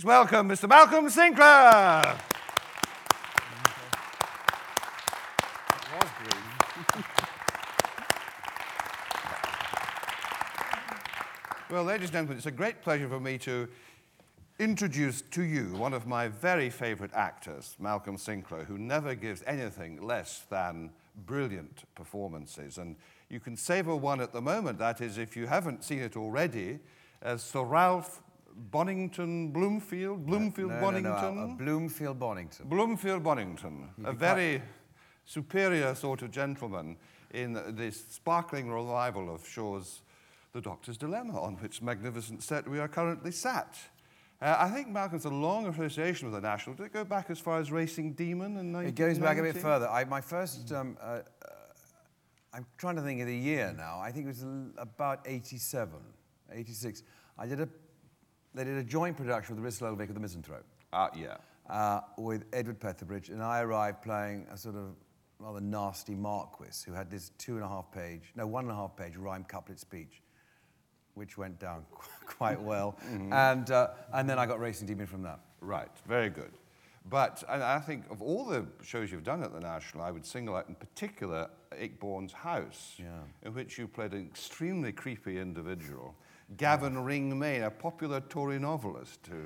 Please 0.00 0.06
welcome 0.06 0.48
Mr. 0.48 0.66
Malcolm 0.66 1.10
Sinclair. 1.10 2.16
well, 11.70 11.84
ladies 11.84 12.04
and 12.04 12.12
gentlemen, 12.12 12.38
it's 12.38 12.46
a 12.46 12.50
great 12.50 12.80
pleasure 12.80 13.10
for 13.10 13.20
me 13.20 13.36
to 13.36 13.68
introduce 14.58 15.20
to 15.20 15.42
you 15.42 15.74
one 15.74 15.92
of 15.92 16.06
my 16.06 16.28
very 16.28 16.70
favorite 16.70 17.12
actors, 17.12 17.76
Malcolm 17.78 18.16
Sinclair, 18.16 18.64
who 18.64 18.78
never 18.78 19.14
gives 19.14 19.42
anything 19.46 20.00
less 20.00 20.46
than 20.48 20.92
brilliant 21.26 21.82
performances. 21.94 22.78
And 22.78 22.96
you 23.28 23.38
can 23.38 23.54
savor 23.54 23.94
one 23.94 24.22
at 24.22 24.32
the 24.32 24.40
moment, 24.40 24.78
that 24.78 25.02
is, 25.02 25.18
if 25.18 25.36
you 25.36 25.46
haven't 25.46 25.84
seen 25.84 25.98
it 25.98 26.16
already, 26.16 26.78
as 27.20 27.42
Sir 27.42 27.64
Ralph 27.64 28.22
Bonington 28.70 29.50
Bloomfield, 29.52 30.26
Bloomfield 30.26 30.70
no, 30.70 30.80
Bonington. 30.80 31.36
No, 31.36 31.46
no, 31.46 31.54
Bloomfield 31.54 32.18
Bonington. 32.18 32.68
Bloomfield 32.68 33.22
Bonington, 33.22 33.88
a 34.04 34.12
very 34.12 34.62
superior 35.24 35.94
sort 35.94 36.22
of 36.22 36.30
gentleman 36.30 36.96
in 37.32 37.74
this 37.76 38.04
sparkling 38.10 38.70
revival 38.70 39.34
of 39.34 39.46
Shaw's 39.46 40.02
The 40.52 40.60
Doctor's 40.60 40.98
Dilemma, 40.98 41.40
on 41.40 41.54
which 41.54 41.80
magnificent 41.80 42.42
set 42.42 42.68
we 42.68 42.78
are 42.78 42.88
currently 42.88 43.30
sat. 43.30 43.78
Uh, 44.42 44.56
I 44.58 44.68
think 44.70 44.88
Malcolm's 44.88 45.26
a 45.26 45.30
long 45.30 45.66
association 45.66 46.30
with 46.30 46.40
the 46.40 46.46
National. 46.46 46.74
Did 46.74 46.86
it 46.86 46.92
go 46.92 47.04
back 47.04 47.30
as 47.30 47.38
far 47.38 47.60
as 47.60 47.70
Racing 47.70 48.14
Demon 48.14 48.56
in 48.56 48.74
It 48.74 48.94
goes 48.94 49.18
back 49.18 49.38
a 49.38 49.42
bit 49.42 49.56
further. 49.56 49.88
I, 49.88 50.04
my 50.04 50.20
first, 50.20 50.72
um, 50.72 50.96
uh, 51.00 51.04
uh, 51.04 51.20
I'm 52.54 52.66
trying 52.78 52.96
to 52.96 53.02
think 53.02 53.20
of 53.20 53.26
the 53.26 53.36
year 53.36 53.74
now. 53.76 54.00
I 54.00 54.10
think 54.10 54.24
it 54.24 54.28
was 54.28 54.44
about 54.78 55.20
87, 55.26 55.92
86. 56.50 57.02
I 57.38 57.46
did 57.46 57.60
a, 57.60 57.68
they 58.54 58.64
did 58.64 58.76
a 58.76 58.82
joint 58.82 59.16
production 59.16 59.54
with 59.54 59.58
the 59.58 59.62
Bristol 59.62 59.88
Old 59.88 59.98
Vic 59.98 60.08
of 60.08 60.14
the 60.14 60.20
Misanthrope 60.20 60.64
Ah, 60.92 61.10
yeah. 61.14 61.36
uh, 61.68 62.00
with 62.18 62.44
Edward 62.52 62.80
Petherbridge, 62.80 63.28
and 63.30 63.42
I 63.42 63.60
arrived 63.60 64.02
playing 64.02 64.46
a 64.52 64.56
sort 64.56 64.74
of 64.76 64.94
rather 65.38 65.60
nasty 65.60 66.14
Marquis 66.14 66.84
who 66.86 66.92
had 66.92 67.10
this 67.10 67.30
two 67.38 67.54
and 67.56 67.64
a 67.64 67.68
half 67.68 67.90
page, 67.92 68.32
no, 68.36 68.46
one 68.46 68.64
and 68.64 68.72
a 68.72 68.76
half 68.76 68.96
page 68.96 69.16
rhyme 69.16 69.44
couplet 69.44 69.78
speech, 69.78 70.20
which 71.14 71.38
went 71.38 71.58
down 71.58 71.84
quite 72.26 72.60
well. 72.60 72.96
And, 73.32 73.70
uh, 73.70 73.88
and 74.12 74.28
then 74.28 74.38
I 74.38 74.46
got 74.46 74.58
Racing 74.60 74.86
Demon 74.86 75.06
from 75.06 75.22
that. 75.22 75.40
Right, 75.60 75.88
very 76.06 76.28
good. 76.30 76.52
But 77.08 77.42
I, 77.48 77.76
I 77.76 77.78
think 77.80 78.04
of 78.10 78.20
all 78.20 78.44
the 78.44 78.66
shows 78.82 79.10
you've 79.10 79.24
done 79.24 79.42
at 79.42 79.52
the 79.52 79.60
National, 79.60 80.02
I 80.04 80.10
would 80.10 80.26
single 80.26 80.54
out 80.56 80.68
in 80.68 80.74
particular 80.74 81.48
Ayckbourn's 81.72 82.32
House, 82.32 82.94
Yeah. 82.98 83.06
in 83.42 83.54
which 83.54 83.78
you 83.78 83.88
played 83.88 84.12
an 84.12 84.26
extremely 84.26 84.92
creepy 84.92 85.38
individual, 85.38 86.14
Gavin 86.56 86.94
Ryng-Mayne, 86.96 87.62
a 87.62 87.70
popular 87.70 88.20
Tory 88.20 88.58
novelist 88.58 89.26
who 89.30 89.36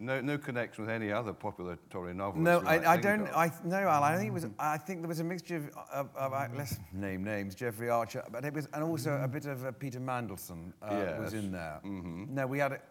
no, 0.00 0.20
no 0.20 0.38
connection 0.38 0.84
with 0.86 0.94
any 0.94 1.10
other 1.10 1.32
popular 1.32 1.76
Tory 1.90 2.14
novelist. 2.14 2.44
No, 2.44 2.60
I, 2.60 2.92
I 2.92 2.96
don't. 2.96 3.22
of. 3.26 3.34
I 3.34 3.50
no, 3.64 3.78
Al. 3.78 4.04
I 4.04 4.16
think 4.16 4.28
it 4.28 4.32
was. 4.32 4.46
I 4.58 4.78
think 4.78 5.00
there 5.00 5.08
was 5.08 5.18
a 5.18 5.24
mixture 5.24 5.56
of, 5.56 5.70
of, 5.92 6.16
of 6.16 6.56
let's 6.56 6.78
name 6.92 7.24
names. 7.24 7.56
Jeffrey 7.56 7.90
Archer, 7.90 8.22
but 8.30 8.44
it 8.44 8.54
was, 8.54 8.68
and 8.72 8.84
also 8.84 9.20
a 9.20 9.26
bit 9.26 9.46
of 9.46 9.64
uh, 9.66 9.72
Peter 9.72 9.98
Mandelson 9.98 10.72
uh, 10.82 11.16
was 11.20 11.34
in 11.34 11.50
there. 11.50 11.80
No, 11.84 12.46
we 12.46 12.60
had 12.60 12.72
it, 12.72 12.82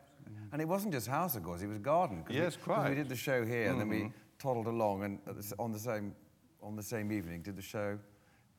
and 0.51 0.61
it 0.61 0.67
wasn't 0.67 0.93
just 0.93 1.07
house, 1.07 1.37
of 1.37 1.43
course. 1.43 1.61
It 1.61 1.67
was 1.67 1.77
garden. 1.79 2.25
we- 2.27 2.35
Yes, 2.35 2.55
'cause 2.57 2.63
quite. 2.65 2.89
We 2.89 2.95
did 2.95 3.07
the 3.07 3.15
show 3.15 3.45
here, 3.45 3.71
and 3.71 3.79
then 3.79 3.87
we 3.87 4.11
toddled 4.37 4.67
along, 4.67 5.03
and 5.03 5.19
the, 5.25 5.55
on 5.59 5.71
the 5.71 5.79
same 5.79 6.13
on 6.61 6.75
the 6.75 6.83
same 6.83 7.13
evening 7.13 7.41
did 7.41 7.55
the 7.55 7.61
show 7.61 7.97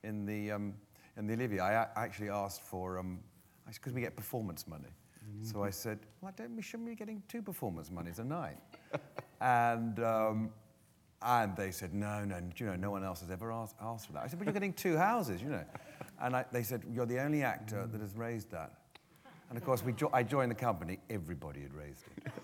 in 0.05 0.25
the 0.25 0.53
um, 0.53 0.73
in 1.19 1.27
the 1.27 1.35
Olivier. 1.35 1.61
I 1.61 1.87
actually 1.97 2.31
asked 2.31 2.63
for 2.63 2.99
um, 2.99 3.19
because 3.77 3.93
we 3.93 4.01
get 4.01 4.17
performance 4.17 4.67
money. 4.67 4.89
So 5.43 5.63
I 5.63 5.71
said, 5.71 5.99
"Why 6.21 6.31
don't 6.37 6.57
we 6.57 6.63
shouldn't 6.63 6.89
be 6.89 6.95
getting 6.95 7.23
two 7.29 7.43
performance 7.43 7.91
monies 7.91 8.19
a 8.19 8.25
night?" 8.25 8.57
and 9.43 10.01
um, 10.01 10.51
and 11.23 11.55
they 11.55 11.71
said, 11.71 11.93
"No, 11.93 12.25
no, 12.25 12.39
you 12.57 12.67
know, 12.67 12.77
no 12.77 12.91
one 12.91 13.05
else 13.05 13.21
has 13.21 13.31
ever 13.31 13.53
asked, 13.53 13.77
asked 13.81 14.07
for 14.07 14.15
that." 14.15 14.23
I 14.25 14.27
said, 14.29 14.39
"But 14.39 14.47
you're 14.47 14.55
getting 14.55 14.73
two 14.73 14.97
houses, 14.97 15.43
you 15.43 15.51
know." 15.51 15.65
And 16.21 16.35
I, 16.35 16.45
they 16.51 16.63
said, 16.63 16.83
"You're 16.91 17.07
the 17.07 17.21
only 17.21 17.43
actor 17.43 17.87
that 17.87 18.01
has 18.01 18.15
raised 18.17 18.51
that." 18.53 18.73
And 19.51 19.59
of 19.59 19.65
course, 19.65 19.85
we 19.85 19.93
jo- 19.93 20.11
I 20.15 20.23
joined 20.23 20.51
the 20.51 20.55
company. 20.57 20.99
Everybody 21.11 21.61
had 21.63 21.75
raised 21.75 22.05
it. 22.25 22.33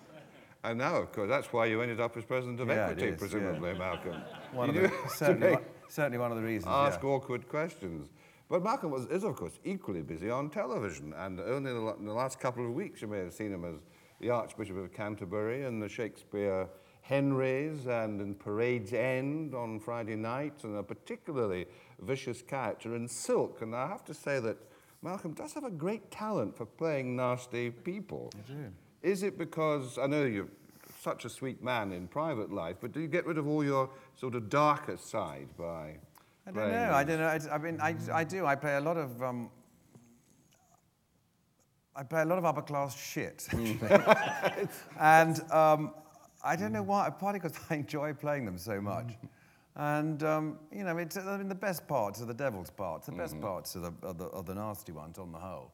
And 0.67 0.79
now, 0.79 0.97
of 0.97 1.13
course, 1.13 1.29
that's 1.29 1.53
why 1.53 1.67
you 1.67 1.83
ended 1.83 2.01
up 2.01 2.17
as 2.17 2.25
president 2.25 2.59
of 2.59 2.69
Yeah, 2.69 2.87
Equity, 2.87 3.03
is, 3.09 3.11
yeah. 3.11 3.19
presumably, 3.19 3.75
Malcolm. 3.75 4.17
One 4.55 4.71
of 4.71 4.75
the, 4.75 4.81
do 4.81 4.87
have 4.89 5.03
to 5.03 5.15
certainly, 5.15 5.53
one- 5.53 5.63
certainly 5.91 6.17
one 6.17 6.31
of 6.31 6.39
the 6.39 6.43
reasons. 6.43 6.73
ask 6.75 7.03
yeah. 7.03 7.09
awkward 7.11 7.47
questions. 7.51 8.09
But 8.49 8.63
Malcolm 8.63 8.91
was, 8.91 9.07
is, 9.07 9.25
of 9.25 9.37
course, 9.37 9.59
equally 9.65 10.03
busy 10.03 10.31
on 10.31 10.51
television. 10.51 11.15
And 11.17 11.41
only 11.41 11.71
in 11.71 11.85
the, 11.85 11.95
in 11.95 12.05
the 12.05 12.13
last 12.13 12.41
couple 12.41 12.67
of 12.67 12.73
weeks, 12.73 13.01
you 13.03 13.09
may 13.09 13.19
have 13.19 13.33
seen 13.33 13.53
him 13.53 13.65
as 13.65 13.81
the 14.21 14.31
Archbishop 14.31 14.77
of 14.77 14.93
Canterbury 14.93 15.65
and 15.65 15.83
the 15.83 15.89
Shakespeare 15.89 16.69
Henrys 17.03 17.87
and 17.87 18.21
in 18.21 18.35
Parade's 18.35 18.93
End 18.93 19.55
on 19.55 19.79
Friday 19.79 20.17
night, 20.17 20.65
and 20.65 20.77
a 20.77 20.83
particularly 20.83 21.67
vicious 22.01 22.41
character 22.41 22.97
in 22.97 23.07
Silk. 23.07 23.61
And 23.61 23.75
I 23.75 23.89
have 23.89 24.05
to 24.07 24.15
say 24.15 24.41
that 24.41 24.57
Malcolm 25.03 25.35
does 25.35 25.53
have 25.53 25.65
a 25.65 25.71
great 25.71 26.11
talent 26.11 26.57
for 26.57 26.65
playing 26.65 27.15
nasty 27.15 27.71
people. 27.71 28.31
I 28.35 28.53
do. 28.53 28.73
Is 29.03 29.23
it 29.23 29.37
because, 29.37 29.99
I 29.99 30.07
know 30.07 30.25
you're 30.25 30.49
such 30.99 31.27
a 31.27 31.29
sweet 31.29 31.63
man 31.63 31.93
in 31.93 32.09
private 32.09 32.51
life, 32.51 32.77
but 32.81 32.93
do 32.93 33.01
you 33.01 33.09
get 33.09 33.27
rid 33.27 33.37
of 33.37 33.47
all 33.47 33.63
your 33.63 33.91
sort 34.17 34.35
of 34.35 34.49
darker 34.49 34.97
side 34.97 35.49
by 35.59 35.97
I 36.47 36.51
don't 36.51 36.71
know. 36.71 36.93
I 36.93 37.05
don't 37.05 37.19
know. 37.19 37.27
I, 37.27 37.55
I 37.55 37.59
mean, 37.59 37.81
I, 37.81 37.97
I 38.13 38.25
do. 38.25 38.47
I 38.47 38.55
play 38.55 38.77
a 38.77 38.81
lot 38.81 38.97
of. 38.97 39.23
Um, 39.23 39.51
I 41.97 42.03
play 42.03 42.23
a 42.23 42.25
lot 42.25 42.39
of 42.39 42.45
upper 42.45 42.63
class 42.63 42.97
shit, 42.97 43.47
actually. 43.49 43.79
and 45.01 45.41
um, 45.53 45.95
I 46.43 46.57
don't 46.57 46.73
know 46.73 46.83
why. 46.83 47.09
Partly 47.11 47.41
because 47.41 47.59
I 47.71 47.77
enjoy 47.77 48.13
playing 48.13 48.45
them 48.45 48.59
so 48.59 48.81
much. 48.81 49.13
And 49.77 50.23
um, 50.23 50.59
you 50.73 50.85
know, 50.85 50.97
it's, 50.99 51.17
I 51.17 51.37
mean, 51.37 51.49
the 51.49 51.55
best 51.55 51.89
parts 51.89 52.21
are 52.23 52.27
the 52.27 52.35
devil's 52.35 52.71
parts. 52.71 53.07
The 53.07 53.13
best 53.13 53.41
parts 53.41 53.75
are 53.75 53.81
the, 53.81 53.93
are, 54.05 54.15
the, 54.15 54.29
are 54.31 54.43
the 54.43 54.55
nasty 54.55 54.93
ones 54.93 55.19
on 55.19 55.33
the 55.33 55.39
whole. 55.39 55.73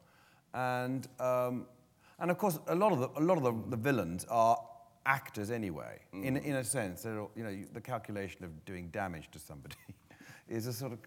And 0.54 1.06
um, 1.18 1.66
and 2.18 2.30
of 2.30 2.38
course, 2.38 2.58
a 2.68 2.74
lot 2.74 2.92
of 2.92 3.00
the 3.00 3.08
a 3.16 3.22
lot 3.22 3.36
of 3.36 3.42
the, 3.42 3.54
the 3.70 3.76
villains 3.76 4.24
are 4.30 4.58
actors 5.04 5.50
anyway. 5.50 6.00
In 6.12 6.36
in 6.36 6.56
a 6.56 6.64
sense, 6.64 7.02
they're 7.02 7.20
all, 7.20 7.30
you 7.34 7.44
know 7.44 7.50
you, 7.50 7.66
the 7.72 7.80
calculation 7.80 8.44
of 8.44 8.64
doing 8.64 8.88
damage 8.88 9.30
to 9.32 9.38
somebody. 9.38 9.76
is 10.50 10.66
a 10.66 10.72
sort 10.72 10.92
of 10.92 10.98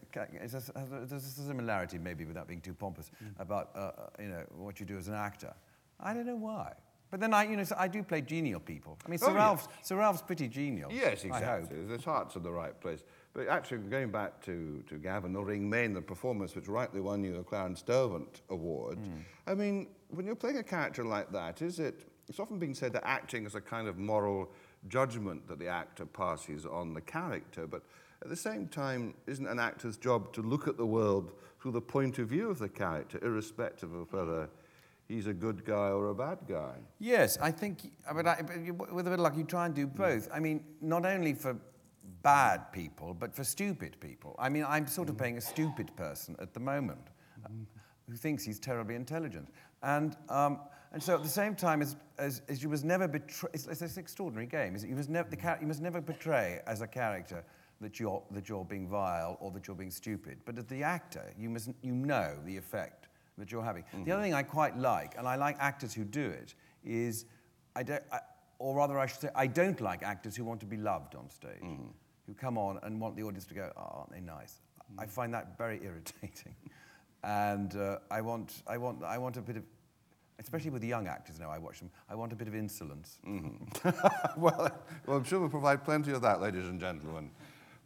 is 0.42 0.54
a, 0.54 0.62
there's 1.06 1.12
a 1.12 1.42
similarity, 1.42 1.98
maybe 1.98 2.26
without 2.26 2.48
being 2.48 2.62
too 2.62 2.74
pompous, 2.74 3.12
about 3.40 3.70
uh, 3.76 3.80
uh, 3.80 3.92
you 4.20 4.30
know 4.30 4.44
what 4.58 4.80
you 4.80 4.86
do 4.86 4.98
as 4.98 5.08
an 5.08 5.14
actor. 5.14 5.54
I 6.00 6.14
don't 6.14 6.26
know 6.26 6.36
why, 6.36 6.74
but 7.12 7.20
then 7.20 7.34
I 7.34 7.44
you 7.44 7.58
know 7.58 7.64
so 7.64 7.76
I 7.78 7.88
do 7.88 8.02
play 8.04 8.22
genial 8.22 8.60
people. 8.60 8.98
I 9.06 9.10
mean, 9.10 9.20
Sir 9.20 9.30
Oh. 9.32 9.34
Ralph's 9.36 9.68
Sir 9.82 9.98
Ralph's 9.98 10.22
pretty 10.22 10.48
genial. 10.48 10.90
Yes, 10.92 11.24
exactly. 11.26 11.78
His 11.88 12.04
heart's 12.06 12.36
in 12.36 12.44
the 12.44 12.52
right 12.52 12.80
place. 12.80 13.04
But 13.34 13.48
actually, 13.48 13.80
going 13.80 14.12
back 14.12 14.42
to, 14.46 14.84
to 14.88 14.96
Gavin 15.00 15.34
Ryng-Mayne, 15.34 15.94
the 15.94 16.02
performance 16.04 16.56
which 16.56 16.68
rightly 16.68 17.02
won 17.02 17.24
you 17.24 17.36
the 17.36 17.42
Clarence 17.44 17.82
Derwent 17.82 18.42
Award, 18.50 19.00
Hmm. 19.00 19.20
I 19.48 19.56
mean, 19.56 19.88
when 20.10 20.28
you're 20.28 20.36
playing 20.36 20.58
a 20.60 20.64
character 20.64 21.04
like 21.04 21.32
that, 21.32 21.64
is 21.64 21.80
it, 21.80 22.06
it's 22.30 22.40
often 22.40 22.60
been 22.60 22.76
said 22.76 22.94
that 22.94 23.02
acting 23.08 23.48
is 23.48 23.56
a 23.56 23.60
kind 23.62 23.88
of 23.88 23.98
moral 23.98 24.52
judgment 24.88 25.48
that 25.48 25.58
the 25.58 25.68
actor 25.68 26.06
passes 26.06 26.68
on 26.68 26.94
the 26.94 27.02
character, 27.02 27.66
but 27.66 27.82
at 28.24 28.30
the 28.30 28.36
same 28.36 28.68
time, 28.68 29.14
isn't 29.28 29.48
an 29.48 29.60
actor's 29.60 29.98
job 29.98 30.32
to 30.34 30.42
look 30.42 30.68
at 30.70 30.78
the 30.78 30.86
world 30.86 31.34
through 31.62 31.74
the 31.74 31.82
point 31.82 32.20
of 32.20 32.30
view 32.30 32.50
of 32.50 32.58
the 32.58 32.70
character, 32.70 33.20
irrespective 33.22 33.94
of 33.94 34.12
whether 34.14 34.50
he's 35.10 35.28
a 35.28 35.34
good 35.34 35.66
guy 35.66 35.90
or 35.90 36.08
a 36.08 36.16
bad 36.16 36.40
guy? 36.48 36.76
Yes, 37.00 37.38
I 37.42 37.52
think, 37.52 37.92
I 38.10 38.14
mean, 38.14 38.26
I, 38.26 38.42
but 38.72 38.94
with 38.94 39.08
a 39.08 39.10
bit 39.10 39.20
of 39.20 39.20
luck, 39.20 39.36
you 39.36 39.44
try 39.44 39.66
and 39.66 39.76
do 39.76 39.86
both. 39.86 40.30
I 40.34 40.40
mean, 40.40 40.64
not 40.82 41.06
only 41.06 41.34
for 41.34 41.58
bad 42.22 42.72
people, 42.72 43.14
but 43.14 43.36
for 43.36 43.44
stupid 43.44 43.98
people. 44.00 44.38
I 44.40 44.48
mean, 44.48 44.66
I'm 44.66 44.88
sort 44.88 45.10
of 45.10 45.18
playing 45.18 45.38
a 45.38 45.42
stupid 45.42 45.94
person 45.98 46.38
at 46.40 46.54
the 46.54 46.62
moment 46.62 47.10
uh, 47.46 47.50
who 48.10 48.16
thinks 48.16 48.46
he's 48.46 48.60
terribly 48.60 48.96
intelligent. 48.96 49.50
And, 49.82 50.16
um, 50.30 50.62
and 50.94 51.04
so 51.04 51.16
at 51.16 51.24
the 51.24 51.30
same 51.30 51.56
time 51.56 51.82
as, 51.82 51.98
as, 52.18 52.42
as 52.48 52.64
you 52.64 52.70
must 52.70 52.86
never 52.86 53.06
betray, 53.06 53.50
it's, 53.54 53.68
it's 53.68 53.82
this 53.82 53.98
extraordinary 53.98 54.48
game, 54.48 54.76
is 54.76 54.86
it? 54.86 54.90
You 54.90 54.96
must, 54.96 55.10
never, 55.10 55.30
the 55.30 55.36
char- 55.36 55.58
you 55.60 55.68
must 55.68 55.82
never 55.82 56.02
portray 56.02 56.62
as 56.66 56.80
a 56.80 56.88
character 56.88 57.44
that 57.82 58.00
you're, 58.00 58.22
that 58.32 58.50
you're 58.50 58.66
being 58.66 58.88
vile 58.88 59.38
or 59.40 59.52
that 59.52 59.68
you're 59.68 59.76
being 59.76 59.92
stupid. 59.92 60.40
But 60.46 60.58
as 60.58 60.66
the 60.66 60.84
actor, 60.84 61.34
you, 61.38 61.50
must, 61.50 61.70
you 61.82 61.92
know 61.92 62.36
the 62.46 62.56
effect 62.56 63.08
that 63.38 63.52
you're 63.52 63.64
having. 63.64 63.84
The 63.92 63.98
other 63.98 64.12
mm-hmm. 64.12 64.22
thing 64.24 64.34
I 64.34 64.44
quite 64.44 64.78
like, 64.78 65.16
and 65.18 65.28
I 65.28 65.36
like 65.36 65.58
actors 65.60 65.94
who 65.94 66.04
do 66.04 66.26
it, 66.26 66.54
is 66.86 67.26
I 67.76 67.84
don't, 67.84 68.04
I, 68.12 68.20
or 68.60 68.76
rather 68.76 69.00
I 69.00 69.08
should 69.08 69.22
say, 69.22 69.30
I 69.36 69.48
don't 69.48 69.82
like 69.82 70.04
actors 70.04 70.36
who 70.36 70.46
want 70.46 70.60
to 70.62 70.66
be 70.66 70.78
loved 70.78 71.16
on 71.16 71.30
stage, 71.30 71.62
mm-hmm. 71.62 71.88
who 72.28 72.34
come 72.34 72.58
on 72.58 72.80
and 72.84 73.00
want 73.00 73.16
the 73.16 73.24
audience 73.24 73.46
to 73.46 73.54
go, 73.54 73.72
oh, 73.76 74.00
aren't 74.00 74.12
they 74.12 74.22
nice? 74.22 74.62
Mm-hmm. 74.92 75.02
I 75.02 75.06
find 75.06 75.34
that 75.34 75.58
very 75.58 75.82
irritating. 75.84 76.56
and 77.24 77.76
uh, 77.76 78.00
I, 78.12 78.22
want, 78.22 78.64
I, 78.68 78.78
want, 78.78 79.04
I 79.04 79.18
want 79.18 79.38
a 79.38 79.42
bit 79.42 79.58
of, 79.58 79.64
especially 80.40 80.72
with 80.72 80.82
the 80.82 80.88
young 80.88 81.08
actors 81.08 81.40
now 81.40 81.50
I 81.50 81.58
watch 81.58 81.80
them, 81.80 81.90
I 82.10 82.16
want 82.16 82.34
a 82.34 82.36
bit 82.36 82.48
of 82.48 82.56
insolence. 82.56 83.20
well, 84.38 84.72
well, 85.06 85.18
I'm 85.18 85.24
sure 85.24 85.40
we'll 85.40 85.50
provide 85.50 85.84
plenty 85.84 86.12
of 86.12 86.22
that, 86.22 86.42
ladies 86.42 86.66
and 86.66 86.80
gentlemen. 86.80 87.32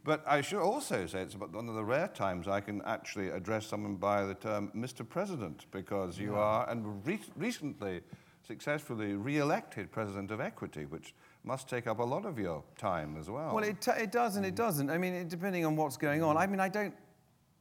But 0.07 0.23
I 0.25 0.39
should 0.39 0.61
also 0.61 1.05
say 1.05 1.19
it's 1.19 1.35
about 1.35 1.51
one 1.51 1.67
of 1.67 1.75
the 1.75 1.83
rare 1.83 2.07
times 2.07 2.47
I 2.47 2.61
can 2.61 2.81
actually 2.85 3.27
address 3.27 3.67
someone 3.67 3.95
by 3.95 4.23
the 4.23 4.35
term 4.35 4.71
Mr. 4.73 5.07
President, 5.07 5.65
because 5.71 6.17
you 6.17 6.33
are, 6.35 6.67
and 6.69 7.05
re- 7.05 7.19
recently 7.35 7.99
successfully 8.41 9.15
re-elected 9.15 9.91
president 9.91 10.31
of 10.31 10.39
Equity, 10.39 10.85
which 10.85 11.13
must 11.43 11.67
take 11.67 11.87
up 11.87 11.99
a 11.99 12.03
lot 12.03 12.25
of 12.25 12.39
your 12.39 12.63
time 12.77 13.17
as 13.19 13.29
well. 13.29 13.53
Well, 13.53 13.65
it, 13.65 13.81
t- 13.81 13.91
it 13.97 14.13
does 14.13 14.37
and 14.37 14.45
it 14.45 14.55
doesn't. 14.55 14.89
I 14.89 14.97
mean, 14.97 15.13
it, 15.13 15.27
depending 15.27 15.65
on 15.65 15.75
what's 15.75 15.97
going 15.97 16.23
on. 16.23 16.37
I 16.37 16.47
mean, 16.47 16.61
I 16.61 16.69
don't. 16.69 16.95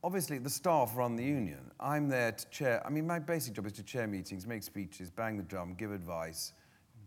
Obviously, 0.05 0.39
the 0.39 0.49
staff 0.49 0.93
run 0.97 1.17
the 1.17 1.25
union. 1.25 1.73
I'm 1.81 2.09
there 2.09 2.31
to 2.31 2.51
chair. 2.51 2.81
I 2.87 2.91
mean, 2.91 3.09
my 3.09 3.19
basic 3.19 3.55
job 3.55 3.67
is 3.67 3.73
to 3.73 3.83
chair 3.83 4.07
meetings, 4.07 4.47
make 4.47 4.63
speeches, 4.63 5.11
bang 5.11 5.37
the 5.37 5.43
drum, 5.43 5.75
give 5.75 5.91
advice, 5.91 6.53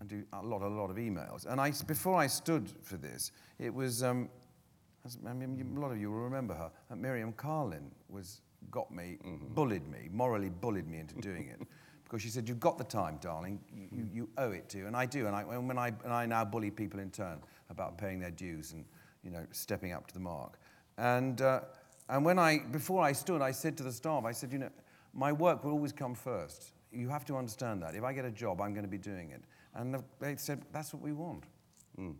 and 0.01 0.09
do 0.09 0.21
a 0.33 0.45
lot, 0.45 0.63
a 0.63 0.67
lot 0.67 0.89
of 0.89 0.97
emails. 0.97 1.45
And 1.45 1.61
I, 1.61 1.71
before 1.87 2.17
I 2.17 2.27
stood 2.27 2.69
for 2.81 2.97
this, 2.97 3.31
it 3.57 3.73
was. 3.73 4.03
Um, 4.03 4.27
I 5.27 5.33
mean, 5.33 5.73
a 5.75 5.79
lot 5.79 5.91
of 5.91 5.99
you 5.99 6.11
will 6.11 6.19
remember 6.19 6.53
her. 6.53 6.71
Uh, 6.91 6.95
Miriam 6.95 7.33
Karlin 7.33 7.91
was 8.09 8.41
got 8.71 8.91
me, 8.91 9.17
bullied 9.53 9.87
me, 9.89 10.09
morally 10.11 10.49
bullied 10.49 10.87
me 10.87 10.99
into 10.99 11.15
doing 11.15 11.47
it. 11.47 11.67
Because 12.03 12.23
she 12.23 12.29
said, 12.29 12.49
You've 12.49 12.59
got 12.59 12.79
the 12.79 12.83
time, 12.83 13.19
darling. 13.21 13.59
You, 13.71 13.87
you, 13.91 14.09
you 14.11 14.29
owe 14.39 14.49
it 14.49 14.67
to. 14.69 14.87
And 14.87 14.97
I 14.97 15.05
do. 15.05 15.27
And 15.27 15.35
I, 15.35 15.43
when 15.43 15.77
I, 15.77 15.89
and 16.03 16.11
I 16.11 16.25
now 16.25 16.43
bully 16.43 16.71
people 16.71 16.99
in 16.99 17.11
turn 17.11 17.37
about 17.69 17.99
paying 17.99 18.19
their 18.19 18.31
dues 18.31 18.71
and 18.71 18.83
you 19.23 19.31
know, 19.31 19.45
stepping 19.51 19.91
up 19.93 20.07
to 20.07 20.13
the 20.13 20.19
mark. 20.19 20.59
And, 20.97 21.41
uh, 21.41 21.61
and 22.09 22.25
when 22.25 22.39
I, 22.39 22.59
before 22.71 23.03
I 23.03 23.11
stood, 23.11 23.41
I 23.41 23.51
said 23.51 23.77
to 23.77 23.83
the 23.83 23.91
staff, 23.91 24.25
I 24.25 24.31
said, 24.31 24.51
You 24.51 24.59
know, 24.59 24.69
my 25.13 25.31
work 25.31 25.63
will 25.63 25.71
always 25.71 25.91
come 25.91 26.15
first. 26.15 26.73
You 26.91 27.09
have 27.09 27.25
to 27.25 27.37
understand 27.37 27.83
that. 27.83 27.95
If 27.95 28.03
I 28.03 28.13
get 28.13 28.25
a 28.25 28.31
job, 28.31 28.61
I'm 28.61 28.73
going 28.73 28.85
to 28.85 28.89
be 28.89 28.97
doing 28.97 29.31
it. 29.31 29.41
And 29.75 30.03
they 30.19 30.35
said, 30.35 30.63
That's 30.71 30.93
what 30.93 31.01
we 31.01 31.13
want. 31.13 31.43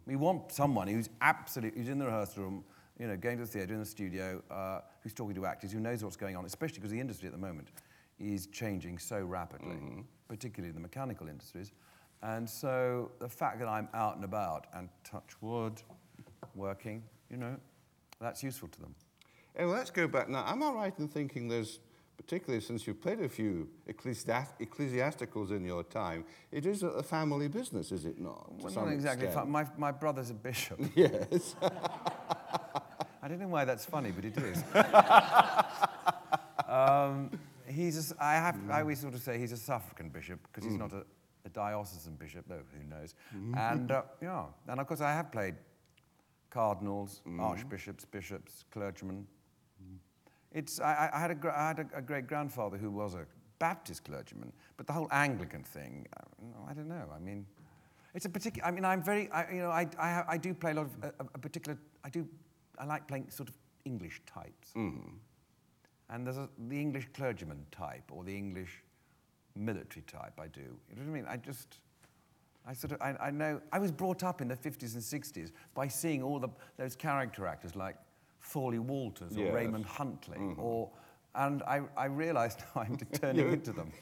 We 0.05 0.17
want 0.17 0.51
someone 0.51 0.87
who's 0.87 1.09
absolutely, 1.21 1.79
who's 1.79 1.89
in 1.89 1.99
the 1.99 2.05
rehearsal 2.05 2.43
room, 2.43 2.63
you 2.99 3.07
know, 3.07 3.15
going 3.15 3.37
to 3.37 3.45
the 3.45 3.49
theatre, 3.49 3.73
in 3.73 3.79
the 3.79 3.85
studio, 3.85 4.43
uh, 4.51 4.81
who's 5.01 5.13
talking 5.13 5.33
to 5.35 5.45
actors, 5.45 5.71
who 5.71 5.79
knows 5.79 6.03
what's 6.03 6.17
going 6.17 6.35
on, 6.35 6.45
especially 6.45 6.75
because 6.75 6.91
the 6.91 6.99
industry 6.99 7.27
at 7.27 7.31
the 7.31 7.39
moment 7.39 7.69
is 8.19 8.47
changing 8.47 8.99
so 8.99 9.21
rapidly, 9.21 9.77
particularly 10.27 10.73
the 10.73 10.79
mechanical 10.79 11.27
industries. 11.29 11.71
And 12.21 12.47
so 12.49 13.11
the 13.19 13.29
fact 13.29 13.59
that 13.59 13.69
I'm 13.69 13.87
out 13.93 14.17
and 14.17 14.25
about 14.25 14.67
and 14.73 14.89
touch 15.05 15.41
wood, 15.41 15.81
working, 16.53 17.01
you 17.31 17.37
know, 17.37 17.55
that's 18.19 18.43
useful 18.43 18.67
to 18.67 18.81
them. 18.81 18.93
And 19.55 19.71
let's 19.71 19.89
go 19.89 20.05
back 20.05 20.27
now. 20.27 20.43
Am 20.45 20.61
I 20.61 20.71
right 20.71 20.99
in 20.99 21.07
thinking 21.07 21.47
there's, 21.47 21.79
particularly 22.17 22.59
since 22.61 22.85
you've 22.85 23.01
played 23.01 23.21
a 23.21 23.29
few 23.29 23.69
ecclesiast- 23.87 24.59
ecclesiasticals 24.59 25.51
in 25.51 25.63
your 25.63 25.83
time, 25.83 26.25
it 26.51 26.65
is 26.65 26.83
a, 26.83 26.87
a 26.87 27.03
family 27.03 27.47
business, 27.47 27.93
is 27.93 28.05
it 28.05 28.19
not? 28.19 28.51
Well, 28.61 28.73
not 28.73 28.91
exactly. 28.91 29.29
My, 29.47 29.65
my 29.77 29.91
brother's 29.93 30.29
a 30.29 30.33
bishop. 30.33 30.81
Yes. 30.95 31.55
I 33.21 33.27
don't 33.27 33.39
know 33.39 33.47
why 33.47 33.65
that's 33.65 33.85
funny, 33.85 34.11
but 34.11 34.23
it 34.25 34.37
is. 34.37 34.63
um, 36.67 37.31
he's 37.67 38.11
a 38.11 38.23
I 38.23 38.33
have, 38.35 38.57
I 38.69 38.81
always 38.81 38.99
sort 38.99 39.13
of 39.13 39.21
say 39.21 39.37
he's 39.37 39.51
a 39.51 39.57
suffragan 39.57 40.09
bishop 40.09 40.39
because 40.43 40.63
he's 40.69 40.77
not 40.79 40.93
a, 40.93 41.03
a 41.45 41.49
diocesan 41.49 42.15
bishop, 42.15 42.45
though 42.47 42.61
who 42.77 42.83
knows. 42.89 43.15
And 43.57 43.91
uh, 43.91 44.03
yeah, 44.21 44.45
and 44.67 44.79
of 44.79 44.87
course 44.87 45.01
I 45.01 45.11
have 45.11 45.31
played 45.31 45.55
cardinals, 46.49 47.21
archbishops, 47.39 48.05
bishops, 48.05 48.63
clergymen. 48.71 49.27
It's, 50.51 50.79
I, 50.79 50.93
I- 51.13 51.17
I 51.17 51.19
had, 51.19 51.31
a, 51.31 51.53
I 51.55 51.67
had 51.67 51.79
a, 51.79 51.97
a 51.97 52.01
great 52.01 52.25
grandfather 52.27 52.75
who 52.77 52.89
was 52.89 53.13
a 53.13 53.25
Baptist 53.59 54.03
clergyman, 54.05 54.51
but 54.77 54.87
the 54.87 54.93
whole 54.93 55.07
Anglican 55.11 55.63
thing, 55.63 56.07
uh, 56.17 56.21
no, 56.41 56.65
I 56.67 56.73
don't 56.73 56.87
know. 56.87 57.05
I 57.15 57.19
mean, 57.19 57.45
it's 58.15 58.25
a 58.25 58.29
particular. 58.29 58.67
I 58.67 58.71
mean, 58.71 58.83
I'm 58.83 59.03
very. 59.03 59.29
I, 59.31 59.51
you 59.51 59.59
know, 59.61 59.69
I, 59.69 59.85
I, 59.99 60.23
I 60.29 60.37
do 60.37 60.53
play 60.55 60.71
a 60.71 60.73
lot 60.75 60.85
of 60.87 60.91
a, 61.03 61.07
a- 61.23 61.27
a 61.35 61.37
particular. 61.37 61.77
I 62.03 62.09
do. 62.09 62.27
I 62.79 62.85
like 62.85 63.07
playing 63.07 63.29
sort 63.29 63.49
of 63.49 63.55
English 63.85 64.21
types. 64.25 64.71
Hmm. 64.73 64.99
And 66.09 66.25
there's 66.25 66.37
a, 66.37 66.49
the 66.67 66.79
English 66.79 67.07
clergyman 67.13 67.65
type 67.71 68.03
or 68.11 68.23
the 68.23 68.35
English 68.35 68.83
military 69.55 70.03
type. 70.03 70.39
I 70.39 70.47
do. 70.47 70.61
You 70.61 70.95
know 70.95 71.03
what 71.03 71.09
I 71.09 71.13
mean? 71.13 71.25
I 71.27 71.37
just. 71.37 71.79
I 72.65 72.73
sort 72.73 72.93
of. 72.93 73.01
I, 73.01 73.15
I 73.27 73.31
know. 73.31 73.61
I 73.71 73.79
was 73.79 73.91
brought 73.91 74.23
up 74.23 74.41
in 74.41 74.47
the 74.47 74.55
50s 74.55 74.93
and 74.93 75.03
60s 75.03 75.51
by 75.75 75.87
seeing 75.87 76.23
all 76.23 76.39
the 76.39 76.49
those 76.77 76.95
character 76.95 77.45
actors 77.45 77.75
like 77.75 77.95
Thorley 78.41 78.79
Walters 78.79 79.37
or 79.37 79.45
Yes. 79.45 79.53
Raymond 79.53 79.85
Huntley 79.85 80.37
mm-hmm. 80.37 80.61
or. 80.61 80.89
And 81.35 81.61
I, 81.63 81.81
I 81.95 82.05
realised 82.05 82.59
now 82.75 82.81
I'm 82.81 82.97
turning 83.13 83.53
into 83.53 83.71
them. 83.71 83.91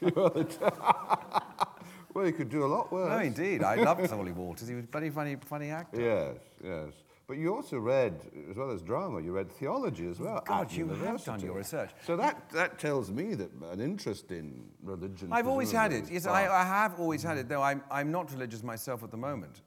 well, 2.14 2.24
you 2.26 2.32
could 2.32 2.48
do 2.48 2.64
a 2.64 2.66
lot 2.66 2.90
worse. 2.90 3.10
No, 3.10 3.18
indeed. 3.18 3.62
I 3.62 3.74
loved 3.74 4.08
Thorley 4.08 4.32
Walters. 4.32 4.66
He 4.66 4.74
was 4.74 4.84
a 4.84 4.86
very 4.86 5.10
funny, 5.10 5.36
funny 5.44 5.68
actor. 5.68 6.00
Yes, 6.00 6.38
yes. 6.64 6.94
But 7.28 7.36
you 7.36 7.54
also 7.54 7.78
read, 7.78 8.14
as 8.50 8.56
well 8.56 8.70
as 8.70 8.80
drama, 8.80 9.20
you 9.20 9.32
read 9.32 9.52
theology 9.52 10.08
as 10.08 10.18
well. 10.18 10.42
God, 10.46 10.72
you 10.72 10.88
have 10.88 11.22
done 11.22 11.40
your 11.40 11.52
research. 11.52 11.90
So 12.06 12.16
that, 12.16 12.48
that 12.50 12.78
tells 12.78 13.10
me 13.10 13.34
that 13.34 13.50
an 13.70 13.82
interest 13.82 14.30
in 14.30 14.64
religion. 14.82 15.28
I've 15.30 15.46
always 15.46 15.70
had 15.70 15.92
it. 15.92 16.10
Yes, 16.10 16.26
I, 16.26 16.48
I 16.48 16.64
have 16.64 16.98
always 16.98 17.22
had 17.22 17.36
it, 17.36 17.46
though 17.46 17.60
I'm, 17.60 17.84
I'm 17.90 18.10
not 18.10 18.32
religious 18.32 18.62
myself 18.62 19.02
at 19.04 19.10
the 19.10 19.18
moment. 19.18 19.60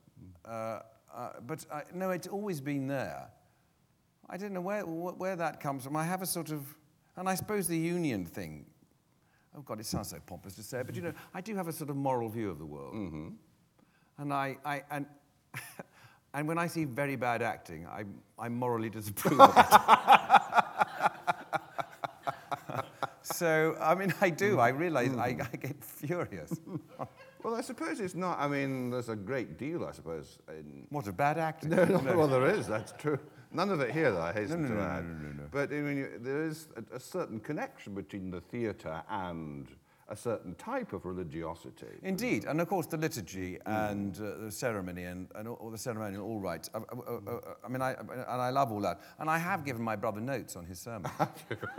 Uh, 0.44 0.80
uh, 1.14 1.34
but 1.46 1.64
I, 1.72 1.84
no, 1.94 2.10
it's 2.10 2.28
always 2.28 2.60
been 2.60 2.88
there. 2.88 3.30
I 4.28 4.38
don't 4.38 4.54
know 4.54 4.62
where, 4.62 4.82
wh- 4.82 5.20
where 5.20 5.36
that 5.36 5.60
comes 5.60 5.84
from. 5.84 5.96
I 5.96 6.04
have 6.04 6.24
a 6.24 6.26
sort 6.26 6.50
of, 6.50 6.66
and 7.16 7.30
I 7.30 7.36
suppose 7.36 7.68
the 7.68 7.78
union 7.78 8.26
thing, 8.26 8.66
oh 9.56 9.62
God, 9.62 9.80
it 9.80 9.86
sounds 9.86 10.10
so 10.10 10.18
pompous 10.26 10.56
to 10.56 10.64
say, 10.64 10.80
it, 10.80 10.88
but 10.88 10.96
you 10.96 11.04
know, 11.04 11.14
I 11.36 11.42
do 11.42 11.56
have 11.56 11.68
a 11.68 11.74
sort 11.74 11.92
of 11.92 11.96
moral 11.96 12.28
view 12.28 12.50
of 12.50 12.58
the 12.58 12.66
world. 12.66 12.96
And, 14.18 14.34
I, 14.34 14.58
I, 14.66 14.82
and, 14.90 15.06
and 16.34 16.48
when 16.48 16.58
I 16.58 16.68
see 16.68 16.86
very 16.86 17.16
bad 17.16 17.42
acting, 17.42 17.86
I, 17.88 18.04
I 18.40 18.50
morally 18.50 18.90
disapprove 18.90 19.40
of 19.42 19.54
it. 19.58 19.66
so, 23.24 23.76
I 23.80 23.96
mean, 23.96 24.14
I 24.22 24.30
do. 24.30 24.60
I 24.60 24.70
realize 24.70 25.16
I, 25.18 25.38
I 25.52 25.56
get 25.58 25.84
furious. 25.84 26.54
Well, 27.44 27.56
I 27.56 27.62
suppose 27.62 28.00
it's 28.00 28.16
not. 28.16 28.40
I 28.40 28.48
mean, 28.48 28.90
there's 28.92 29.10
a 29.10 29.16
great 29.16 29.58
deal, 29.58 29.86
I 29.86 29.92
suppose. 29.92 30.38
In, 30.50 30.86
What 30.90 31.08
a 31.08 31.12
bad 31.12 31.38
acting. 31.38 31.70
no, 31.72 31.84
no, 31.86 31.98
no, 32.00 32.18
well, 32.18 32.28
there 32.28 32.46
is. 32.48 32.68
That's 32.68 32.92
true. 32.94 33.20
None 33.54 33.70
of 33.70 33.82
it 33.82 33.92
here, 33.92 34.12
though, 34.12 34.22
I 34.22 34.32
hasten 34.32 34.62
No, 34.62 34.68
no, 34.70 34.76
to 34.76 34.82
no, 34.82 34.88
add. 34.88 35.04
no, 35.04 35.28
no, 35.28 35.34
no. 35.34 35.44
But 35.52 35.72
I 35.72 35.76
mean, 35.82 35.98
you- 35.98 36.20
there 36.22 36.44
is 36.44 36.68
a, 36.78 36.96
a 36.96 37.00
certain 37.00 37.40
connection 37.40 37.94
between 37.96 38.32
the 38.32 38.40
theatre 38.42 39.02
and 39.10 39.68
a 40.12 40.16
certain 40.16 40.54
type 40.56 40.92
of 40.92 41.06
religiosity. 41.06 41.88
Indeed, 42.04 42.44
and 42.46 42.60
of 42.60 42.68
course 42.68 42.86
the 42.86 42.98
liturgy 42.98 43.58
and 43.66 44.20
uh, 44.20 44.44
the 44.46 44.52
ceremony 44.52 45.06
and, 45.06 45.30
and 45.36 45.48
all, 45.48 45.56
all 45.56 45.72
the 45.72 45.78
ceremonial 45.78 46.26
all 46.26 46.40
rites. 46.40 46.70
I, 46.74 46.80
I, 46.80 46.82
I, 46.82 47.38
I 47.66 47.68
mean, 47.70 47.82
I, 47.82 47.94
and 47.94 48.42
I 48.42 48.50
love 48.50 48.72
all 48.72 48.82
that. 48.82 49.00
And 49.20 49.30
I 49.30 49.38
have 49.38 49.64
given 49.64 49.82
my 49.82 49.96
brother 49.96 50.20
notes 50.20 50.58
on 50.58 50.66
his 50.66 50.80
sermon. 50.80 51.10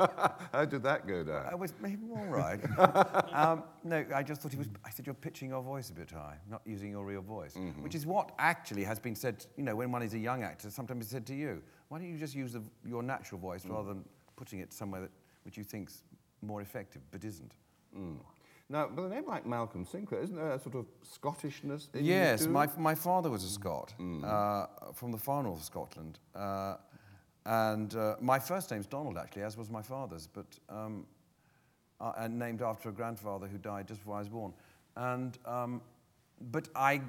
How 0.52 0.64
did 0.64 0.82
that 0.82 1.06
go 1.06 1.22
down? 1.22 1.46
I 1.50 1.54
was 1.54 1.74
maybe 1.80 2.06
all 2.10 2.24
right. 2.24 2.58
um, 3.34 3.64
no, 3.84 4.04
I 4.14 4.22
just 4.22 4.40
thought 4.40 4.52
he 4.52 4.58
was. 4.58 4.68
I 4.84 4.90
said 4.90 5.06
you're 5.06 5.14
pitching 5.14 5.50
your 5.50 5.62
voice 5.62 5.90
a 5.90 5.94
bit 5.94 6.10
high, 6.10 6.36
not 6.50 6.62
using 6.64 6.90
your 6.90 7.04
real 7.04 7.22
voice, 7.22 7.56
which 7.80 7.94
is 7.94 8.06
what 8.06 8.32
actually 8.38 8.84
has 8.84 8.98
been 8.98 9.14
said. 9.14 9.44
You 9.56 9.64
know, 9.64 9.76
when 9.76 9.92
one 9.92 10.02
is 10.02 10.14
a 10.14 10.18
young 10.18 10.42
actor, 10.42 10.70
sometimes 10.70 11.04
it's 11.04 11.12
said 11.12 11.26
to 11.26 11.34
you, 11.34 11.62
why 11.88 11.98
don't 11.98 12.10
you 12.10 12.18
just 12.18 12.34
use 12.34 12.54
the, 12.54 12.62
your 12.88 13.02
natural 13.02 13.38
voice 13.38 13.66
rather 13.66 13.88
than 13.88 14.04
putting 14.36 14.60
it 14.60 14.72
somewhere 14.72 15.02
that, 15.02 15.10
which 15.44 15.58
you 15.58 15.64
think's 15.64 16.02
more 16.40 16.62
effective 16.62 17.02
but 17.10 17.24
isn't. 17.24 17.52
Now, 18.68 18.88
with 18.88 19.04
a 19.04 19.08
name 19.08 19.26
like 19.26 19.44
Malcolm 19.44 19.84
Sinclair, 19.84 20.22
isn't 20.22 20.34
there 20.36 20.52
a 20.52 20.58
sort 20.58 20.76
of 20.76 20.86
Scottishness 21.02 21.88
in 21.94 22.04
Yes, 22.04 22.46
my, 22.46 22.66
my 22.78 22.94
father 22.94 23.28
was 23.28 23.44
a 23.44 23.48
Scot 23.50 23.92
uh, 24.24 24.66
from 24.94 25.12
the 25.12 25.18
far 25.18 25.42
north 25.42 25.58
of 25.58 25.64
Scotland. 25.64 26.18
Uh, 26.34 26.76
and 27.44 27.94
uh, 27.94 28.14
my 28.20 28.38
first 28.38 28.70
name's 28.70 28.86
Donald, 28.86 29.18
actually, 29.18 29.42
as 29.42 29.56
was 29.58 29.68
my 29.68 29.82
father's, 29.82 30.26
but 30.26 30.46
um, 30.70 31.06
uh, 32.00 32.12
and 32.18 32.38
named 32.38 32.62
after 32.62 32.88
a 32.88 32.92
grandfather 32.92 33.46
who 33.46 33.58
died 33.58 33.88
just 33.88 34.00
before 34.00 34.16
I 34.16 34.20
was 34.20 34.28
born. 34.28 34.52
And, 34.96 35.36
um, 35.44 35.82
but 36.50 36.68
I, 36.74 37.00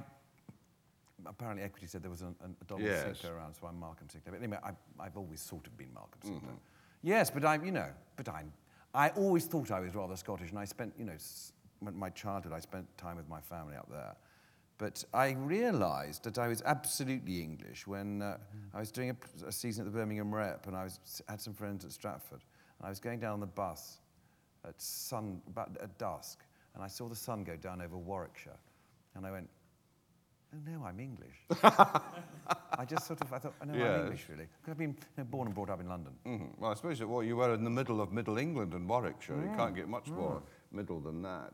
apparently 1.26 1.64
Equity 1.64 1.88
said 1.88 2.04
there 2.04 2.12
was 2.12 2.24
a, 2.24 2.34
a 2.44 2.66
Donald 2.68 2.90
Yes. 2.90 3.04
Sinclair 3.04 3.36
around, 3.38 3.54
so 3.54 3.68
I'm 3.68 3.80
Malcolm 3.80 4.10
Sinclair. 4.10 4.34
But 4.34 4.44
anyway, 4.44 4.60
I, 4.64 4.72
I've 5.02 5.16
always 5.18 5.40
sort 5.40 5.66
of 5.66 5.78
been 5.78 5.94
Malcolm 5.94 6.20
Sinclair. 6.24 6.56
Yes, 7.04 7.30
but 7.30 7.46
I'm, 7.46 7.64
you 7.64 7.72
know, 7.72 7.90
but 8.16 8.28
I'm, 8.28 8.52
I 8.94 9.10
always 9.10 9.46
thought 9.46 9.72
I 9.72 9.80
was 9.80 9.96
rather 9.96 10.16
Scottish, 10.16 10.52
and 10.52 10.60
I 10.60 10.66
spent, 10.66 10.94
you 10.98 11.06
know, 11.06 11.18
my 11.82 12.10
childhood, 12.12 12.54
I 12.54 12.60
spent 12.60 12.86
time 12.98 13.18
with 13.18 13.28
my 13.28 13.42
family 13.42 13.76
up 13.76 13.90
there. 13.90 14.16
But 14.78 15.04
I 15.14 15.32
realised 15.32 16.24
that 16.24 16.38
I 16.38 16.48
was 16.48 16.62
absolutely 16.66 17.42
English 17.42 17.88
when 17.88 18.22
uh, 18.22 18.38
I 18.74 18.80
was 18.80 18.92
doing 18.92 19.12
a, 19.12 19.48
a 19.48 19.52
season 19.52 19.86
at 19.86 19.92
the 19.92 19.98
Birmingham 19.98 20.34
Rep, 20.34 20.68
and 20.68 20.76
I 20.76 20.84
was, 20.84 21.22
had 21.28 21.42
some 21.42 21.54
friends 21.54 21.86
at 21.86 21.92
Stratford, 21.92 22.42
and 22.80 22.86
I 22.86 22.90
was 22.90 23.00
going 23.00 23.20
down 23.20 23.34
on 23.34 23.40
the 23.40 23.46
bus 23.46 24.00
at 24.68 24.80
sun, 24.82 25.42
about 25.48 25.78
at 25.82 25.98
dusk, 25.98 26.40
and 26.76 26.84
I 26.84 26.88
saw 26.88 27.08
the 27.08 27.16
sun 27.16 27.44
go 27.44 27.56
down 27.56 27.82
over 27.82 27.98
Warwickshire, 27.98 28.58
and 29.16 29.26
I 29.26 29.32
went, 29.32 29.50
oh 30.54 30.72
no, 30.72 30.86
I'm 30.86 31.00
English. 31.00 31.36
I 32.78 32.86
just 32.86 33.06
sort 33.08 33.22
of, 33.22 33.32
I 33.34 33.40
thought, 33.40 33.54
oh 33.62 33.66
no, 33.66 33.78
Yes. 33.78 33.88
I'm 34.00 34.02
English 34.06 34.26
really. 34.30 34.48
Because 34.62 34.72
I've 34.72 34.78
been 34.78 34.90
you 34.92 34.96
know, 35.18 35.24
born 35.26 35.48
and 35.48 35.56
brought 35.56 35.70
up 35.70 35.80
in 35.82 35.88
London. 35.90 36.14
Mhm. 36.26 36.50
Well, 36.60 36.72
I 36.72 36.74
suppose 36.76 37.00
that 37.00 37.08
what 37.08 37.22
you 37.26 37.36
were 37.38 37.54
in 37.54 37.64
the 37.64 37.70
middle 37.70 38.02
of 38.02 38.12
Middle 38.12 38.38
England 38.38 38.74
and 38.74 38.88
Warwickshire. 38.88 39.36
You 39.36 39.56
can't 39.56 39.76
get 39.76 39.88
much 39.88 40.10
more 40.10 40.42
middle 40.72 41.00
than 41.00 41.22
that. 41.24 41.54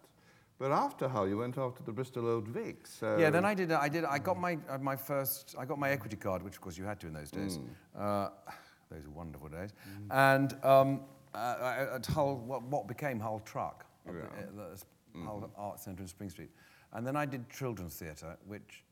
But 0.57 0.71
after 0.71 1.07
Hull, 1.07 1.27
you 1.27 1.37
went 1.37 1.57
off 1.57 1.75
to 1.75 1.83
the 1.83 1.91
Bristol 1.93 2.27
Old 2.27 2.47
Vic. 2.47 2.85
So 2.85 3.17
Yeah, 3.17 3.29
then 3.29 3.45
I 3.45 3.53
did. 3.53 3.71
I 3.71 3.87
did. 3.87 4.03
I 4.03 4.19
got 4.19 4.37
my 4.37 4.57
uh, 4.69 4.77
my 4.77 4.95
first. 4.95 5.55
I 5.57 5.63
got 5.65 5.79
my 5.79 5.89
equity 5.89 6.17
card, 6.17 6.43
which 6.43 6.55
of 6.55 6.61
course 6.61 6.77
you 6.77 6.83
had 6.83 6.99
to 6.99 7.07
in 7.07 7.13
those 7.13 7.31
days. 7.31 7.59
Uh, 7.97 8.29
those 8.91 9.05
were 9.05 9.13
wonderful 9.13 9.47
days. 9.47 9.71
And 10.11 10.53
um, 10.65 11.01
uh, 11.33 11.85
at 11.95 12.05
Hull, 12.07 12.37
what, 12.37 12.63
what 12.63 12.87
became 12.87 13.19
Hull 13.21 13.39
Truck, 13.45 13.85
at 14.07 14.13
the- 14.13 14.21
at 14.39 14.55
the 14.55 14.83
Hull 15.23 15.49
Art 15.55 15.79
Centre 15.79 16.01
in 16.01 16.07
Spring 16.09 16.29
Street. 16.29 16.49
And 16.91 17.05
then 17.07 17.15
I 17.15 17.25
did 17.25 17.49
children's 17.49 17.95
theatre, 17.95 18.35
which 18.47 18.83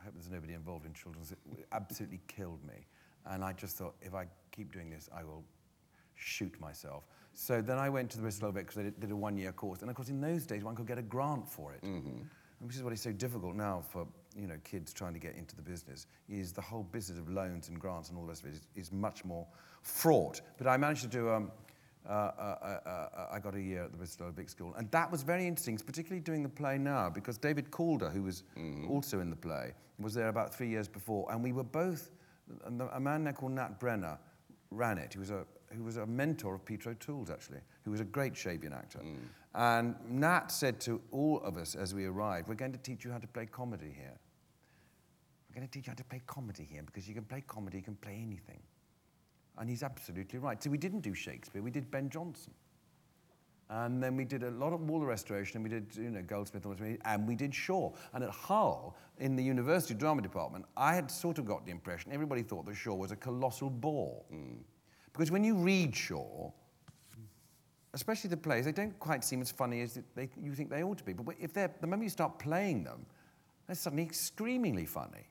I 0.00 0.04
hope 0.04 0.14
there's 0.14 0.30
nobody 0.30 0.54
involved 0.54 0.86
in 0.86 0.94
children's, 0.94 1.32
it 1.32 1.38
absolutely 1.72 2.20
killed 2.26 2.64
me. 2.64 2.86
And 3.26 3.44
I 3.44 3.52
just 3.52 3.76
thought, 3.76 3.94
if 4.00 4.14
I 4.14 4.26
keep 4.50 4.72
doing 4.72 4.88
this, 4.90 5.08
I 5.14 5.24
will 5.24 5.44
shoot 6.14 6.58
myself. 6.60 7.04
So 7.34 7.60
then 7.60 7.78
I 7.78 7.88
went 7.88 8.10
to 8.10 8.16
the 8.16 8.22
Bristol 8.22 8.46
Old 8.46 8.54
because 8.54 8.78
I 8.78 8.82
did, 8.84 9.00
did 9.00 9.10
a 9.10 9.16
one-year 9.16 9.52
course. 9.52 9.80
And 9.82 9.90
of 9.90 9.96
course, 9.96 10.08
in 10.08 10.20
those 10.20 10.46
days, 10.46 10.64
one 10.64 10.74
could 10.74 10.86
get 10.86 10.98
a 10.98 11.02
grant 11.02 11.48
for 11.48 11.72
it. 11.72 11.80
Which 12.60 12.76
is 12.76 12.82
what 12.82 12.92
is 12.92 13.00
so 13.00 13.12
difficult 13.12 13.54
now 13.54 13.82
for 13.88 14.06
you 14.36 14.46
know 14.46 14.56
kids 14.64 14.92
trying 14.92 15.14
to 15.14 15.18
get 15.18 15.34
into 15.34 15.56
the 15.56 15.62
business. 15.62 16.06
Is 16.28 16.52
the 16.52 16.60
whole 16.60 16.82
business 16.82 17.18
of 17.18 17.30
loans 17.30 17.68
and 17.68 17.80
grants 17.80 18.10
and 18.10 18.18
all 18.18 18.24
the 18.24 18.28
rest 18.28 18.42
of 18.42 18.50
it 18.50 18.54
is, 18.54 18.66
is 18.76 18.92
much 18.92 19.24
more 19.24 19.46
fraught. 19.82 20.42
But 20.58 20.66
I 20.66 20.76
managed 20.76 21.02
to 21.02 21.08
do. 21.08 21.30
Um, 21.30 21.50
uh, 22.08 22.12
uh, 22.12 22.56
uh, 22.62 22.88
uh, 22.88 23.26
I 23.30 23.38
got 23.38 23.54
a 23.54 23.60
year 23.60 23.84
at 23.84 23.92
the 23.92 23.96
Bristol 23.98 24.30
Vic 24.30 24.48
School, 24.48 24.74
and 24.76 24.90
that 24.90 25.10
was 25.10 25.22
very 25.22 25.46
interesting, 25.46 25.76
particularly 25.78 26.20
doing 26.20 26.42
the 26.42 26.48
play 26.48 26.78
now, 26.78 27.10
because 27.10 27.36
David 27.36 27.70
Calder, 27.70 28.10
who 28.10 28.22
was 28.22 28.42
also 28.88 29.20
in 29.20 29.30
the 29.30 29.36
play, 29.36 29.74
was 29.98 30.14
there 30.14 30.28
about 30.28 30.54
three 30.54 30.68
years 30.68 30.88
before, 30.88 31.30
and 31.30 31.42
we 31.42 31.52
were 31.52 31.64
both. 31.64 32.10
A 32.66 32.98
man 32.98 33.22
there 33.22 33.32
called 33.32 33.52
Nat 33.52 33.78
Brenner 33.78 34.18
ran 34.72 34.98
it. 34.98 35.12
He 35.12 35.20
was 35.20 35.30
a 35.30 35.46
who 35.76 35.84
was 35.84 35.98
a 35.98 36.06
mentor 36.06 36.54
of 36.54 36.64
Peter 36.64 36.90
O'Toole's, 36.90 37.30
actually, 37.30 37.60
who 37.84 37.92
was 37.92 38.00
a 38.00 38.04
great 38.04 38.32
Shavian 38.32 38.76
actor. 38.76 39.00
And 39.54 39.94
Nat 40.08 40.48
said 40.48 40.80
to 40.80 41.00
all 41.12 41.40
of 41.42 41.56
us 41.56 41.74
as 41.74 41.94
we 41.94 42.06
arrived, 42.06 42.48
We're 42.48 42.54
going 42.54 42.72
to 42.72 42.78
teach 42.78 43.04
you 43.04 43.12
how 43.12 43.18
to 43.18 43.26
play 43.26 43.46
comedy 43.46 43.94
here. 43.96 44.18
We're 45.48 45.56
going 45.56 45.66
to 45.66 45.72
teach 45.72 45.86
you 45.86 45.90
how 45.90 45.96
to 45.96 46.04
play 46.04 46.22
comedy 46.26 46.68
here 46.70 46.82
because 46.84 47.08
you 47.08 47.14
can 47.14 47.24
play 47.24 47.42
comedy, 47.46 47.78
you 47.78 47.84
can 47.84 47.96
play 47.96 48.20
anything. 48.20 48.60
And 49.60 49.68
he's 49.68 49.82
absolutely 49.82 50.38
right. 50.38 50.60
So 50.62 50.70
we 50.70 50.78
didn't 50.78 51.00
do 51.00 51.14
Shakespeare, 51.14 51.62
we 51.62 51.70
did 51.70 51.90
Ben 51.90 52.08
Jonson. 52.10 52.50
And 53.68 54.02
then 54.02 54.16
we 54.16 54.24
did 54.24 54.42
a 54.42 54.50
lot 54.50 54.72
of 54.72 54.80
Waller 54.80 55.06
Restoration, 55.06 55.58
and 55.58 55.62
we 55.62 55.70
did, 55.70 55.94
you 55.94 56.10
know, 56.10 56.22
Goldsmith, 56.22 56.66
and 57.04 57.28
we 57.28 57.36
did 57.36 57.54
Shaw. 57.54 57.92
And 58.12 58.24
at 58.24 58.30
Hull, 58.30 58.96
in 59.18 59.36
the 59.36 59.44
university 59.44 59.94
drama 59.94 60.22
department, 60.22 60.64
I 60.76 60.92
had 60.96 61.08
sort 61.08 61.38
of 61.38 61.44
got 61.44 61.64
the 61.64 61.70
impression 61.70 62.10
everybody 62.10 62.42
thought 62.42 62.66
that 62.66 62.74
Shaw 62.74 62.96
was 62.96 63.12
a 63.12 63.16
colossal 63.16 63.70
bore. 63.70 64.24
Because 65.12 65.30
when 65.30 65.44
you 65.44 65.54
read 65.54 65.94
Shaw, 65.94 66.50
especially 67.94 68.30
the 68.30 68.36
plays, 68.36 68.64
they 68.64 68.72
don't 68.72 68.98
quite 68.98 69.22
seem 69.22 69.40
as 69.40 69.52
funny 69.52 69.82
as 69.82 70.00
they, 70.16 70.28
you 70.42 70.52
think 70.52 70.68
they 70.68 70.82
ought 70.82 70.98
to 70.98 71.04
be. 71.04 71.12
But 71.12 71.36
if 71.38 71.52
the 71.52 71.70
moment 71.82 72.02
you 72.02 72.08
start 72.08 72.40
playing 72.40 72.82
them, 72.82 73.06
they're 73.68 73.76
suddenly 73.76 74.08
screamingly 74.10 74.86
funny. 74.86 75.28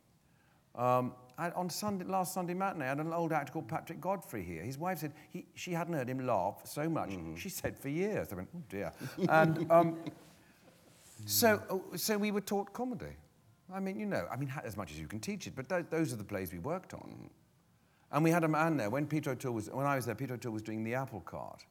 Um, 0.80 1.12
I, 1.38 1.52
on 1.52 1.70
Sunday, 1.70 2.06
last 2.06 2.34
Sunday 2.34 2.54
matinee, 2.54 2.86
I 2.86 2.90
had 2.90 3.00
an 3.00 3.12
old 3.12 3.34
actor 3.34 3.52
called 3.52 3.68
Patrick 3.68 4.00
Godfrey 4.00 4.44
here. 4.44 4.64
His 4.64 4.78
wife 4.78 5.00
said 5.00 5.12
he, 5.30 5.46
she 5.54 5.74
hadn't 5.74 5.94
heard 5.94 6.10
him 6.10 6.26
laugh 6.26 6.62
so 6.64 6.90
much. 6.90 7.12
She 7.38 7.50
said 7.50 7.78
for 7.78 7.90
years. 7.90 8.32
I 8.32 8.36
went, 8.36 8.50
oh 8.56 8.64
dear. 8.70 8.92
and 9.30 9.70
um, 9.70 9.98
so, 11.26 11.62
oh, 11.70 11.84
so 11.96 12.18
we 12.18 12.32
were 12.32 12.42
taught 12.42 12.72
comedy. 12.72 13.18
I 13.74 13.80
mean, 13.80 14.00
you 14.00 14.06
know, 14.06 14.26
I 14.32 14.38
mean, 14.38 14.52
as 14.64 14.78
much 14.78 14.92
as 14.92 15.00
you 15.00 15.08
can 15.08 15.20
teach 15.20 15.48
it, 15.48 15.54
but 15.56 15.68
th- 15.68 15.86
those 15.90 16.14
are 16.14 16.16
the 16.16 16.24
plays 16.24 16.52
we 16.52 16.60
worked 16.60 16.94
on. 16.94 17.30
And 18.12 18.24
we 18.24 18.32
had 18.32 18.44
a 18.44 18.48
man 18.48 18.78
there, 18.78 18.90
when 18.90 19.06
Peter 19.06 19.32
O'Toole 19.32 19.54
was, 19.54 19.70
when 19.70 19.86
I 19.86 19.96
was 19.96 20.06
there, 20.06 20.16
Peter 20.16 20.34
O'Toole 20.34 20.54
was 20.54 20.64
doing 20.64 20.84
the 20.84 20.96
apple 20.96 21.22
cart. 21.22 21.66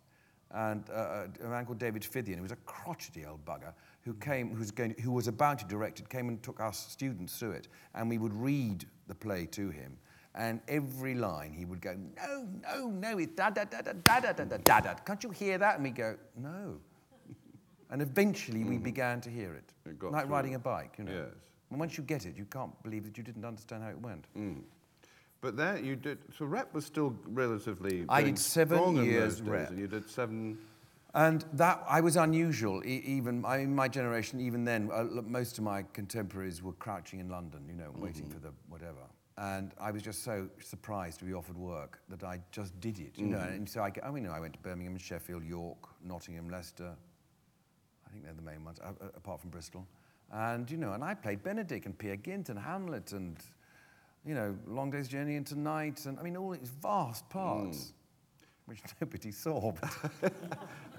And 0.51 0.85
uh, 0.91 1.25
a 1.45 1.49
man 1.49 1.67
called 1.67 1.79
David 1.79 2.03
Fithian, 2.03 2.37
who 2.37 2.43
was 2.43 2.53
a 2.53 2.57
crotchety 2.65 3.27
old 3.27 3.45
bugger, 3.45 3.73
who 4.09 4.15
came, 4.15 4.49
who 4.49 4.59
was, 4.59 4.71
going, 4.71 4.95
who 5.03 5.13
was 5.13 5.29
about 5.29 5.59
to 5.59 5.67
direct 5.67 6.01
it, 6.01 6.09
came 6.09 6.29
and 6.29 6.43
took 6.43 6.61
us 6.61 6.87
students 6.89 7.39
through 7.39 7.51
it. 7.51 7.69
And 7.95 8.09
we 8.09 8.17
would 8.17 8.33
read 8.33 8.87
the 9.07 9.15
play 9.15 9.45
to 9.47 9.69
him. 9.69 9.99
And 10.35 10.61
every 10.67 11.15
line 11.15 11.53
he 11.53 11.67
would 11.67 11.83
go, 11.83 11.95
no, 12.17 12.49
no, 12.63 12.89
no, 12.89 13.19
it's 13.19 13.35
da 13.35 13.51
da 13.51 13.65
da 13.65 13.83
da 13.83 13.93
da 13.93 14.21
da 14.21 14.33
da 14.33 14.45
da 14.45 14.57
da 14.57 14.81
da. 14.81 14.95
Can't 14.95 15.23
you 15.23 15.31
hear 15.31 15.59
that? 15.59 15.75
And 15.75 15.85
we 15.85 15.91
go, 15.91 16.17
no. 16.37 16.79
And 17.91 18.01
eventually 18.03 18.65
we 18.65 18.77
mm. 18.77 18.83
began 18.83 19.21
to 19.23 19.31
hear 19.31 19.55
it. 19.55 19.73
It 19.89 19.99
got 19.99 20.13
like 20.13 20.29
riding 20.29 20.55
a 20.55 20.59
bike, 20.59 20.95
you 20.99 21.05
know. 21.05 21.13
Yes. 21.13 21.35
And 21.71 21.79
once 21.79 21.99
you 21.99 22.05
get 22.05 22.25
it, 22.25 22.37
you 22.37 22.47
can't 22.47 22.83
believe 22.83 23.05
that 23.05 23.19
you 23.19 23.25
didn't 23.25 23.45
understand 23.45 23.83
how 23.83 23.91
it 23.91 24.01
went. 24.01 24.27
Mm. 24.37 24.63
But 25.41 25.57
there 25.57 25.79
you 25.79 25.97
did. 25.97 26.19
So 26.37 26.47
rep 26.47 26.73
was 26.73 26.85
still 26.87 27.15
relatively. 27.27 28.05
I 28.09 28.23
did 28.23 28.39
seven 28.39 28.97
years 29.05 29.37
days, 29.37 29.43
rep. 29.43 29.71
And 29.71 29.79
you 29.79 29.87
did 29.87 30.09
seven. 30.09 30.59
And 31.19 31.45
that 31.55 31.83
I 31.89 32.01
was 32.01 32.15
unusual. 32.15 32.81
Even 32.87 33.45
I, 33.45 33.57
in 33.59 33.75
my 33.75 33.89
generation, 33.89 34.41
even 34.41 34.65
then, 34.65 34.89
uh, 34.93 35.03
most 35.27 35.59
of 35.59 35.65
my 35.65 35.83
contemporaries 35.93 36.63
were 36.63 36.75
crouching 36.75 37.19
in 37.19 37.29
London, 37.29 37.65
you 37.67 37.75
know, 37.75 37.91
waiting 37.97 38.29
for 38.29 38.39
the 38.39 38.53
whatever. 38.69 39.03
And 39.37 39.73
I 39.81 39.91
was 39.91 40.03
just 40.03 40.23
so 40.23 40.49
surprised 40.61 41.19
to 41.19 41.25
be 41.25 41.35
offered 41.35 41.57
work 41.57 41.99
that 42.09 42.23
I 42.23 42.39
just 42.53 42.79
did 42.79 43.01
it, 43.01 43.19
you 43.19 43.27
know. 43.27 43.41
And 43.41 43.69
so 43.69 43.81
I, 43.81 43.91
I 44.05 44.13
mean, 44.13 44.29
I 44.29 44.39
went 44.39 44.53
to 44.53 44.61
Birmingham, 44.61 44.97
Sheffield, 44.97 45.43
York, 45.45 45.89
Nottingham, 46.05 46.51
Leicester. 46.51 46.95
I 48.07 48.11
think 48.11 48.23
they're 48.23 48.35
the 48.35 48.43
main 48.43 48.65
ones, 48.65 48.79
uh, 48.79 48.93
apart 49.17 49.41
from 49.41 49.51
Bristol. 49.51 49.89
And 50.33 50.71
you 50.71 50.77
know, 50.77 50.93
and 50.93 51.03
I 51.03 51.15
played 51.15 51.43
Benedict 51.43 51.87
and 51.87 51.99
Peer 51.99 52.15
Gynt 52.15 52.49
and 52.49 52.59
Hamlet 52.59 53.11
and 53.11 53.39
you 54.25 54.35
know, 54.35 54.57
Long 54.67 54.91
Day's 54.91 55.09
Journey 55.09 55.37
into 55.37 55.59
Night, 55.59 56.05
and 56.07 56.19
I 56.19 56.23
mean, 56.23 56.37
all 56.37 56.51
these 56.51 56.71
vast 56.83 57.29
parts, 57.29 57.93
which 58.69 58.81
nobody 59.01 59.33
saw. 59.33 59.73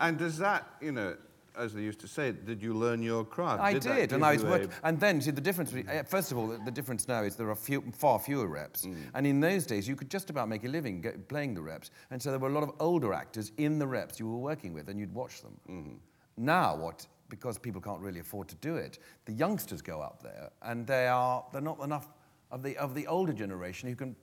And 0.02 0.18
does 0.18 0.38
that, 0.38 0.66
you 0.82 0.92
know, 0.94 1.16
as 1.58 1.74
they 1.74 1.82
used 1.82 2.00
to 2.00 2.08
say, 2.08 2.32
did 2.32 2.62
you 2.64 2.74
learn 2.74 3.02
your 3.04 3.26
craft? 3.26 3.62
I 3.62 3.74
that 3.74 3.82
did, 3.82 4.14
and 4.14 4.24
I 4.24 4.34
was 4.34 4.44
you 4.44 4.54
a- 4.54 4.70
And 4.84 4.98
then, 4.98 5.20
see, 5.20 5.32
the 5.32 5.42
difference. 5.42 5.74
uh, 5.74 6.04
First 6.08 6.32
of 6.32 6.38
all, 6.38 6.48
the, 6.48 6.72
difference 6.72 7.08
now 7.10 7.22
is 7.24 7.36
there 7.36 7.50
are 7.50 7.56
few, 7.56 7.82
far 7.98 8.18
fewer 8.18 8.48
reps, 8.48 8.88
and 9.14 9.28
in 9.28 9.42
those 9.42 9.66
days 9.66 9.86
you 9.88 9.98
could 9.98 10.10
just 10.10 10.30
about 10.30 10.48
make 10.48 10.64
a 10.64 10.70
living 10.70 11.04
playing 11.28 11.54
the 11.54 11.62
reps, 11.62 11.92
and 12.12 12.22
so 12.22 12.30
there 12.30 12.40
were 12.40 12.48
a 12.48 12.54
lot 12.54 12.64
of 12.64 12.72
older 12.80 13.12
actors 13.14 13.52
in 13.58 13.78
the 13.78 13.86
reps 13.88 14.20
you 14.22 14.30
were 14.30 14.38
working 14.38 14.74
with, 14.74 14.88
and 14.90 14.98
you'd 15.00 15.14
watch 15.14 15.42
them. 15.42 16.00
Now, 16.38 16.78
what? 16.78 17.06
Because 17.28 17.60
people 17.60 17.82
can't 17.82 18.00
really 18.00 18.22
afford 18.22 18.48
to 18.48 18.56
do 18.56 18.76
it, 18.78 19.00
the 19.26 19.34
youngsters 19.34 19.82
go 19.82 20.00
up 20.00 20.24
there, 20.24 20.50
and 20.62 20.88
they 20.88 21.08
are 21.08 21.44
they're 21.52 21.62
not 21.62 21.80
enough 21.84 22.08
of 22.52 22.64
the 22.64 22.78
of 22.78 22.96
the 22.96 23.06
older 23.08 23.34
generation 23.34 23.90
who 23.90 23.96
can 23.96 24.16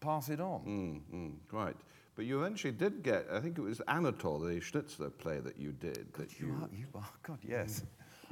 pass 0.00 0.28
it 0.28 0.40
on. 0.40 0.60
Mm, 0.66 1.14
mm, 1.14 1.32
right. 1.52 1.76
But 2.20 2.26
you 2.26 2.38
eventually 2.38 2.74
did 2.74 3.02
get, 3.02 3.26
I 3.32 3.40
think 3.40 3.56
it 3.56 3.62
was 3.62 3.80
Anatol, 3.88 4.46
the 4.46 4.60
Schnitzler 4.60 5.10
play 5.16 5.38
that 5.40 5.58
you 5.58 5.72
did. 5.72 6.12
That 6.18 6.38
You 6.38 6.48
you, 6.48 6.52
are, 6.52 6.68
you 6.70 6.86
are, 6.94 7.08
God, 7.22 7.38
yes. 7.42 7.82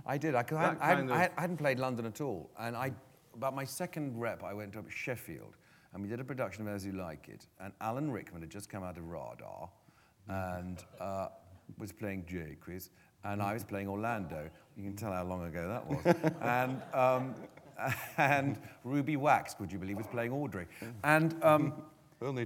I 0.04 0.18
did. 0.18 0.34
I, 0.34 0.44
I, 0.52 0.76
I, 0.78 0.88
hadn't, 0.88 1.10
I, 1.10 1.24
of- 1.24 1.32
I 1.38 1.40
hadn't 1.40 1.56
played 1.56 1.78
London 1.78 2.04
at 2.04 2.20
all. 2.20 2.50
And 2.58 2.76
I, 2.76 2.92
about 3.32 3.54
my 3.54 3.64
second 3.64 4.20
rep, 4.20 4.44
I 4.44 4.52
went 4.52 4.74
to 4.74 4.84
Sheffield 4.90 5.56
and 5.94 6.02
we 6.02 6.08
did 6.10 6.20
a 6.20 6.24
production 6.24 6.68
of 6.68 6.74
As 6.74 6.84
You 6.84 6.92
Like 6.92 7.30
It. 7.30 7.46
And 7.62 7.72
Alan 7.80 8.10
Rickman 8.10 8.42
had 8.42 8.50
just 8.50 8.68
come 8.68 8.82
out 8.82 8.98
of 8.98 9.08
RADA 9.08 9.70
and 10.28 10.84
uh, 11.00 11.28
was 11.78 11.90
playing 11.90 12.26
Jaques. 12.26 12.90
And 13.24 13.40
I 13.40 13.54
was 13.54 13.64
playing 13.64 13.88
Orlando. 13.88 14.50
You 14.76 14.84
can 14.84 14.96
tell 14.96 15.14
how 15.14 15.24
long 15.24 15.46
ago 15.46 15.66
that 15.66 15.86
was. 15.86 16.32
and, 16.42 16.82
um, 16.92 17.34
and 18.18 18.58
Ruby 18.84 19.16
Wax, 19.16 19.56
would 19.58 19.72
you 19.72 19.78
believe, 19.78 19.96
was 19.96 20.06
playing 20.06 20.32
Audrey. 20.32 20.66
And 21.04 21.42
um, 21.42 21.72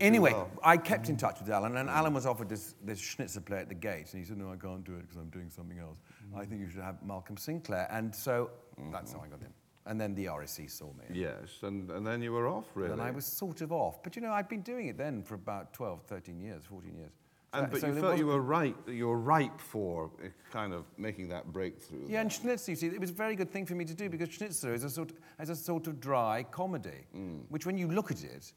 anyway, 0.00 0.33
well. 0.33 0.50
I 0.62 0.76
kept 0.76 1.09
in 1.09 1.17
mm. 1.17 1.21
touch 1.21 1.41
with 1.41 1.50
Alan, 1.50 1.76
and 1.76 1.88
mm. 1.88 1.93
Alan 1.93 2.14
was 2.14 2.26
offered 2.26 2.49
this, 2.49 2.75
this 2.85 3.00
Schnitzler 3.00 3.45
play 3.45 3.59
at 3.59 3.69
the 3.69 3.75
gate, 3.75 4.12
and 4.12 4.23
he 4.23 4.25
said, 4.25 4.37
No, 4.38 4.52
I 4.52 4.57
can't 4.57 4.85
do 4.85 4.95
it 4.95 5.02
because 5.02 5.17
I'm 5.17 5.31
doing 5.31 5.50
something 5.50 5.79
else. 5.79 5.99
I 6.35 6.45
mm. 6.45 6.49
think 6.49 6.61
you 6.61 6.69
should 6.69 6.83
have 6.83 7.02
Malcolm 7.02 7.37
Sinclair. 7.37 7.88
And 7.91 8.14
so 8.14 8.50
that's 8.91 9.12
how 9.12 9.19
mm-hmm. 9.19 9.26
I 9.26 9.31
got 9.31 9.41
in. 9.41 9.52
And 9.85 10.00
then 10.00 10.14
the 10.14 10.26
RSC 10.26 10.71
saw 10.71 10.87
me. 10.93 11.05
yes, 11.12 11.59
and, 11.62 11.91
and 11.91 12.07
then 12.07 12.23
you 12.23 12.33
were 12.33 12.47
off, 12.47 12.67
really. 12.75 12.93
And 12.93 13.02
I 13.02 13.11
was 13.11 13.26
sort 13.26 13.62
of 13.62 13.73
off. 13.73 14.02
But 14.02 14.14
you 14.14 14.23
know, 14.23 14.31
I'd 14.31 14.49
been 14.49 14.62
doing 14.62 14.87
it 14.87 14.97
then 14.97 15.23
for 15.25 15.35
about 15.35 15.73
12, 15.73 16.02
13 16.07 16.41
years, 16.41 16.62
14 16.69 16.95
years. 16.95 17.11
And, 17.55 17.71
but 17.71 17.81
so 17.81 17.88
you 17.88 17.95
there 17.95 18.02
felt 18.02 18.19
you 18.19 18.26
were 18.26 18.41
right, 18.41 18.75
you 18.87 19.09
were 19.09 19.19
ripe 19.19 19.61
for 19.61 20.11
uh, 20.25 20.29
kind 20.50 20.73
of 20.73 20.87
making 20.97 21.29
that 21.29 21.52
breakthrough. 21.52 22.07
Yeah, 22.09 22.23
and 22.23 22.31
Schnitzler, 22.31 22.69
you 22.69 22.76
see, 22.76 22.87
it 22.87 23.00
was 23.00 23.11
a 23.11 23.14
very 23.14 23.37
good 23.37 23.50
thing 23.50 23.67
for 23.67 23.75
me 23.75 23.85
to 23.85 23.95
do 23.95 24.09
because 24.09 24.31
Schnitzler 24.31 24.73
is 24.73 24.85
a 24.85 24.91
sort, 24.91 25.12
is 25.38 25.50
a 25.50 25.57
sort 25.57 25.87
of 25.87 26.00
dry 26.00 26.47
comedy, 26.50 27.07
which 27.50 27.67
when 27.67 27.76
you 27.76 27.88
look 27.88 28.11
at 28.11 28.25
it, 28.25 28.52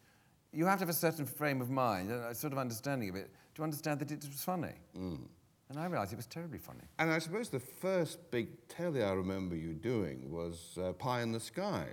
you 0.56 0.66
have 0.66 0.80
to 0.80 0.84
have 0.84 0.90
a 0.90 0.94
certain 0.94 1.26
frame 1.26 1.62
of 1.62 1.70
mind 1.70 2.10
and 2.10 2.24
a 2.24 2.34
sort 2.34 2.54
of 2.54 2.60
understanding 2.60 3.10
of 3.10 3.16
it 3.16 3.30
to 3.56 3.64
understand 3.64 4.00
that 4.00 4.12
it 4.12 4.26
was 4.26 4.44
funny. 4.44 4.74
And 4.96 5.80
I 5.80 5.86
realised 5.86 6.14
it 6.14 6.18
was 6.18 6.28
terribly 6.28 6.60
funny. 6.60 6.82
And 7.00 7.12
I 7.12 7.20
suppose 7.20 7.50
the 7.50 7.60
first 7.60 8.30
big 8.32 8.48
telly 8.68 9.04
I 9.04 9.12
remember 9.14 9.56
you 9.56 9.74
doing 9.74 10.32
was 10.32 10.78
uh, 10.82 10.94
Pie 10.94 11.22
in 11.22 11.32
the 11.32 11.40
Sky. 11.40 11.86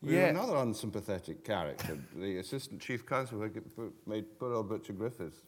With 0.00 0.12
Yeah. 0.14 0.26
another 0.28 0.56
unsympathetic 0.56 1.44
character, 1.44 1.96
the 2.16 2.38
assistant 2.38 2.80
chief 2.80 3.06
counsel 3.06 3.38
who 3.76 3.92
made 4.06 4.24
poor 4.38 4.52
old 4.54 4.70
Richard 4.70 4.98
Griffiths, 4.98 5.42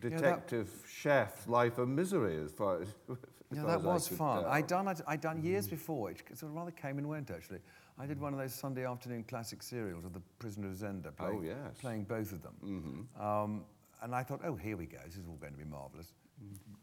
that- 0.00 0.10
detective 0.10 0.70
chef, 0.88 1.46
life 1.48 1.76
of 1.78 1.88
misery, 1.88 2.36
as 2.42 2.52
far 2.52 2.80
as. 2.82 2.88
as 3.10 3.16
Yeah, 3.52 3.62
far 3.62 3.70
that 3.72 3.78
as 3.80 3.84
was 3.84 4.08
fun. 4.08 4.42
tell. 4.44 4.50
I'd 4.50 4.66
done, 4.66 4.88
it, 4.88 5.00
I'd 5.06 5.20
done 5.20 5.42
years 5.42 5.68
before, 5.68 6.10
it 6.10 6.22
sort 6.34 6.50
of 6.50 6.56
rather 6.56 6.70
came 6.70 6.96
and 6.98 7.06
went 7.06 7.30
actually. 7.30 7.58
I 7.98 8.06
did 8.06 8.20
one 8.20 8.32
of 8.32 8.38
those 8.38 8.54
Sunday 8.54 8.86
afternoon 8.86 9.24
classic 9.24 9.62
serials 9.62 10.04
of 10.04 10.12
The 10.12 10.20
Prisoner 10.38 10.68
of 10.68 10.74
Zenda, 10.74 11.14
playing, 11.14 11.38
Oh, 11.38 11.42
yes. 11.42 11.78
playing 11.80 12.04
both 12.04 12.32
of 12.32 12.42
them. 12.42 13.08
Um, 13.20 13.64
and 14.02 14.14
I 14.14 14.22
thought, 14.22 14.40
oh, 14.44 14.56
here 14.56 14.76
we 14.76 14.86
go, 14.86 14.98
this 15.04 15.16
is 15.16 15.26
all 15.28 15.36
going 15.36 15.52
to 15.52 15.58
be 15.58 15.64
marvellous. 15.64 16.12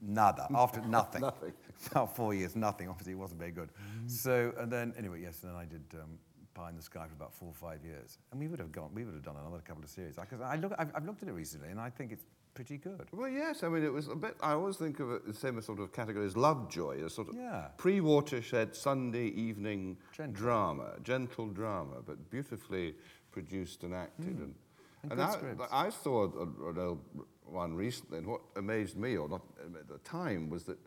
Nada, 0.01 0.47
after 0.55 0.79
nothing. 0.87 1.21
Nothing. 1.21 1.51
About 1.91 2.15
four 2.15 2.33
years, 2.33 2.55
nothing. 2.55 2.87
Obviously, 2.87 3.13
it 3.13 3.17
wasn't 3.17 3.39
very 3.39 3.51
good. 3.51 3.69
So, 4.07 4.53
and 4.57 4.71
then, 4.71 4.93
anyway, 4.97 5.21
yes, 5.21 5.41
and 5.43 5.51
then 5.51 5.57
I 5.59 5.65
did 5.65 5.83
um, 5.95 6.17
Pie 6.53 6.69
in 6.69 6.75
the 6.77 6.81
Sky 6.81 7.05
for 7.07 7.13
about 7.15 7.33
four 7.33 7.49
or 7.49 7.53
five 7.53 7.83
years. 7.83 8.17
And 8.31 8.39
we 8.39 8.47
would 8.47 8.59
have 8.59 8.71
gone, 8.71 8.91
we 8.93 9.03
would 9.03 9.13
have 9.15 9.23
done 9.23 9.35
another 9.39 9.61
couple 9.65 9.83
of 9.83 9.89
series. 9.89 10.15
Because 10.15 10.39
I 10.41 10.55
look, 10.55 10.73
I've, 10.77 10.91
I've 10.95 11.05
looked 11.05 11.23
at 11.23 11.29
it 11.29 11.33
recently, 11.33 11.69
and 11.69 11.79
I 11.79 11.89
think 11.89 12.11
it's 12.11 12.23
pretty 12.53 12.77
good. 12.77 13.07
Well, 13.13 13.29
yes. 13.29 13.63
I 13.63 13.69
mean, 13.69 13.83
it 13.83 13.93
was 13.93 14.07
a 14.07 14.15
bit. 14.15 14.35
I 14.41 14.51
always 14.53 14.77
think 14.77 14.99
of 14.99 15.11
it 15.11 15.25
the 15.25 15.33
same 15.33 15.61
sort 15.61 15.79
of 15.79 15.91
category 15.93 16.25
as 16.25 16.35
Lovejoy, 16.35 17.03
a 17.03 17.09
sort 17.09 17.29
of 17.29 17.35
Yeah. 17.35 17.69
pre-watershed 17.77 18.75
Sunday 18.75 19.27
evening 19.27 19.97
Gentle. 20.11 20.33
drama, 20.33 20.93
gentle 21.03 21.47
drama, 21.47 22.01
but 22.05 22.29
beautifully 22.29 22.95
produced 23.31 23.83
and 23.83 23.93
acted. 23.93 24.37
And, 24.39 24.55
And 25.03 25.13
and 25.13 25.41
good 25.41 25.61
I. 25.71 25.85
I 25.87 25.89
saw 25.89 26.23
a- 26.25 26.79
old 26.79 26.99
one 27.45 27.73
recently, 27.75 28.17
and 28.17 28.27
what 28.27 28.41
amazed 28.57 28.97
me, 28.97 29.15
or 29.17 29.29
not 29.29 29.41
at 29.79 29.87
the 29.87 29.97
time, 29.99 30.49
was 30.49 30.65
that 30.65 30.77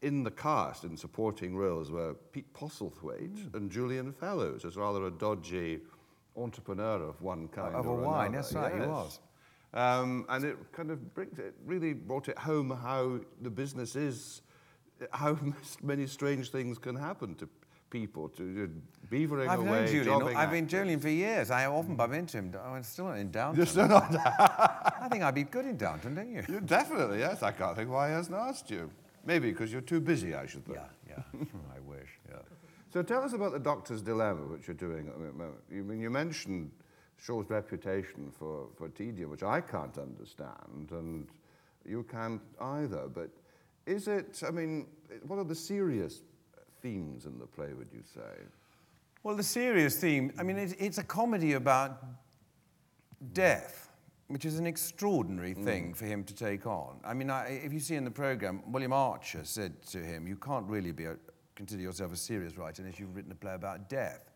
in 0.00 0.24
the 0.24 0.30
cast, 0.32 0.82
in 0.82 0.96
supporting 0.96 1.56
roles, 1.56 1.90
were 1.90 2.14
Pete 2.32 2.52
Postlethwaite 2.54 3.50
Hmm. 3.50 3.56
and 3.56 3.70
Julian 3.70 4.12
Fellowes, 4.12 4.64
as 4.64 4.76
rather 4.76 5.06
a 5.06 5.10
dodgy 5.12 5.80
entrepreneur 6.36 7.00
of 7.02 7.20
one 7.22 7.46
kind 7.48 7.74
Of 7.76 7.86
a 7.86 7.92
wine, 7.94 8.30
another. 8.34 8.36
that's 8.42 8.52
right, 8.54 8.74
he 8.74 8.80
was. 8.80 9.20
Um, 9.74 10.26
and 10.28 10.44
it 10.44 10.56
kind 10.72 10.90
of 10.90 11.14
brings 11.14 11.38
it 11.38 11.54
really 11.64 11.94
brought 11.94 12.28
it 12.28 12.38
home 12.38 12.70
how 12.70 13.20
the 13.40 13.50
business 13.50 13.96
is, 13.96 14.42
how 15.10 15.38
many 15.82 16.06
strange 16.06 16.50
things 16.50 16.78
can 16.78 16.94
happen 16.94 17.34
to 17.36 17.48
people, 17.88 18.28
to 18.30 18.64
uh, 18.64 19.14
beavering 19.14 19.48
I've 19.48 19.60
away, 19.60 19.70
known 19.70 19.86
Julian. 19.86 20.36
I've 20.36 20.50
been. 20.50 20.66
Julian 20.66 21.00
for 21.00 21.08
years. 21.08 21.50
I 21.50 21.66
often 21.66 21.94
bump 21.94 22.14
into 22.14 22.38
him. 22.38 22.54
I'm 22.64 22.82
still 22.82 23.06
not 23.06 23.18
in 23.18 23.30
Downton. 23.30 23.56
You're 23.56 23.66
still 23.66 23.88
not 23.88 24.14
I 24.14 25.08
think 25.10 25.22
I'd 25.22 25.34
be 25.34 25.44
good 25.44 25.66
in 25.66 25.76
Downton, 25.76 26.14
don't 26.14 26.30
you? 26.30 26.42
you 26.48 26.60
definitely, 26.60 27.18
yes. 27.18 27.42
I 27.42 27.52
can't 27.52 27.76
think 27.76 27.90
why 27.90 28.08
he 28.08 28.14
hasn't 28.14 28.36
asked 28.36 28.70
you. 28.70 28.90
Maybe 29.24 29.50
because 29.50 29.70
you're 29.70 29.82
too 29.82 30.00
busy, 30.00 30.34
I 30.34 30.46
should 30.46 30.64
think. 30.64 30.78
Yeah, 31.08 31.16
yeah. 31.34 31.40
I 31.76 31.80
wish. 31.80 32.08
Yeah. 32.28 32.36
So 32.92 33.02
tell 33.02 33.22
us 33.22 33.32
about 33.32 33.52
the 33.52 33.58
Doctor's 33.58 34.02
Dilemma, 34.02 34.42
which 34.46 34.66
you're 34.66 34.74
doing 34.74 35.08
at 35.08 35.14
the 35.14 35.32
moment. 35.32 35.60
You 35.70 35.84
mean 35.84 36.00
you 36.00 36.10
mentioned 36.10 36.70
Shaw's 37.18 37.48
reputation 37.50 38.32
for, 38.36 38.68
for 38.76 38.88
tedium, 38.88 39.30
which 39.30 39.42
I 39.42 39.60
can't 39.60 39.96
understand, 39.98 40.90
and 40.90 41.28
you 41.86 42.04
can't 42.10 42.42
either. 42.60 43.08
But 43.12 43.30
is 43.86 44.08
it? 44.08 44.42
I 44.46 44.50
mean, 44.50 44.86
what 45.26 45.38
are 45.38 45.44
the 45.44 45.54
serious 45.54 46.22
themes 46.80 47.26
in 47.26 47.38
the 47.38 47.46
play? 47.46 47.72
Would 47.72 47.88
you 47.92 48.02
say? 48.14 48.44
Well, 49.22 49.36
the 49.36 49.42
serious 49.44 49.96
theme, 49.96 50.32
I 50.36 50.42
mean, 50.42 50.58
it, 50.58 50.74
it's 50.80 50.98
a 50.98 51.04
comedy 51.04 51.52
about 51.52 52.04
death, 53.32 53.88
which 54.26 54.44
is 54.44 54.58
an 54.58 54.66
extraordinary 54.66 55.54
mm. 55.54 55.64
thing 55.64 55.94
for 55.94 56.06
him 56.06 56.24
to 56.24 56.34
take 56.34 56.66
on. 56.66 56.98
I 57.04 57.14
mean, 57.14 57.30
I, 57.30 57.60
if 57.64 57.72
you 57.72 57.78
see 57.78 57.94
in 57.94 58.04
the 58.04 58.10
program, 58.10 58.62
William 58.66 58.92
Archer 58.92 59.44
said 59.44 59.80
to 59.90 59.98
him, 59.98 60.26
You 60.26 60.34
can't 60.36 60.66
really 60.66 60.90
be 60.90 61.04
a, 61.04 61.16
consider 61.54 61.82
yourself 61.82 62.12
a 62.12 62.16
serious 62.16 62.58
writer 62.58 62.82
unless 62.82 62.98
you've 62.98 63.14
written 63.14 63.30
a 63.30 63.36
play 63.36 63.54
about 63.54 63.88
death. 63.88 64.31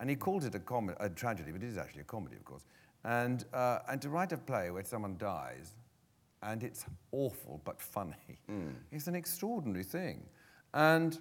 And 0.00 0.10
he 0.10 0.16
called 0.16 0.44
it 0.44 0.54
a, 0.54 0.58
com- 0.58 0.94
a 0.98 1.08
tragedy, 1.10 1.52
but 1.52 1.62
it 1.62 1.68
is 1.68 1.76
actually 1.76 2.00
a 2.00 2.04
comedy, 2.04 2.36
of 2.36 2.44
course. 2.44 2.64
And, 3.04 3.44
uh, 3.52 3.80
and 3.88 4.00
to 4.02 4.08
write 4.08 4.32
a 4.32 4.38
play 4.38 4.70
where 4.70 4.84
someone 4.84 5.16
dies 5.18 5.74
and 6.42 6.62
it's 6.62 6.86
awful 7.12 7.60
but 7.64 7.80
funny 7.80 8.40
is 8.92 9.08
an 9.08 9.14
extraordinary 9.14 9.84
thing. 9.84 10.22
And 10.72 11.18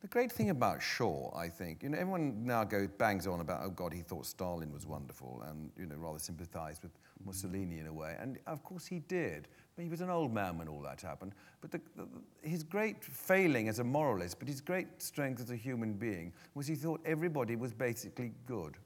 the 0.00 0.08
great 0.08 0.30
thing 0.32 0.50
about 0.50 0.82
Shaw, 0.82 1.34
I 1.36 1.48
think, 1.48 1.82
you 1.82 1.88
know, 1.88 1.98
everyone 1.98 2.44
now 2.44 2.64
goes 2.64 2.88
bangs 2.98 3.26
on 3.26 3.40
about, 3.40 3.60
oh 3.64 3.70
God, 3.70 3.92
he 3.92 4.00
thought 4.00 4.26
Stalin 4.26 4.72
was 4.72 4.86
wonderful, 4.86 5.42
and 5.48 5.70
you 5.78 5.86
know, 5.86 5.96
rather 5.96 6.18
sympathised 6.18 6.82
with 6.82 6.92
Mussolini 7.24 7.78
in 7.78 7.86
a 7.86 7.92
way, 7.92 8.14
and 8.20 8.38
of 8.46 8.62
course 8.62 8.86
he 8.86 8.98
did. 8.98 9.48
He 9.76 9.88
was 9.88 10.00
an 10.00 10.10
old 10.10 10.32
man 10.32 10.58
when 10.58 10.68
all 10.68 10.80
that 10.82 11.00
happened. 11.00 11.32
But 11.60 11.72
the, 11.72 11.80
the, 11.96 12.06
his 12.48 12.62
great 12.62 13.02
failing 13.02 13.68
as 13.68 13.80
a 13.80 13.84
moralist, 13.84 14.38
but 14.38 14.46
his 14.46 14.60
great 14.60 15.02
strength 15.02 15.40
as 15.40 15.50
a 15.50 15.56
human 15.56 15.94
being, 15.94 16.32
was 16.54 16.66
he 16.66 16.76
thought 16.76 17.00
everybody 17.04 17.56
was 17.56 17.72
basically 17.72 18.32
good. 18.46 18.76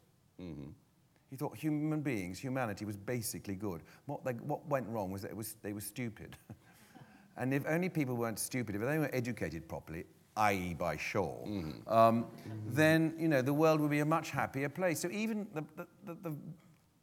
He 1.31 1.37
thought 1.37 1.57
human 1.57 2.01
beings, 2.01 2.39
humanity 2.39 2.87
was 2.87 2.97
basically 2.97 3.55
good. 3.55 3.83
What, 4.07 4.25
they, 4.25 4.33
what 4.33 4.67
went 4.69 4.89
wrong 4.89 5.11
was 5.11 5.23
that 5.23 5.31
it 5.31 5.37
was, 5.37 5.57
they 5.63 5.75
were 5.75 5.83
stupid. 5.83 6.37
and 7.37 7.53
if 7.53 7.67
only 7.67 7.91
people 7.91 8.15
weren't 8.17 8.39
stupid, 8.39 8.75
if 8.75 8.81
they 8.81 8.99
were 8.99 9.11
educated 9.13 9.69
properly, 9.69 10.05
i.e. 10.39 10.73
by 10.73 10.97
Shaw, 10.97 11.45
um, 11.87 12.27
then 12.69 13.15
you 13.19 13.29
know, 13.29 13.43
the 13.43 13.53
world 13.53 13.81
would 13.81 13.91
be 13.91 13.99
a 13.99 14.07
much 14.07 14.31
happier 14.31 14.71
place. 14.71 15.01
So 15.01 15.11
even 15.11 15.47
the, 15.53 15.65
the, 15.77 15.87
the, 16.07 16.15
the, 16.23 16.37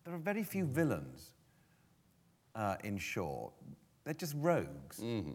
there 0.05 0.15
are 0.15 0.19
very 0.19 0.43
few 0.43 0.65
villains 0.65 1.33
uh, 2.55 2.77
in 2.83 2.97
Shaw. 2.97 3.49
They're 4.05 4.13
just 4.13 4.35
rogues. 4.37 4.99
Mm-hmm. 4.99 5.31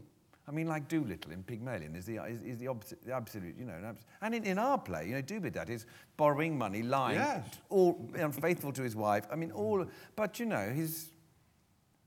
I 0.48 0.52
mean, 0.52 0.66
like 0.66 0.88
Doolittle 0.88 1.32
in 1.32 1.42
Pygmalion 1.44 1.94
is 1.94 2.06
the, 2.06 2.16
is, 2.24 2.40
is 2.42 2.58
the, 2.58 2.66
opposite, 2.68 3.04
the 3.04 3.12
absolute, 3.12 3.54
you 3.56 3.64
know, 3.66 3.74
an 3.74 3.84
abs- 3.84 4.04
and 4.22 4.34
in, 4.34 4.44
in 4.44 4.58
our 4.58 4.78
play, 4.78 5.06
you 5.06 5.14
know, 5.14 5.22
Dubedat 5.22 5.68
is 5.70 5.86
borrowing 6.16 6.58
money, 6.58 6.82
lying, 6.82 7.18
Yes. 7.18 7.44
all 7.68 8.08
unfaithful 8.14 8.72
to 8.72 8.82
his 8.82 8.96
wife. 8.96 9.26
I 9.30 9.36
mean, 9.36 9.52
all, 9.52 9.86
but 10.16 10.40
you 10.40 10.46
know, 10.46 10.68
his 10.70 11.10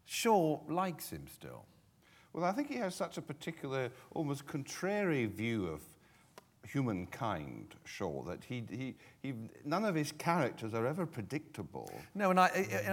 Shaw 0.05 0.59
likes 0.67 1.09
him 1.09 1.25
still. 1.33 1.65
Well, 2.33 2.43
I 2.43 2.51
think 2.51 2.67
he 2.67 2.75
has 2.75 2.95
such 2.95 3.17
a 3.17 3.21
particular, 3.21 3.89
almost 4.13 4.45
contrary 4.45 5.25
view 5.27 5.67
of 5.67 5.81
humankind, 6.67 7.75
Shaw, 7.83 8.23
that 8.23 8.43
he, 8.43 8.63
he, 8.69 8.95
he, 9.21 9.33
none 9.65 9.85
of 9.85 9.95
his 9.95 10.11
characters 10.13 10.73
are 10.73 10.87
ever 10.87 11.05
predictable. 11.05 11.91
No, 12.15 12.29
and 12.31 12.39
I, 12.39 12.49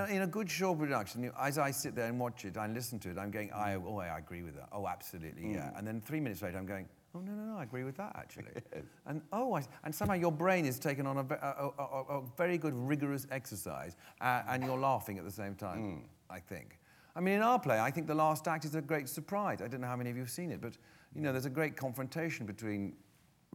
in- 0.09 0.17
in 0.17 0.23
a 0.23 0.27
good 0.27 0.51
Shaw 0.51 0.75
production, 0.75 1.31
as 1.39 1.59
I 1.59 1.71
sit 1.71 1.95
there 1.95 2.07
and 2.07 2.19
watch 2.19 2.45
it, 2.45 2.57
I 2.57 2.67
listen 2.67 2.99
to 3.01 3.11
it, 3.11 3.19
I'm 3.19 3.31
going, 3.31 3.53
I, 3.53 3.75
oh, 3.75 3.99
I 3.99 4.19
agree 4.19 4.43
with 4.43 4.57
that. 4.57 4.69
Oh, 4.73 4.87
absolutely, 4.87 5.53
yeah. 5.53 5.71
And 5.77 5.87
then 5.87 6.01
three 6.01 6.21
minutes 6.21 6.43
later, 6.43 6.59
I'm 6.59 6.67
going, 6.67 6.89
oh, 7.15 7.21
no, 7.21 7.33
no, 7.33 7.53
no, 7.53 7.59
I 7.59 7.63
agree 7.63 7.85
with 7.85 7.97
that, 7.97 8.15
actually. 8.17 8.53
and 9.07 9.23
oh, 9.33 9.55
I, 9.55 9.65
and 9.85 9.95
somehow 9.95 10.15
your 10.15 10.33
brain 10.33 10.65
is 10.65 10.79
taken 10.79 11.07
on 11.07 11.19
a, 11.19 11.27
a, 11.35 11.83
a, 11.83 12.19
a, 12.19 12.23
very 12.37 12.59
good, 12.59 12.75
rigorous 12.75 13.27
exercise, 13.31 13.97
uh, 14.21 14.43
and 14.49 14.65
you're 14.65 14.79
laughing 14.79 15.19
at 15.19 15.25
the 15.25 15.31
same 15.31 15.55
time, 15.55 16.05
I 16.29 16.41
think. 16.41 16.79
I 17.15 17.21
mean, 17.21 17.35
in 17.35 17.43
our 17.43 17.59
play, 17.59 17.79
I 17.81 17.91
think 17.91 18.07
the 18.07 18.15
last 18.15 18.47
act 18.47 18.65
is 18.65 18.75
a 18.75 18.81
great 18.81 19.09
surprise. 19.09 19.61
I 19.61 19.69
don't 19.69 19.81
know 19.81 19.89
how 19.89 19.97
many 19.97 20.11
of 20.11 20.17
you 20.17 20.23
have 20.23 20.31
seen 20.31 20.53
it, 20.53 20.61
but, 20.61 20.77
you 21.15 21.23
know, 21.23 21.33
there's 21.33 21.47
a 21.47 21.51
great 21.51 21.77
confrontation 21.77 22.47
between 22.47 22.95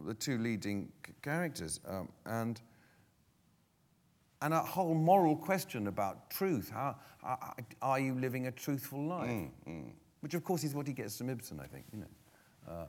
the 0.04 0.14
two 0.14 0.38
leading 0.38 0.90
characters. 1.22 1.80
Um, 1.86 2.08
and 2.26 2.60
and 4.42 4.52
a 4.52 4.60
whole 4.60 4.94
moral 4.94 5.34
question 5.34 5.86
about 5.86 6.30
truth. 6.30 6.70
How, 6.70 6.96
how- 7.22 7.54
are 7.80 7.98
you 7.98 8.14
living 8.14 8.46
a 8.46 8.52
truthful 8.52 9.02
life? 9.02 9.48
Which, 10.20 10.34
of 10.34 10.44
course, 10.44 10.62
is 10.64 10.74
what 10.74 10.86
he 10.86 10.92
gets 10.92 11.16
from 11.18 11.30
Ibsen, 11.30 11.58
I 11.60 11.66
think. 11.66 11.84
You 11.92 12.00
know, 12.00 12.72
uh, 12.72 12.86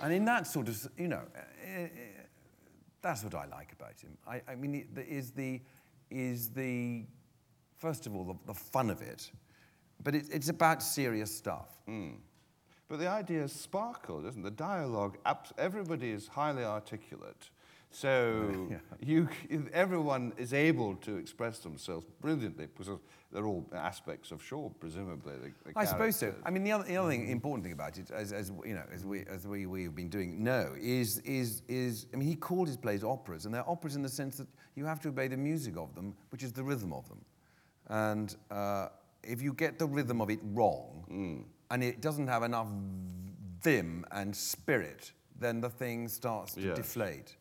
and 0.00 0.12
in 0.12 0.24
that 0.26 0.46
sort 0.46 0.68
of, 0.68 0.88
you 0.98 1.08
know, 1.08 1.22
uh, 1.36 1.80
uh, 1.82 1.88
that's 3.00 3.22
what 3.24 3.34
I 3.34 3.46
like 3.46 3.72
about 3.72 4.00
him. 4.00 4.16
I, 4.26 4.42
I 4.48 4.54
mean, 4.56 4.74
it, 4.74 5.06
is 5.08 5.30
the 5.30 5.60
is 6.10 6.50
the 6.50 7.04
first 7.76 8.06
of 8.06 8.14
all 8.14 8.24
the, 8.24 8.34
the 8.46 8.54
fun 8.54 8.90
of 8.90 9.00
it, 9.02 9.30
but 10.02 10.14
it, 10.14 10.26
it's 10.30 10.48
about 10.48 10.82
serious 10.82 11.34
stuff. 11.34 11.78
But 12.88 12.98
the 12.98 13.08
idea 13.08 13.44
is 13.44 13.52
sparkle, 13.52 14.22
doesn't 14.22 14.40
it? 14.40 14.44
The 14.44 14.50
dialogue, 14.50 15.18
everybody 15.56 16.10
is 16.10 16.28
highly 16.28 16.64
articulate. 16.64 17.50
So 17.90 18.68
you, 19.00 19.28
everyone 19.72 20.32
is 20.36 20.52
able 20.52 20.96
to 20.96 21.16
express 21.16 21.60
themselves 21.60 22.04
brilliantly 22.20 22.66
because 22.76 22.98
they're 23.32 23.46
all 23.46 23.64
aspects 23.72 24.32
of 24.32 24.42
Shaw, 24.42 24.68
presumably. 24.80 25.34
The, 25.36 25.72
the 25.72 25.78
I 25.78 25.84
suppose 25.84 26.16
so. 26.16 26.34
I 26.44 26.50
mean, 26.50 26.64
the 26.64 26.72
other, 26.72 26.84
the 26.84 26.96
other 26.96 27.10
thing, 27.10 27.30
important 27.30 27.64
thing 27.64 27.72
about 27.72 27.96
it, 27.96 28.10
as, 28.10 28.32
as 28.32 28.52
you 28.66 28.74
know, 28.74 28.84
as 28.92 29.04
we 29.04 29.24
as 29.26 29.46
we 29.46 29.66
we've 29.66 29.94
been 29.94 30.08
doing, 30.08 30.42
no, 30.42 30.74
is 30.80 31.18
is 31.20 31.62
is. 31.68 32.06
I 32.12 32.16
mean, 32.16 32.28
he 32.28 32.34
called 32.34 32.66
his 32.66 32.76
plays 32.76 33.04
operas, 33.04 33.44
and 33.44 33.54
they're 33.54 33.68
operas 33.68 33.96
in 33.96 34.02
the 34.02 34.08
sense 34.08 34.36
that 34.38 34.48
you 34.74 34.84
have 34.84 35.00
to 35.00 35.08
obey 35.08 35.28
the 35.28 35.36
music 35.36 35.76
of 35.76 35.94
them, 35.94 36.14
which 36.30 36.42
is 36.42 36.52
the 36.52 36.62
rhythm 36.62 36.92
of 36.92 37.08
them, 37.08 37.24
and 37.88 38.36
uh, 38.50 38.88
if 39.22 39.40
you 39.40 39.52
get 39.52 39.78
the 39.78 39.86
rhythm 39.86 40.20
of 40.20 40.30
it 40.30 40.40
wrong, 40.52 41.46
and 41.70 41.82
it 41.82 42.00
doesn't 42.00 42.26
have 42.26 42.42
enough 42.42 42.68
vim 43.62 44.04
and 44.12 44.34
spirit, 44.34 45.12
then 45.38 45.60
the 45.60 45.70
thing 45.70 46.08
starts 46.08 46.54
to 46.54 46.60
Yes. 46.60 46.76
deflate. 46.76 47.36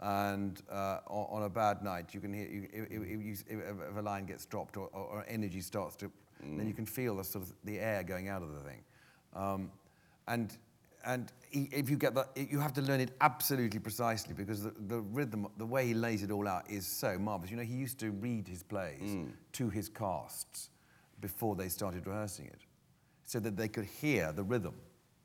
And 0.00 0.62
uh, 0.70 1.00
on, 1.08 1.40
on 1.40 1.42
a 1.42 1.48
bad 1.48 1.82
night, 1.82 2.14
you 2.14 2.20
can 2.20 2.32
hear 2.32 2.46
you, 2.46 2.68
if, 2.72 2.90
if, 2.90 3.24
you, 3.24 3.36
if, 3.48 3.96
a 3.96 4.00
line 4.00 4.26
gets 4.26 4.46
dropped 4.46 4.76
or, 4.76 4.88
or, 4.92 5.24
energy 5.28 5.60
starts 5.60 5.96
to, 5.96 6.10
then 6.40 6.68
you 6.68 6.74
can 6.74 6.86
feel 6.86 7.16
the 7.16 7.24
sort 7.24 7.44
of 7.44 7.52
the 7.64 7.80
air 7.80 8.04
going 8.04 8.28
out 8.28 8.42
of 8.42 8.54
the 8.54 8.60
thing. 8.60 8.84
Um, 9.34 9.72
and 10.28 10.56
and 11.04 11.32
if 11.52 11.88
you 11.88 11.96
get 11.96 12.14
that, 12.14 12.28
you 12.36 12.58
have 12.58 12.72
to 12.74 12.82
learn 12.82 13.00
it 13.00 13.12
absolutely 13.20 13.80
precisely 13.80 14.34
because 14.34 14.62
the, 14.62 14.74
the 14.88 15.00
rhythm, 15.00 15.46
the 15.56 15.66
way 15.66 15.86
he 15.86 15.94
lays 15.94 16.22
it 16.22 16.30
all 16.30 16.46
out, 16.46 16.70
is 16.70 16.86
so 16.86 17.18
marvelous. 17.18 17.50
You 17.50 17.56
know, 17.56 17.62
he 17.62 17.74
used 17.74 17.98
to 18.00 18.10
read 18.10 18.46
his 18.46 18.62
plays 18.62 19.16
to 19.52 19.70
his 19.70 19.88
casts 19.88 20.70
before 21.20 21.56
they 21.56 21.68
started 21.68 22.06
rehearsing 22.06 22.46
it, 22.46 22.60
so 23.28 23.38
that 23.38 23.56
they 23.56 23.68
could 23.68 23.84
hear 23.84 24.32
the 24.32 24.42
rhythm. 24.42 24.74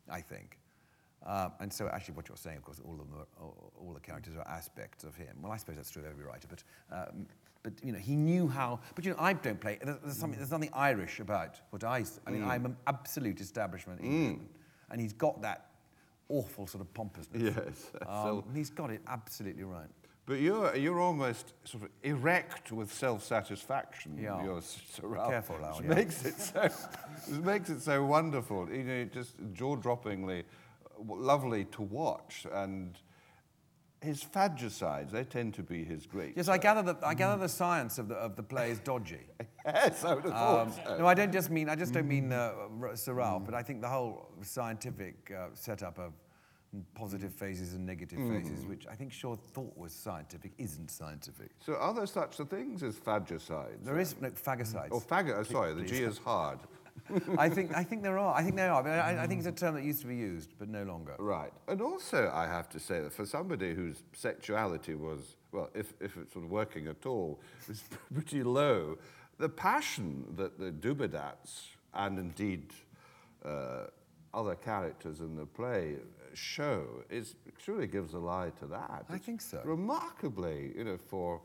I 0.10 0.20
think. 0.20 0.60
Um, 1.26 1.54
and 1.62 1.72
so, 1.72 1.88
actually, 1.88 2.16
what 2.16 2.28
you're 2.28 2.38
saying, 2.38 2.58
of 2.58 2.64
course, 2.64 2.82
all, 2.86 2.96
of 2.96 3.08
are, 3.18 3.26
all, 3.42 3.72
all 3.80 3.94
the 3.94 4.02
characters 4.02 4.36
are 4.36 4.46
aspects 4.46 5.06
of 5.06 5.16
him. 5.16 5.38
Well, 5.42 5.54
I 5.54 5.58
suppose 5.58 5.78
that's 5.78 5.90
true 5.90 6.02
of 6.02 6.10
every 6.10 6.26
writer, 6.26 6.50
but, 6.50 6.64
um, 6.92 7.26
but 7.64 7.72
you 7.82 7.94
know, 7.94 7.98
he 7.98 8.18
knew 8.18 8.46
how. 8.50 8.82
But 8.94 9.06
you 9.06 9.12
know, 9.12 9.18
I 9.20 9.32
don't 9.32 9.60
play. 9.60 9.80
There's, 9.82 9.98
there's, 10.04 10.18
something, 10.18 10.38
there's 10.38 10.52
nothing 10.52 10.70
Irish 10.74 11.22
about 11.22 11.62
what 11.70 11.86
I. 11.86 12.04
I 12.28 12.32
mean, 12.32 12.44
I'm 12.44 12.66
an 12.66 12.76
absolute 12.88 13.40
establishment 13.40 14.02
Englishman, 14.02 14.50
and 14.92 15.00
he's 15.00 15.14
got 15.14 15.42
that 15.44 15.68
awful 16.28 16.68
sort 16.68 16.82
of 16.82 16.94
pompousness. 16.94 17.42
Yes. 17.42 17.92
Um, 18.08 18.44
he's 18.54 18.70
got 18.70 18.92
it 18.92 19.02
absolutely 19.08 19.64
right. 19.64 19.88
But 20.26 20.40
you're, 20.40 20.74
you're 20.78 21.02
almost 21.02 21.54
sort 21.66 21.84
of 21.84 21.90
erect 22.02 22.72
with 22.72 22.94
self-satisfaction. 22.94 24.18
Yeah. 24.22 24.42
You're 24.44 24.60
s- 24.60 24.82
Sorrel, 24.94 25.30
Careful 25.30 25.58
which 25.58 25.86
yeah. 25.86 25.96
makes 25.96 26.24
it 26.26 26.40
so, 26.40 26.62
which 27.28 27.40
makes 27.42 27.70
it 27.70 27.82
so 27.82 28.06
wonderful. 28.06 28.70
You 28.72 28.84
know, 28.84 29.04
just 29.06 29.36
jaw-droppingly 29.54 30.40
uh, 30.42 31.04
lovely 31.14 31.66
to 31.66 31.82
watch. 31.82 32.48
And 32.54 32.98
his 34.02 34.24
phagocytes, 34.24 35.12
they 35.12 35.26
tend 35.26 35.56
to 35.56 35.64
be 35.64 35.84
his 35.84 36.06
great. 36.06 36.38
Yes, 36.38 36.48
I 36.48 36.58
gather 36.58 36.82
that 36.84 37.06
I 37.06 37.14
gather 37.14 37.42
the 37.42 37.50
science 37.62 37.98
of 37.98 38.08
the 38.08 38.16
of 38.16 38.38
the 38.38 38.44
play 38.44 38.72
is 38.72 38.80
dodgy. 38.80 39.28
yes, 39.66 40.06
I 40.06 40.14
would 40.14 40.24
have 40.24 40.34
Um, 40.34 40.72
thought 40.72 40.86
so. 40.88 40.98
no, 41.00 41.06
I 41.06 41.14
don't 41.14 41.34
just 41.34 41.50
mean 41.50 41.68
I 41.68 41.76
just 41.76 41.94
don't 41.94 42.08
mean 42.08 42.32
uh, 42.32 42.54
R- 42.82 42.96
Sir 42.96 43.14
Ralph, 43.14 43.44
but 43.46 43.54
I 43.54 43.62
think 43.64 43.82
the 43.82 43.90
whole 43.90 44.30
scientific 44.42 45.32
uh, 45.38 45.48
setup 45.54 46.00
of 46.00 46.14
positive 46.96 47.32
mm. 47.32 47.40
phases 47.40 47.74
and 47.74 47.86
negative 47.86 48.20
mm. 48.20 48.36
phases, 48.36 48.66
which 48.66 48.88
I 48.88 48.96
think 48.96 49.12
Shaw 49.12 49.36
thought 49.36 49.78
was 49.78 49.94
scientific, 49.94 50.52
isn't 50.58 50.90
scientific. 50.90 51.52
So 51.66 51.76
are 51.76 51.94
there 51.94 52.06
such 52.06 52.36
things 52.36 52.84
as 52.84 52.96
phagocytes? 52.96 53.84
There 53.84 54.00
is 54.00 54.16
no 54.20 54.30
phagocytes. 54.32 54.92
Or 54.92 55.02
faggot, 55.02 55.38
oh, 55.38 55.44
sorry, 55.44 55.74
the 55.74 55.84
G 55.84 55.98
is 55.98 56.18
hard. 56.18 56.60
I 57.38 57.50
think 57.50 57.76
I 57.76 57.84
think 57.84 58.04
there 58.04 58.20
are. 58.20 58.36
I 58.36 58.44
think 58.44 58.56
there 58.56 58.72
are. 58.72 58.88
I, 58.88 59.24
I 59.24 59.28
think 59.28 59.40
it's 59.40 59.48
a 59.48 59.52
mm. 59.52 59.58
term 59.58 59.76
that 59.76 59.84
used 59.84 60.02
to 60.02 60.08
be 60.08 60.16
used, 60.16 60.54
but 60.60 60.70
no 60.70 60.84
longer. 60.84 61.16
Right. 61.18 61.52
And 61.68 61.82
also, 61.82 62.32
I 62.34 62.46
have 62.46 62.70
to 62.70 62.80
say 62.80 63.02
that 63.02 63.12
for 63.12 63.26
somebody 63.26 63.74
whose 63.74 64.04
sexuality 64.14 64.96
was, 64.96 65.36
well, 65.52 65.70
if, 65.74 65.94
if 66.00 66.18
it's 66.18 66.34
sort 66.34 66.46
of 66.46 66.52
working 66.52 66.88
at 66.88 67.06
all, 67.06 67.40
was 67.68 67.84
pretty 68.14 68.44
low, 68.44 68.98
the 69.40 69.50
passion 69.50 70.26
that 70.38 70.60
the 70.60 70.72
Dubedats 70.72 71.64
and 71.94 72.20
indeed 72.20 72.74
uh, 73.44 73.88
other 74.34 74.56
characters 74.56 75.20
in 75.20 75.36
the 75.36 75.46
play 75.46 75.98
show 76.34 77.04
is 77.10 77.36
truly 77.58 77.88
gives 77.88 78.14
a 78.14 78.20
lie 78.20 78.52
to 78.60 78.66
that. 78.68 79.06
I 79.10 79.16
It's 79.16 79.26
think 79.26 79.42
so. 79.42 79.62
Remarkably, 79.64 80.74
you 80.76 80.84
know, 80.84 80.98
for 80.98 81.42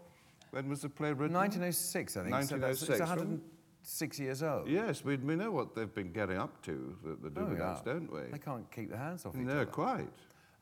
when 0.51 0.69
was 0.69 0.81
the 0.83 0.89
play 0.89 1.13
written? 1.13 1.35
1906, 1.37 2.17
I 2.17 2.23
think. 2.23 2.31
So 2.45 2.57
that's- 2.57 2.81
1906, 2.83 2.89
it's 2.91 2.99
from- 2.99 3.09
106 3.09 4.19
years 4.19 4.43
old. 4.43 4.69
Yes, 4.69 5.05
we, 5.05 5.17
we 5.17 5.37
know 5.37 5.51
what 5.51 5.75
they've 5.75 5.95
been 5.95 6.13
getting 6.13 6.39
up 6.39 6.63
to, 6.63 6.97
the, 7.03 7.29
the 7.31 7.41
Oh, 7.41 7.45
Dubedats, 7.45 7.87
yeah. 7.87 7.93
don't 7.93 8.13
we? 8.13 8.21
They 8.33 8.39
can't 8.39 8.71
keep 8.71 8.89
their 8.91 8.99
hands 8.99 9.25
off 9.27 9.35
each 9.37 9.43
no, 9.43 9.53
other. 9.57 9.67
quite. 9.67 10.09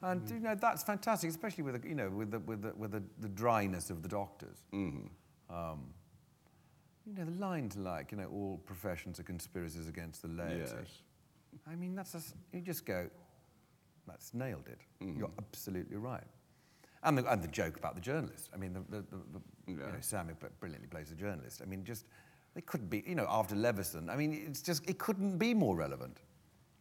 And 0.02 0.28
you 0.28 0.40
know 0.40 0.54
that's 0.54 0.82
fantastic, 0.82 1.30
especially 1.30 1.64
with 1.64 1.80
the, 1.82 1.88
you 1.88 1.94
know 1.94 2.10
with 2.10 2.30
the 2.30 2.38
with 2.40 2.60
the, 2.62 2.74
with 2.76 2.90
the, 2.92 3.02
the 3.20 3.28
dryness 3.30 3.88
of 3.88 4.02
the 4.02 4.08
doctors. 4.08 4.58
Um, 4.72 5.00
you 7.06 7.14
know 7.14 7.24
the 7.24 7.30
lines 7.40 7.76
like 7.76 8.12
you 8.12 8.18
know 8.18 8.26
all 8.28 8.60
professions 8.66 9.18
are 9.20 9.22
conspiracies 9.22 9.88
against 9.88 10.20
the 10.22 10.28
laity. 10.28 10.58
Yes. 10.60 10.74
I 11.66 11.76
mean 11.76 11.94
that's 11.94 12.14
a 12.14 12.20
you 12.52 12.60
just 12.60 12.84
go, 12.84 13.08
that's 14.06 14.34
nailed 14.34 14.68
it. 14.68 14.80
Mm. 15.02 15.18
You're 15.18 15.30
absolutely 15.38 15.96
right. 15.96 16.24
And 17.02 17.18
the, 17.18 17.30
and 17.30 17.42
the 17.42 17.48
joke 17.48 17.76
about 17.76 17.94
the 17.94 18.00
journalist. 18.00 18.50
I 18.54 18.56
mean 18.56 18.72
the, 18.72 18.80
the, 18.88 19.02
the, 19.02 19.16
the 19.34 19.40
you 19.66 19.76
know 19.76 19.86
Sam 20.00 20.28
brilliantly 20.60 20.88
plays 20.88 21.10
the 21.10 21.14
journalist. 21.14 21.62
I 21.62 21.66
mean 21.66 21.84
just 21.84 22.06
it 22.54 22.66
couldn't 22.66 22.88
be 22.88 23.04
you 23.06 23.14
know 23.14 23.26
after 23.28 23.54
Leveson. 23.54 24.10
I 24.10 24.16
mean 24.16 24.46
it's 24.48 24.62
just 24.62 24.88
it 24.88 24.98
couldn't 24.98 25.38
be 25.38 25.54
more 25.54 25.76
relevant. 25.76 26.18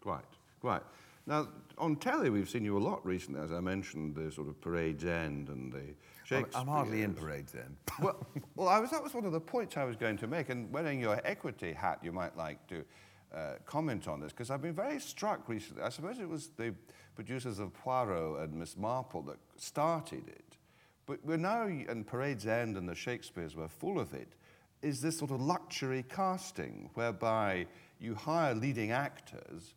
Quite, 0.01 0.23
quite. 0.61 0.83
Now, 1.27 1.47
on 1.79 1.95
telly, 1.95 2.29
we've 2.29 2.49
seen 2.49 2.63
you 2.63 2.77
a 2.77 2.79
lot 2.79 3.03
recently, 3.03 3.41
as 3.41 3.51
I 3.51 3.59
mentioned, 3.59 4.15
the 4.15 4.31
sort 4.31 4.47
of 4.47 4.61
Parade's 4.61 5.03
End 5.03 5.49
and 5.49 5.73
the 5.73 5.95
Shakespeare. 6.23 6.61
I'm 6.61 6.67
hardly 6.67 7.01
in 7.01 7.15
Parade's 7.15 7.55
End. 7.55 7.75
well, 8.01 8.25
well 8.55 8.67
I 8.67 8.79
was, 8.79 8.91
that 8.91 9.03
was 9.03 9.15
one 9.15 9.25
of 9.25 9.31
the 9.31 9.39
points 9.39 9.75
I 9.75 9.83
was 9.85 9.95
going 9.95 10.17
to 10.17 10.27
make, 10.27 10.49
and 10.49 10.71
wearing 10.71 10.99
your 10.99 11.19
equity 11.25 11.73
hat, 11.73 11.99
you 12.03 12.11
might 12.11 12.37
like 12.37 12.65
to 12.67 12.85
uh, 13.33 13.53
comment 13.65 14.07
on 14.07 14.19
this, 14.19 14.31
because 14.31 14.49
I've 14.49 14.61
been 14.61 14.75
very 14.75 14.99
struck 14.99 15.47
recently. 15.47 15.83
I 15.83 15.89
suppose 15.89 16.19
it 16.19 16.29
was 16.29 16.49
the 16.57 16.73
producers 17.15 17.59
of 17.59 17.73
Poirot 17.73 18.41
and 18.41 18.55
Miss 18.55 18.75
Marple 18.75 19.21
that 19.23 19.37
started 19.57 20.27
it, 20.27 20.57
but 21.05 21.23
we're 21.23 21.37
now, 21.37 21.63
and 21.63 22.05
Parade's 22.05 22.45
End 22.45 22.77
and 22.77 22.89
the 22.89 22.95
Shakespeares 22.95 23.55
were 23.55 23.67
full 23.67 23.99
of 23.99 24.13
it, 24.13 24.33
is 24.81 25.01
this 25.01 25.17
sort 25.17 25.31
of 25.31 25.41
luxury 25.41 26.03
casting, 26.09 26.89
whereby 26.93 27.65
you 27.99 28.15
hire 28.15 28.53
leading 28.53 28.91
actors 28.91 29.73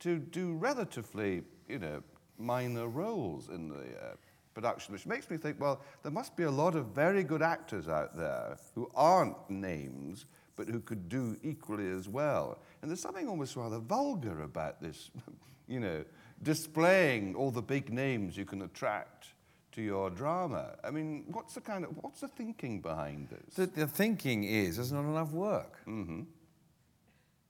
to 0.00 0.18
do 0.18 0.54
relatively, 0.54 1.42
you 1.68 1.78
know, 1.78 2.02
minor 2.38 2.88
roles 2.88 3.48
in 3.48 3.68
the 3.68 3.76
uh, 3.76 4.14
production, 4.54 4.92
which 4.92 5.06
makes 5.06 5.28
me 5.30 5.36
think, 5.36 5.60
well, 5.60 5.80
there 6.02 6.12
must 6.12 6.36
be 6.36 6.44
a 6.44 6.50
lot 6.50 6.74
of 6.74 6.86
very 6.86 7.22
good 7.22 7.42
actors 7.42 7.88
out 7.88 8.16
there 8.16 8.56
who 8.74 8.90
aren't 8.94 9.50
names, 9.50 10.26
but 10.56 10.68
who 10.68 10.80
could 10.80 11.08
do 11.08 11.36
equally 11.42 11.88
as 11.88 12.08
well. 12.08 12.58
And 12.80 12.90
there's 12.90 13.00
something 13.00 13.28
almost 13.28 13.56
rather 13.56 13.78
vulgar 13.78 14.42
about 14.42 14.80
this, 14.80 15.10
you 15.68 15.80
know, 15.80 16.04
displaying 16.42 17.34
all 17.34 17.50
the 17.50 17.62
big 17.62 17.92
names 17.92 18.36
you 18.36 18.44
can 18.44 18.62
attract 18.62 19.28
to 19.72 19.82
your 19.82 20.10
drama. 20.10 20.76
I 20.82 20.90
mean, 20.90 21.24
what's 21.28 21.54
the 21.54 21.60
kind 21.60 21.84
of, 21.84 21.90
what's 22.00 22.20
the 22.20 22.28
thinking 22.28 22.80
behind 22.80 23.28
this? 23.28 23.54
The, 23.54 23.66
the 23.66 23.86
thinking 23.86 24.44
is 24.44 24.76
there's 24.76 24.92
not 24.92 25.04
enough 25.04 25.32
work. 25.32 25.80
Mm-hmm. 25.86 26.22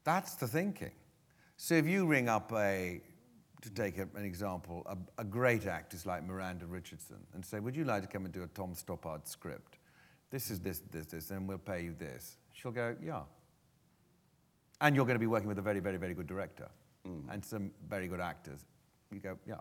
That's 0.05 0.35
the 0.37 0.47
thinking. 0.47 0.93
So 1.57 1.75
if 1.75 1.87
you 1.87 2.07
ring 2.07 2.29
up 2.29 2.53
a, 2.53 3.01
to 3.62 3.71
take 3.71 3.99
a, 3.99 4.09
an 4.14 4.25
example, 4.25 4.87
a, 4.87 4.97
a 5.21 5.25
great 5.25 5.67
actress 5.67 6.07
like 6.07 6.25
Miranda 6.25 6.67
Richardson 6.67 7.19
and 7.35 7.45
say, 7.45 7.61
would 7.61 7.77
you 7.77 7.85
like 7.85 8.03
to 8.03 8.09
come 8.09 8.25
and 8.25 8.33
do 8.33 8.43
a 8.43 8.47
Tom 8.49 8.75
Stoppard 8.75 9.27
script? 9.27 9.79
This 10.31 10.51
is 10.51 10.61
this, 10.61 10.83
this, 10.91 11.07
this, 11.07 11.31
and 11.31 11.49
we'll 11.49 11.59
pay 11.59 11.83
you 11.83 11.95
this. 11.99 12.37
She'll 12.53 12.73
go, 12.73 12.95
yeah. 13.03 13.23
And 14.81 14.95
you're 14.95 15.05
going 15.05 15.17
to 15.17 15.21
be 15.21 15.27
working 15.27 15.49
with 15.49 15.59
a 15.59 15.62
very, 15.62 15.81
very, 15.81 15.97
very 15.97 16.14
good 16.14 16.27
director 16.27 16.69
and 17.31 17.45
some 17.45 17.71
very 17.88 18.09
good 18.09 18.21
actors. 18.21 18.64
You 19.12 19.21
go, 19.21 19.38
yeah. 19.47 19.57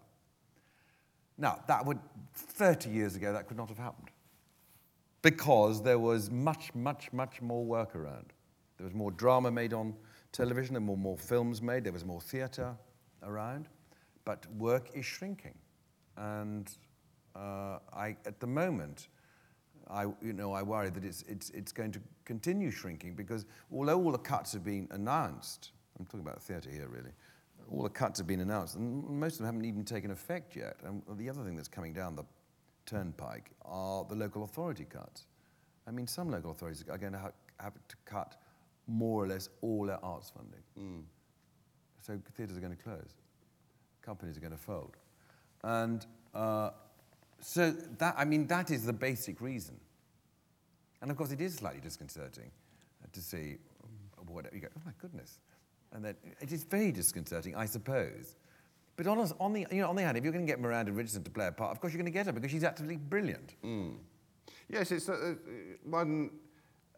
Now, 1.38 1.60
that 1.68 1.86
would, 1.86 2.00
30 2.34 2.90
years 2.90 3.16
ago, 3.16 3.32
that 3.32 3.48
could 3.48 3.58
not 3.58 3.70
have 3.70 3.78
happened 3.78 4.10
because 5.22 5.82
there 5.84 6.00
was 6.00 6.32
much, 6.32 6.74
much, 6.74 7.12
much 7.14 7.42
more 7.42 7.64
work 7.64 7.96
around. 7.96 8.34
There 8.78 8.86
was 8.86 8.94
more 8.94 9.12
drama 9.12 9.52
made 9.52 9.74
on 9.74 9.96
television, 10.32 10.74
there 10.74 10.82
were 10.82 10.98
more 10.98 11.18
films 11.18 11.62
made, 11.62 11.84
there 11.84 11.94
was 11.94 12.06
more 12.06 12.22
theatre 12.22 12.76
around, 13.24 13.68
but 14.26 14.46
work 14.58 14.90
is 14.94 15.06
shrinking. 15.06 15.56
And 16.16 16.70
uh, 17.36 17.80
I, 17.94 18.16
at 18.26 18.40
the 18.40 18.48
moment, 18.48 19.08
I, 19.90 20.04
you 20.22 20.34
know, 20.34 20.54
I 20.54 20.64
worry 20.64 20.90
that 20.90 21.04
it's, 21.04 21.24
it's, 21.24 21.50
it's 21.52 21.72
going 21.72 21.92
to 21.94 22.00
continue 22.26 22.72
shrinking 22.72 23.16
because 23.16 23.46
although 23.72 24.02
all 24.02 24.12
the 24.12 24.18
cuts 24.18 24.54
have 24.54 24.64
been 24.64 24.88
announced, 24.92 25.72
I'm 26.00 26.06
talking 26.06 26.22
about 26.22 26.42
theatre 26.42 26.70
here 26.70 26.88
really, 26.88 27.12
all 27.70 27.84
the 27.84 27.90
cuts 27.90 28.20
have 28.20 28.28
been 28.28 28.42
announced 28.42 28.76
and 28.76 29.04
most 29.04 29.34
of 29.34 29.38
them 29.40 29.48
haven't 29.48 29.66
even 29.66 29.84
taken 29.84 30.12
effect 30.12 30.56
yet. 30.56 30.78
And 30.84 31.02
the 31.18 31.30
other 31.30 31.44
thing 31.44 31.56
that's 31.56 31.68
coming 31.68 31.94
down 31.94 32.16
the 32.16 32.26
turnpike 32.86 33.52
are 33.64 34.06
the 34.06 34.16
local 34.16 34.44
authority 34.44 34.86
cuts. 34.86 35.26
I 35.88 35.92
mean, 35.92 36.08
some 36.08 36.30
local 36.30 36.52
authorities 36.52 36.84
are 36.90 36.98
going 36.98 37.14
to 37.14 37.20
ha- 37.20 37.32
have 37.60 37.74
to 37.74 37.96
cut 38.06 38.36
more 38.88 39.24
or 39.24 39.28
less 39.28 39.50
all 39.62 39.86
their 39.86 40.04
arts 40.04 40.30
funding. 40.30 41.06
So 42.02 42.20
theatres 42.36 42.58
are 42.58 42.62
going 42.62 42.76
to 42.76 42.82
close, 42.82 43.16
companies 44.02 44.38
are 44.38 44.40
going 44.40 44.52
to 44.52 44.58
fold. 44.58 44.96
And 45.64 46.06
uh, 46.34 46.70
so 47.40 47.72
that, 47.72 48.16
I 48.18 48.26
mean, 48.26 48.48
that 48.48 48.72
is 48.72 48.86
the 48.86 48.94
basic 48.94 49.42
reason. 49.42 49.80
And 51.02 51.12
of 51.12 51.18
course, 51.18 51.32
it 51.32 51.42
is 51.42 51.56
slightly 51.56 51.82
disconcerting 51.82 52.52
to 53.12 53.22
see 53.22 53.58
what 54.28 54.52
you 54.54 54.60
go, 54.60 54.68
oh 54.76 54.82
my 54.86 54.92
goodness. 55.00 55.40
And 55.94 56.04
then 56.04 56.16
it 56.42 56.52
is 56.52 56.64
very 56.64 56.92
disconcerting, 56.92 57.56
I 57.56 57.66
suppose. 57.66 58.36
But 58.98 59.08
on, 59.08 59.20
on, 59.40 59.54
the, 59.54 59.66
you 59.72 59.82
know, 59.82 59.90
on 59.90 59.96
the 59.96 60.02
hand, 60.02 60.18
if 60.18 60.24
you're 60.24 60.34
going 60.34 60.46
to 60.46 60.52
get 60.52 60.60
Miranda 60.60 60.92
Richardson 60.92 61.24
to 61.24 61.30
play 61.30 61.48
a 61.48 61.52
part, 61.52 61.72
of 61.72 61.80
course 61.80 61.94
you're 61.94 62.02
going 62.02 62.12
to 62.12 62.18
get 62.18 62.26
her 62.26 62.34
because 62.34 62.52
she's 62.52 62.64
absolutely 62.64 62.98
brilliant. 62.98 63.56
Yes, 64.70 64.92
it's, 64.92 65.08
uh, 65.08 65.14
uh, 65.14 65.34
one 65.84 66.32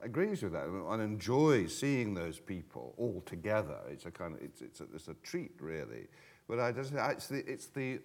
agrees 0.02 0.42
with 0.42 0.54
that. 0.54 0.72
One 0.72 1.02
enjoys 1.02 1.78
seeing 1.78 2.14
those 2.14 2.40
people 2.40 2.96
all 2.98 3.22
together. 3.26 3.78
It's 3.92 4.06
a 4.06 4.12
kind 4.12 4.36
of, 4.36 4.42
it's, 4.42 4.62
it's, 4.62 4.80
a, 4.80 4.86
it's 4.96 5.08
a 5.10 5.14
treat, 5.16 5.52
really. 5.60 6.08
But 6.48 6.60
I 6.60 6.72
just, 6.72 6.94
it's 6.94 7.28
the, 7.28 7.52
it's 7.52 7.68
the, 7.68 8.00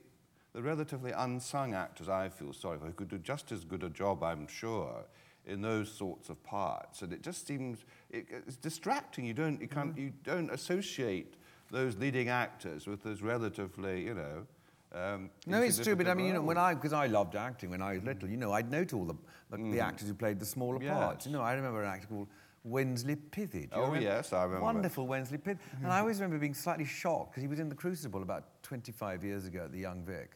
the 0.54 0.62
relatively 0.62 1.10
unsung 1.10 1.74
actors 1.74 2.08
I 2.08 2.28
feel 2.28 2.52
sorry 2.52 2.78
for, 2.78 2.86
who 2.86 2.92
could 2.92 3.08
do 3.08 3.18
just 3.18 3.52
as 3.52 3.64
good 3.64 3.82
a 3.82 3.90
job, 3.90 4.22
I'm 4.22 4.46
sure, 4.46 5.04
in 5.46 5.60
those 5.60 5.90
sorts 5.90 6.28
of 6.28 6.42
parts. 6.44 7.02
And 7.02 7.12
it 7.12 7.22
just 7.22 7.46
seems, 7.46 7.84
it, 8.10 8.26
it's 8.30 8.56
distracting. 8.56 9.24
You 9.26 9.34
don't, 9.34 9.60
you, 9.60 9.68
can't, 9.68 9.96
you 9.98 10.12
don't 10.22 10.50
associate 10.50 11.34
those 11.70 11.96
leading 11.96 12.28
actors 12.28 12.86
with 12.86 13.02
those 13.02 13.20
relatively, 13.20 14.04
you 14.04 14.14
know, 14.14 14.46
um, 14.94 15.28
No, 15.44 15.60
it's 15.60 15.78
true, 15.78 15.96
but 15.96 16.06
I 16.06 16.14
mean, 16.14 16.26
you 16.26 16.32
know, 16.34 16.42
when. 16.42 16.56
I, 16.56 16.74
because 16.74 16.92
I 16.92 17.08
loved 17.08 17.34
acting 17.34 17.70
when 17.70 17.82
I 17.82 17.94
was 17.94 18.04
little, 18.04 18.28
you 18.28 18.36
know, 18.36 18.52
I'd 18.52 18.70
note 18.70 18.92
all 18.92 19.04
the, 19.04 19.16
the, 19.50 19.56
the 19.72 19.80
actors 19.80 20.06
who 20.06 20.14
played 20.14 20.38
the 20.38 20.46
smaller 20.46 20.78
parts. 20.78 21.26
You 21.26 21.32
know, 21.32 21.42
I 21.42 21.54
remember 21.54 21.82
an 21.82 21.88
actor 21.88 22.06
called 22.06 22.28
Wensley 22.64 23.18
you 23.36 23.68
Oh, 23.72 23.82
remember? 23.82 24.00
yes, 24.00 24.32
I 24.32 24.44
remember. 24.44 24.64
Wonderful 24.64 25.06
Wensley 25.06 25.36
Pithey. 25.36 25.60
And 25.82 25.92
I 25.92 25.98
always 26.00 26.18
remember 26.18 26.38
being 26.38 26.54
slightly 26.54 26.86
shocked 26.86 27.32
because 27.32 27.42
he 27.42 27.48
was 27.48 27.58
in 27.58 27.68
The 27.68 27.74
Crucible 27.74 28.22
about 28.22 28.62
25 28.62 29.22
years 29.22 29.46
ago 29.46 29.64
at 29.64 29.72
the 29.72 29.78
Young 29.78 30.02
Vic, 30.02 30.30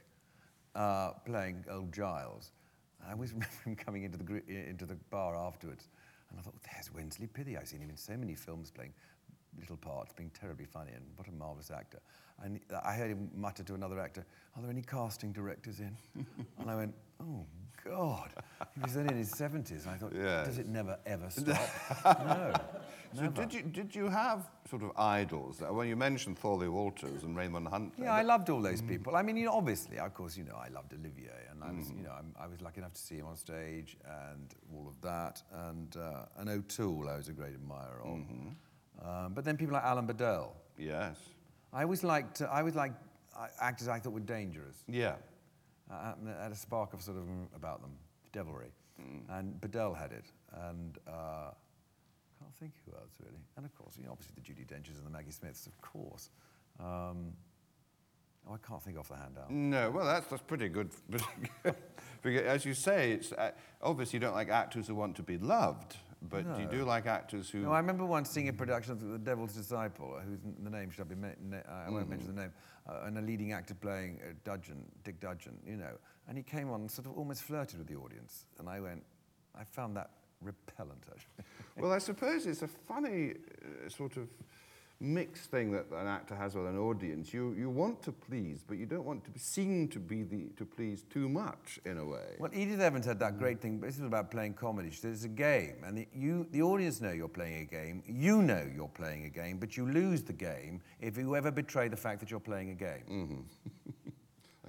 uh, 0.78 1.10
playing 1.26 1.64
old 1.70 1.92
Giles. 1.92 2.52
I 3.06 3.12
always 3.12 3.32
remember 3.32 3.54
him 3.64 3.76
coming 3.76 4.04
into 4.04 4.16
the, 4.16 4.24
gr- 4.24 4.48
into 4.48 4.86
the 4.86 4.96
bar 5.10 5.36
afterwards. 5.36 5.88
And 6.30 6.38
I 6.38 6.42
thought, 6.42 6.54
there's 6.62 6.92
Wensley 6.94 7.26
Pithey. 7.26 7.56
I've 7.56 7.68
seen 7.68 7.80
him 7.80 7.90
in 7.90 7.96
so 7.96 8.16
many 8.16 8.34
films 8.34 8.70
playing 8.70 8.92
little 9.58 9.76
parts, 9.76 10.12
being 10.12 10.30
terribly 10.38 10.66
funny, 10.66 10.92
and 10.94 11.04
what 11.16 11.26
a 11.26 11.32
marvelous 11.32 11.70
actor. 11.70 11.98
And 12.42 12.60
I 12.84 12.94
heard 12.94 13.10
him 13.10 13.30
mutter 13.34 13.64
to 13.64 13.74
another 13.74 13.98
actor, 13.98 14.24
"Are 14.54 14.62
there 14.62 14.70
any 14.70 14.82
casting 14.82 15.32
directors 15.32 15.80
in?" 15.80 15.96
and 16.58 16.70
I 16.70 16.76
went, 16.76 16.94
"Oh 17.20 17.44
God!" 17.84 18.30
He 18.74 18.80
was 18.82 18.94
then 18.94 19.08
in 19.08 19.16
his 19.16 19.30
seventies, 19.30 19.86
and 19.86 19.94
I 19.94 19.98
thought, 19.98 20.12
Yes. 20.14 20.46
"Does 20.46 20.58
it 20.58 20.68
never 20.68 20.98
ever 21.06 21.28
stop?" 21.30 21.68
no. 22.04 22.52
So 23.14 23.22
never. 23.22 23.40
did 23.42 23.54
you, 23.54 23.62
did 23.62 23.94
you 23.94 24.08
have 24.08 24.46
sort 24.68 24.82
of 24.82 24.92
idols? 24.98 25.62
Uh, 25.62 25.72
When 25.72 25.88
you 25.88 25.96
mentioned 25.96 26.38
Thorley 26.38 26.68
Walters 26.68 27.22
and 27.22 27.34
Raymond 27.36 27.66
Hunt. 27.68 27.94
Yeah, 27.98 28.12
I 28.12 28.20
loved 28.22 28.50
all 28.50 28.60
those 28.60 28.82
people. 28.82 29.16
I 29.16 29.22
mean, 29.22 29.36
you 29.38 29.46
know, 29.46 29.54
obviously, 29.56 29.98
of 29.98 30.12
course, 30.12 30.36
you 30.36 30.44
know, 30.44 30.56
I 30.56 30.68
loved 30.68 30.92
Olivier, 30.92 31.30
and 31.50 31.64
I 31.64 31.72
was, 31.72 31.90
you 31.90 32.02
know, 32.02 32.10
I'm, 32.12 32.34
I 32.38 32.46
was 32.46 32.60
lucky 32.60 32.80
enough 32.80 32.92
to 32.92 33.00
see 33.00 33.14
him 33.16 33.26
on 33.26 33.36
stage 33.36 33.96
and 34.04 34.54
all 34.74 34.86
of 34.86 35.00
that. 35.00 35.42
And 35.70 35.96
uh, 35.96 36.26
and 36.36 36.50
O'Toole, 36.50 37.08
I 37.08 37.16
was 37.16 37.28
a 37.28 37.32
great 37.32 37.54
admirer 37.54 38.02
of. 38.04 38.20
Um, 39.00 39.32
but 39.32 39.44
then 39.44 39.56
people 39.56 39.74
like 39.74 39.84
Alan 39.84 40.06
Badel. 40.06 40.50
Yes. 40.76 41.16
I 41.72 41.82
always 41.84 42.02
liked, 42.04 42.42
I 42.42 42.58
always 42.60 42.74
liked 42.74 42.96
uh, 43.38 43.46
actors 43.60 43.88
I 43.88 44.00
thought 44.00 44.12
were 44.12 44.20
dangerous. 44.20 44.76
Yeah. 44.88 45.14
Uh, 45.90 46.12
had 46.42 46.52
a 46.52 46.56
spark 46.56 46.92
of 46.92 47.02
sort 47.02 47.16
of 47.16 47.24
mm, 47.24 47.46
about 47.56 47.80
them, 47.80 47.92
devilry. 48.32 48.72
And 49.30 49.54
Badel 49.60 49.96
had 49.96 50.12
it. 50.12 50.24
And 50.52 50.98
uh, 51.06 51.50
can't 52.38 52.54
think 52.58 52.72
who 52.84 52.92
else 52.96 53.12
really. 53.20 53.40
And 53.56 53.64
of 53.64 53.76
course, 53.76 53.94
you 53.96 54.04
know, 54.04 54.12
obviously 54.12 54.34
the 54.36 54.42
Judy 54.42 54.62
Denchers 54.62 54.96
and 54.96 55.06
the 55.06 55.10
Maggie 55.10 55.30
Smiths, 55.30 55.66
of 55.66 55.80
course. 55.80 56.30
Um, 56.80 57.32
oh, 58.48 58.54
I 58.54 58.66
can't 58.66 58.82
think 58.82 58.98
off 58.98 59.08
the 59.08 59.16
hand 59.16 59.36
out. 59.38 59.50
No, 59.50 59.90
well, 59.90 60.06
that's, 60.06 60.26
that's 60.26 60.42
pretty 60.42 60.68
good. 60.68 60.90
because, 62.22 62.42
as 62.42 62.64
you 62.64 62.74
say, 62.74 63.12
it's, 63.12 63.32
uh, 63.32 63.50
obviously 63.82 64.16
you 64.16 64.20
don't 64.20 64.34
like 64.34 64.48
actors 64.48 64.86
who 64.86 64.94
want 64.94 65.16
to 65.16 65.22
be 65.22 65.38
loved, 65.38 65.96
but 66.22 66.44
you 66.58 66.66
do 66.66 66.84
like 66.84 67.06
actors 67.06 67.48
who. 67.50 67.60
No, 67.60 67.72
I 67.72 67.78
remember 67.78 68.04
once 68.04 68.30
seeing 68.30 68.48
a 68.48 68.52
production 68.52 68.92
of 68.92 69.00
The 69.00 69.18
Devil's 69.18 69.52
Disciple, 69.54 70.18
whose 70.24 70.38
the 70.62 70.70
name 70.70 70.90
should 70.90 71.02
I 71.02 71.04
be, 71.04 71.14
me- 71.14 71.28
ne- 71.42 71.62
I 71.68 71.88
won't 71.90 72.08
mention 72.08 72.34
the 72.34 72.42
name, 72.42 72.52
uh, 72.88 73.02
and 73.06 73.18
a 73.18 73.22
leading 73.22 73.52
actor 73.52 73.74
playing 73.74 74.20
uh, 74.22 74.32
Dudgeon, 74.44 74.84
Dick 75.04 75.20
Dudgeon, 75.20 75.58
you 75.66 75.76
know, 75.76 75.92
and 76.28 76.36
he 76.36 76.42
came 76.42 76.70
on 76.70 76.80
and 76.82 76.90
sort 76.90 77.06
of 77.06 77.16
almost 77.16 77.42
flirted 77.42 77.78
with 77.78 77.86
the 77.88 77.96
audience, 77.96 78.46
and 78.58 78.68
I 78.68 78.80
went, 78.80 79.02
I 79.54 79.64
found 79.64 79.96
that 79.96 80.10
repellent 80.40 81.02
actually. 81.10 81.44
Well, 81.76 81.92
I 81.92 81.98
suppose 82.10 82.46
it's 82.46 82.62
a 82.62 82.68
funny 82.68 83.32
uh, 83.32 83.88
sort 83.88 84.16
of 84.16 84.28
mixed 85.00 85.50
thing 85.50 85.70
that 85.70 85.86
an 85.92 86.06
actor 86.08 86.34
has 86.34 86.54
with 86.54 86.66
an 86.66 86.76
audience. 86.76 87.32
You, 87.32 87.54
you 87.56 87.70
want 87.70 88.02
to 88.02 88.12
please, 88.12 88.64
but 88.66 88.78
you 88.78 88.86
don't 88.86 89.04
want 89.04 89.24
to 89.24 89.30
be 89.30 89.38
seen 89.38 89.88
to 89.88 90.00
be 90.00 90.22
the, 90.22 90.48
to 90.56 90.64
please 90.64 91.04
too 91.08 91.28
much 91.28 91.78
in 91.84 91.98
a 91.98 92.04
way. 92.04 92.36
Well, 92.38 92.50
Edith 92.52 92.80
Evans 92.80 93.06
had 93.06 93.20
that 93.20 93.38
great 93.38 93.60
thing. 93.60 93.80
This 93.80 93.96
is 93.96 94.04
about 94.04 94.30
playing 94.30 94.54
comedy. 94.54 94.90
She 94.90 94.96
said 94.96 95.12
it's 95.12 95.24
a 95.24 95.28
game, 95.28 95.76
and 95.84 95.98
the, 95.98 96.08
you, 96.12 96.46
the 96.50 96.62
audience 96.62 97.00
know 97.00 97.12
you're 97.12 97.28
playing 97.28 97.62
a 97.62 97.64
game. 97.64 98.02
You 98.06 98.42
know 98.42 98.66
you're 98.74 98.88
playing 98.88 99.24
a 99.24 99.30
game, 99.30 99.58
but 99.58 99.76
you 99.76 99.86
lose 99.90 100.22
the 100.22 100.32
game 100.32 100.80
if 101.00 101.16
you 101.16 101.36
ever 101.36 101.50
betray 101.50 101.88
the 101.88 101.96
fact 101.96 102.20
that 102.20 102.30
you're 102.30 102.40
playing 102.40 102.70
a 102.70 102.74
game. 102.74 103.04
Mm-hmm. 103.08 104.12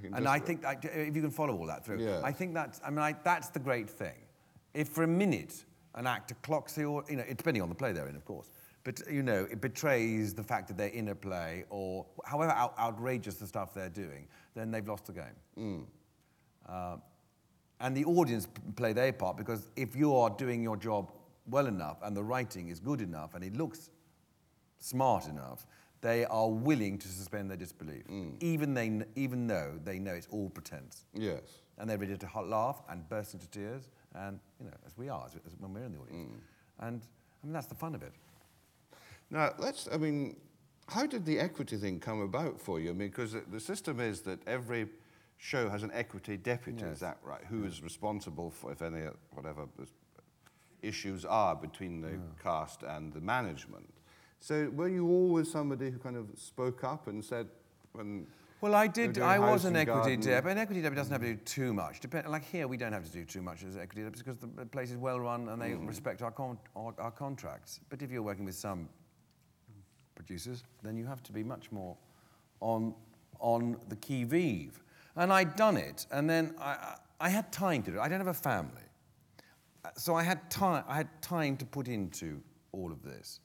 I 0.13 0.17
And 0.17 0.27
I 0.27 0.39
think 0.39 0.63
if 0.83 1.15
you 1.15 1.21
can 1.21 1.31
follow 1.31 1.57
all 1.57 1.67
that 1.67 1.85
through, 1.85 2.03
Yeah. 2.03 2.21
I 2.23 2.31
think 2.31 2.53
that's. 2.53 2.79
I 2.85 2.89
mean, 2.89 2.99
I, 2.99 3.15
that's 3.23 3.49
the 3.49 3.59
great 3.59 3.89
thing. 3.89 4.15
If 4.73 4.89
for 4.89 5.03
a 5.03 5.07
minute 5.07 5.65
an 5.95 6.05
actor 6.07 6.35
clocks 6.43 6.73
the, 6.73 6.81
you 6.81 7.03
know, 7.09 7.23
depending 7.27 7.63
on 7.63 7.69
the 7.69 7.75
play 7.75 7.91
they're 7.91 8.07
in, 8.07 8.15
of 8.15 8.23
course, 8.23 8.47
but 8.89 9.03
you 9.07 9.21
know, 9.21 9.47
it 9.51 9.61
betrays 9.61 10.33
the 10.33 10.41
fact 10.41 10.67
that 10.67 10.75
they're 10.75 10.87
in 10.87 11.09
a 11.09 11.15
play 11.15 11.63
or 11.69 12.07
however 12.25 12.51
out, 12.53 12.73
outrageous 12.79 13.35
the 13.35 13.45
stuff 13.45 13.71
they're 13.71 13.87
doing, 13.87 14.27
then 14.55 14.71
they've 14.71 14.87
lost 14.87 15.05
the 15.05 15.13
game. 15.13 15.35
Hmm. 15.55 15.81
Uh, 16.67 16.97
and 17.81 17.95
the 17.95 18.03
audience 18.05 18.47
p- 18.47 18.61
play 18.75 18.93
their 18.93 19.13
part 19.13 19.37
because 19.37 19.69
if 19.75 19.95
you 19.95 20.15
are 20.15 20.31
doing 20.31 20.63
your 20.63 20.75
job 20.75 21.11
well 21.45 21.67
enough 21.67 21.97
and 22.01 22.17
the 22.17 22.23
writing 22.23 22.69
is 22.69 22.79
good 22.79 23.01
enough 23.01 23.35
and 23.35 23.43
it 23.43 23.55
looks 23.55 23.91
smart 24.79 25.27
enough, 25.27 25.67
they 26.01 26.25
are 26.25 26.49
willing 26.49 26.97
to 26.97 27.07
suspend 27.07 27.47
their 27.47 27.57
disbelief, 27.57 28.05
hmm. 28.07 28.31
even, 28.39 28.73
they, 28.73 29.03
even 29.15 29.45
though 29.45 29.79
they 29.83 29.99
know 29.99 30.13
it's 30.13 30.27
all 30.31 30.49
pretense. 30.49 31.05
Yes. 31.13 31.41
And 31.77 31.87
they're 31.87 31.99
ready 31.99 32.17
to 32.17 32.27
ho- 32.27 32.41
laugh 32.43 32.81
and 32.89 33.07
burst 33.07 33.35
into 33.35 33.47
tears, 33.49 33.87
and 34.15 34.39
you 34.59 34.65
know, 34.65 34.77
as 34.87 34.97
we 34.97 35.09
are, 35.09 35.25
as, 35.27 35.35
as 35.45 35.55
when 35.59 35.75
we're 35.75 35.83
in 35.83 35.91
the 35.91 35.99
audience. 35.99 36.27
Hmm. 36.27 36.87
And 36.87 37.01
I 37.43 37.45
mean, 37.45 37.53
that's 37.53 37.67
the 37.67 37.75
fun 37.75 37.93
of 37.93 38.01
it. 38.01 38.13
Now, 39.31 39.53
let's, 39.57 39.87
I 39.91 39.97
mean, 39.97 40.35
how 40.87 41.05
did 41.05 41.25
the 41.25 41.39
equity 41.39 41.77
thing 41.77 41.99
come 41.99 42.21
about 42.21 42.59
for 42.59 42.79
you? 42.79 42.89
I 42.89 42.93
mean, 42.93 43.09
because 43.09 43.35
the, 43.51 43.59
system 43.59 43.99
is 43.99 44.21
that 44.21 44.39
every 44.47 44.87
show 45.37 45.69
has 45.69 45.83
an 45.83 45.91
equity 45.93 46.35
deputy, 46.35 46.83
is 46.83 46.99
that 46.99 47.17
right? 47.23 47.43
Who 47.47 47.63
is 47.63 47.81
responsible 47.83 48.49
for, 48.49 48.71
if 48.71 48.81
any, 48.81 49.01
whatever 49.31 49.67
issues 50.81 51.25
are 51.25 51.55
between 51.55 52.01
the 52.01 52.19
cast 52.41 52.83
and 52.83 53.13
the 53.13 53.21
management. 53.21 53.89
So 54.39 54.69
were 54.73 54.87
you 54.87 55.07
always 55.07 55.51
somebody 55.51 55.89
who 55.89 55.99
kind 55.99 56.15
of 56.15 56.27
spoke 56.35 56.83
up 56.83 57.07
and 57.07 57.23
said, 57.23 57.47
when 57.91 58.25
Well, 58.61 58.75
I 58.75 58.87
did. 58.87 59.19
I 59.19 59.39
was 59.39 59.65
an 59.65 59.75
equity 59.75 60.17
dep. 60.17 60.45
An 60.45 60.57
equity 60.57 60.81
dep 60.81 60.95
doesn't 60.95 61.11
have 61.11 61.21
to 61.21 61.33
do 61.33 61.39
too 61.43 61.73
much. 61.73 61.99
Depend, 61.99 62.27
like 62.29 62.45
here, 62.45 62.67
we 62.67 62.77
don't 62.77 62.93
have 62.93 63.05
to 63.05 63.11
do 63.11 63.25
too 63.25 63.41
much 63.41 63.63
as 63.63 63.75
equity 63.75 64.01
deps 64.01 64.19
because 64.19 64.37
the 64.37 64.65
place 64.65 64.91
is 64.91 64.97
well 64.97 65.19
run 65.19 65.49
and 65.49 65.61
they 65.61 65.71
mm-hmm. 65.71 65.85
respect 65.85 66.21
our, 66.21 66.31
con- 66.31 66.57
our, 66.75 66.93
our 66.97 67.11
contracts. 67.11 67.79
But 67.89 68.01
if 68.01 68.11
you're 68.11 68.23
working 68.23 68.45
with 68.45 68.55
some 68.55 68.87
producers, 70.29 70.63
then 70.83 70.95
you 70.95 71.05
have 71.05 71.23
to 71.23 71.31
be 71.31 71.43
much 71.43 71.71
more 71.71 71.97
on 72.59 72.93
on 73.39 73.77
the 73.87 73.95
qui 73.95 74.23
vive. 74.23 74.83
And 75.15 75.33
I'd 75.33 75.55
done 75.55 75.75
it, 75.77 76.05
and 76.11 76.29
then 76.29 76.53
I, 76.59 76.69
I, 76.71 76.95
I 77.19 77.29
had 77.29 77.51
time 77.51 77.81
to 77.83 77.91
do 77.91 77.97
it. 77.97 78.01
I 78.01 78.07
don't 78.07 78.19
have 78.19 78.27
a 78.27 78.33
family, 78.33 78.87
so 79.95 80.15
I 80.15 80.23
had 80.23 80.49
time. 80.51 80.83
I 80.87 80.97
had 80.97 81.09
time 81.21 81.57
to 81.57 81.65
put 81.65 81.87
into 81.87 82.41
all 82.71 82.91
of 82.91 83.01
this. 83.01 83.39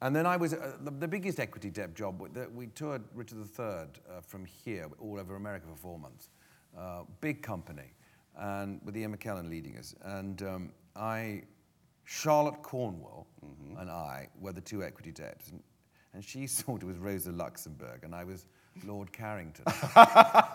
And 0.00 0.14
then 0.16 0.26
I 0.26 0.36
was 0.36 0.54
uh, 0.54 0.76
the, 0.80 0.90
the 0.90 1.08
biggest 1.08 1.38
equity 1.38 1.70
dep 1.70 1.94
job. 1.94 2.20
wa- 2.20 2.28
we 2.54 2.66
toured 2.68 3.02
Richard 3.14 3.38
III 3.38 3.66
uh, 3.66 4.20
from 4.26 4.44
here 4.44 4.88
all 5.00 5.18
over 5.18 5.36
America 5.36 5.66
for 5.68 5.76
four 5.76 5.98
months. 5.98 6.28
Uh, 6.76 7.02
big 7.20 7.42
company, 7.42 7.94
and 8.36 8.80
with 8.84 8.96
Ian 8.96 9.16
McKellen 9.16 9.48
leading 9.50 9.76
us. 9.76 9.94
And 10.02 10.42
um, 10.42 10.72
I, 10.94 11.42
Charlotte 12.04 12.62
Cornwell, 12.62 13.26
and 13.78 13.90
I 13.90 14.28
were 14.40 14.52
the 14.52 14.60
two 14.60 14.82
equity 14.82 15.12
deps. 15.12 15.50
And, 15.50 15.62
and 16.14 16.24
she 16.24 16.46
sort 16.46 16.82
of 16.82 16.88
was 16.88 16.98
Rosa 16.98 17.32
Luxemburg, 17.32 18.04
and 18.04 18.14
I 18.14 18.24
was 18.24 18.46
Lord 18.86 19.12
Carrington. 19.12 19.64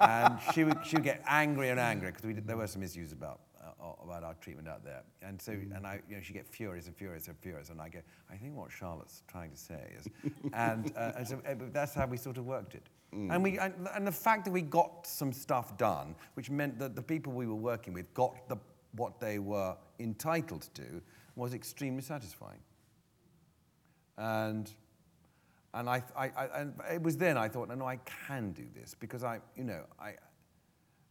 and 0.01 0.39
she 0.53 0.63
would, 0.63 0.77
she 0.85 0.95
would 0.95 1.03
get 1.03 1.23
angry 1.27 1.69
and 1.69 1.79
angry 1.79 2.11
because 2.11 2.43
there 2.45 2.57
were 2.57 2.67
some 2.67 2.83
issues 2.83 3.11
about 3.11 3.41
uh, 3.63 3.91
about 4.03 4.23
our 4.23 4.33
treatment 4.35 4.67
out 4.67 4.83
there. 4.83 5.03
And 5.21 5.41
so, 5.41 5.51
and 5.51 5.85
I, 5.85 5.99
you 6.09 6.15
know, 6.15 6.21
she'd 6.21 6.33
get 6.33 6.47
furious 6.47 6.87
and 6.87 6.95
furious 6.95 7.27
and 7.27 7.37
furious, 7.37 7.69
and 7.69 7.81
I 7.81 7.89
go, 7.89 7.99
I 8.31 8.35
think 8.35 8.55
what 8.55 8.71
Charlotte's 8.71 9.23
trying 9.27 9.51
to 9.51 9.57
say 9.57 9.93
is, 9.99 10.07
and, 10.53 10.91
uh, 10.95 11.11
and 11.17 11.27
so 11.27 11.41
uh, 11.47 11.55
that's 11.71 11.93
how 11.93 12.05
we 12.05 12.17
sort 12.17 12.37
of 12.37 12.45
worked 12.45 12.75
it. 12.75 12.83
And 13.13 13.41
we, 13.41 13.57
and, 13.57 13.73
and 13.95 14.05
the 14.05 14.11
fact 14.11 14.45
that 14.45 14.51
we 14.51 14.61
got 14.61 15.07
some 15.07 15.31
stuff 15.31 15.77
done, 15.77 16.13
which 16.33 16.49
meant 16.49 16.77
that 16.79 16.95
the 16.95 17.01
people 17.01 17.31
we 17.31 17.47
were 17.47 17.55
working 17.55 17.93
with 17.93 18.13
got 18.13 18.49
the 18.49 18.57
what 18.95 19.19
they 19.19 19.39
were 19.39 19.75
entitled 19.99 20.67
to, 20.73 21.01
was 21.35 21.53
extremely 21.53 22.01
satisfying. 22.01 22.59
And 24.17 24.69
and 25.77 25.89
I, 25.89 26.01
I, 26.15 26.31
I 26.35 26.59
and 26.59 26.73
it 26.91 27.01
was 27.01 27.17
then 27.17 27.37
I 27.37 27.47
thought, 27.47 27.69
no, 27.69 27.75
no, 27.75 27.85
I 27.85 27.97
can 28.27 28.51
do 28.51 28.65
this 28.73 28.95
because 28.99 29.23
I, 29.23 29.39
you 29.55 29.63
know, 29.63 29.83
I, 29.99 30.13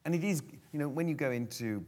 and 0.04 0.14
it 0.14 0.24
is, 0.24 0.42
you 0.72 0.78
know, 0.78 0.88
when 0.88 1.06
you 1.06 1.14
go 1.14 1.30
into 1.30 1.84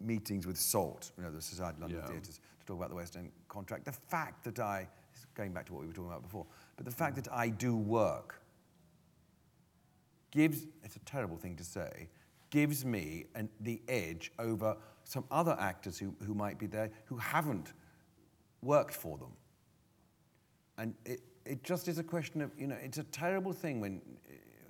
meetings 0.00 0.46
with 0.46 0.56
SOLT, 0.56 1.12
you 1.16 1.22
know, 1.22 1.30
the 1.30 1.40
Society 1.40 1.76
of 1.76 1.82
London 1.82 2.00
Yeah. 2.02 2.10
Theatres, 2.10 2.40
to 2.60 2.66
talk 2.66 2.76
about 2.76 2.90
the 2.90 2.96
West 2.96 3.16
End 3.16 3.30
contract, 3.48 3.84
the 3.84 3.92
fact 3.92 4.44
that 4.44 4.58
I, 4.58 4.88
going 5.34 5.52
back 5.52 5.66
to 5.66 5.72
what 5.72 5.82
we 5.82 5.86
were 5.86 5.92
talking 5.92 6.10
about 6.10 6.22
before, 6.22 6.46
but 6.76 6.84
the 6.84 6.92
fact 6.92 7.16
mm. 7.16 7.22
that 7.22 7.32
I 7.32 7.48
do 7.50 7.76
work 7.76 8.42
gives, 10.32 10.66
it's 10.82 10.96
a 10.96 11.00
terrible 11.00 11.36
thing 11.36 11.54
to 11.56 11.64
say, 11.64 12.08
gives 12.50 12.84
me 12.84 13.26
an, 13.34 13.48
the 13.60 13.80
edge 13.88 14.32
over 14.38 14.76
some 15.04 15.24
other 15.30 15.56
actors 15.60 15.98
who, 15.98 16.14
who 16.26 16.34
might 16.34 16.58
be 16.58 16.66
there 16.66 16.90
who 17.04 17.16
haven't 17.16 17.72
worked 18.62 18.94
for 18.94 19.18
them. 19.18 19.32
And 20.76 20.94
it, 21.04 21.20
it 21.48 21.64
just 21.64 21.88
is 21.88 21.98
a 21.98 22.02
question 22.02 22.42
of, 22.42 22.50
you 22.58 22.66
know, 22.66 22.76
it's 22.82 22.98
a 22.98 23.04
terrible 23.04 23.52
thing 23.52 23.80
when, 23.80 24.02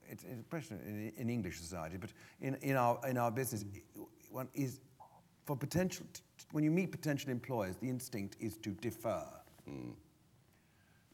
it's, 0.09 0.25
it's 0.25 0.41
a 0.41 0.51
question 0.51 0.79
in, 0.87 1.13
in 1.21 1.29
English 1.29 1.59
society, 1.59 1.97
but 1.97 2.11
in, 2.41 2.55
in, 2.63 2.77
our, 2.77 3.01
in 3.07 3.19
our 3.19 3.31
business, 3.31 3.65
one 4.31 4.49
is 4.55 4.81
for 5.45 5.57
potential, 5.57 6.07
when 6.53 6.63
you 6.63 6.71
meet 6.71 6.93
potential 6.93 7.31
employers, 7.31 7.77
the 7.77 7.89
instinct 7.89 8.37
is 8.39 8.57
to 8.59 8.71
defer. 8.71 9.25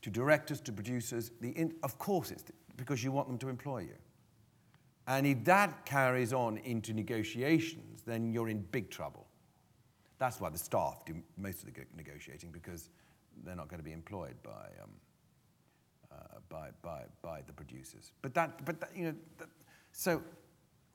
To 0.02 0.10
directors, 0.10 0.60
to 0.60 0.72
producers, 0.72 1.32
the 1.40 1.50
in, 1.50 1.74
of 1.82 1.98
course 1.98 2.30
it's 2.30 2.44
because 2.76 3.02
you 3.02 3.10
want 3.10 3.26
them 3.26 3.38
to 3.38 3.48
employ 3.48 3.78
you. 3.78 3.96
And 5.06 5.26
if 5.26 5.44
that 5.44 5.86
carries 5.86 6.32
on 6.32 6.58
into 6.58 6.92
negotiations, 6.92 8.02
then 8.06 8.32
you're 8.32 8.48
in 8.48 8.60
big 8.70 8.90
trouble. 8.90 9.26
That's 10.18 10.40
why 10.40 10.50
the 10.50 10.58
staff 10.58 11.04
do 11.04 11.16
most 11.36 11.64
of 11.64 11.72
the 11.72 11.80
negotiating 11.96 12.50
because 12.50 12.90
they're 13.44 13.56
not 13.56 13.68
going 13.68 13.80
to 13.80 13.84
be 13.84 13.92
employed 13.92 14.34
by, 14.42 14.70
um, 14.82 14.90
uh, 16.14 16.38
by, 16.48 16.68
by, 16.82 17.02
by 17.22 17.40
the 17.46 17.52
producers. 17.52 18.12
But 18.22 18.34
that, 18.34 18.64
but 18.64 18.80
that, 18.80 18.90
you 18.94 19.06
know, 19.06 19.14
that, 19.38 19.48
so, 19.92 20.22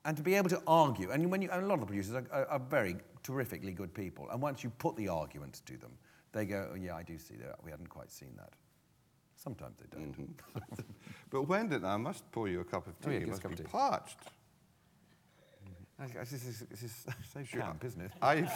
and 0.06 0.16
to 0.16 0.24
be 0.24 0.36
able 0.36 0.50
to 0.50 0.62
argue, 0.68 1.12
and 1.12 1.30
when 1.30 1.42
you, 1.42 1.50
and 1.52 1.64
a 1.64 1.68
lot 1.68 1.76
of 1.76 1.82
the 1.82 1.86
producers 1.88 2.16
are, 2.16 2.26
are, 2.32 2.46
are 2.46 2.60
very 2.60 2.96
terrifically 3.24 3.72
good 3.72 3.94
people, 3.94 4.28
and 4.32 4.42
once 4.42 4.64
you 4.64 4.70
put 4.70 4.96
the 4.96 5.08
arguments 5.08 5.60
to 5.62 5.78
them, 5.78 5.92
they 6.32 6.46
go, 6.46 6.70
oh, 6.72 6.76
yeah, 6.76 6.96
I 6.96 7.04
do 7.04 7.18
see 7.18 7.36
that. 7.36 7.56
We 7.64 7.72
hadn't 7.72 7.90
quite 7.90 8.12
seen 8.12 8.36
that. 8.38 8.54
Sometimes 9.36 9.78
they 9.78 9.98
don't. 9.98 10.12
Mm-hmm. 10.12 10.82
But 11.32 11.44
when 11.44 11.70
did 11.70 11.84
I 11.84 11.96
must 11.98 12.30
pour 12.32 12.48
you 12.48 12.62
a 12.62 12.64
cup 12.64 12.88
of 12.88 13.00
tea? 13.00 13.08
Oh, 13.08 13.12
yeah, 13.12 13.20
you 13.20 13.28
must 13.28 13.46
a 13.46 13.50
be 13.50 13.56
tea. 13.56 13.64
parched. 13.64 14.18
This 16.00 16.32
is, 16.32 16.64
this 16.72 16.84
is 16.84 17.06
so 17.34 17.44
camp, 17.44 17.84
isn't 17.84 18.02
it? 18.02 18.12
I, 18.22 18.50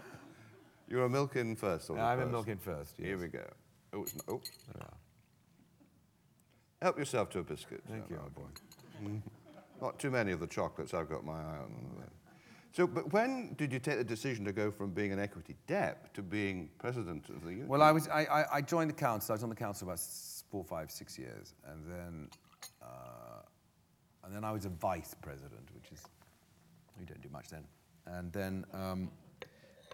you're 0.88 1.04
a 1.04 1.08
milk 1.08 1.36
in 1.36 1.56
first. 1.56 1.86
Sort 1.86 1.98
of 1.98 2.04
I'm 2.04 2.18
a 2.18 2.22
person. 2.22 2.32
milk 2.32 2.48
in 2.48 2.58
first. 2.58 2.94
Yes. 2.98 3.06
Here 3.06 3.18
we 3.18 3.28
go. 3.28 3.44
Oh, 3.92 4.02
it's 4.02 4.16
not, 4.16 4.24
oh. 4.28 4.40
There 6.84 6.92
we 6.92 6.96
are. 6.96 6.96
Help 6.96 6.98
yourself 6.98 7.30
to 7.30 7.38
a 7.38 7.42
biscuit. 7.42 7.82
Thank 7.88 8.10
you, 8.10 8.20
boy. 8.34 9.20
Not 9.80 9.98
too 9.98 10.10
many 10.10 10.32
of 10.32 10.40
the 10.40 10.46
chocolates. 10.46 10.94
I've 10.94 11.08
got 11.08 11.24
my 11.24 11.32
eye 11.32 11.58
on. 11.58 11.70
So, 12.72 12.86
but 12.88 13.12
when 13.12 13.54
did 13.56 13.72
you 13.72 13.78
take 13.78 13.98
the 13.98 14.04
decision 14.04 14.44
to 14.46 14.52
go 14.52 14.70
from 14.70 14.90
being 14.90 15.12
an 15.12 15.20
equity 15.20 15.54
dep 15.68 16.12
to 16.14 16.22
being 16.22 16.68
president 16.78 17.28
of 17.28 17.42
the 17.44 17.50
union? 17.50 17.68
Well, 17.68 17.82
I, 17.82 17.92
was, 17.92 18.08
I, 18.08 18.24
I, 18.24 18.44
I 18.54 18.60
joined 18.60 18.90
the 18.90 18.94
council. 18.94 19.32
I 19.32 19.36
was 19.36 19.44
on 19.44 19.48
the 19.48 19.54
council 19.54 19.88
about 19.88 20.00
four, 20.50 20.64
five, 20.64 20.90
six 20.90 21.16
years. 21.16 21.54
And 21.68 21.86
then, 21.86 22.28
uh, 22.82 23.42
and 24.24 24.34
then 24.34 24.44
I 24.44 24.50
was 24.50 24.64
a 24.64 24.70
vice 24.70 25.14
president, 25.22 25.68
which 25.72 25.92
is, 25.92 26.02
we 26.98 27.04
don't 27.04 27.22
do 27.22 27.28
much 27.28 27.48
then. 27.48 27.64
And 28.06 28.32
then, 28.32 28.64
um, 28.72 29.10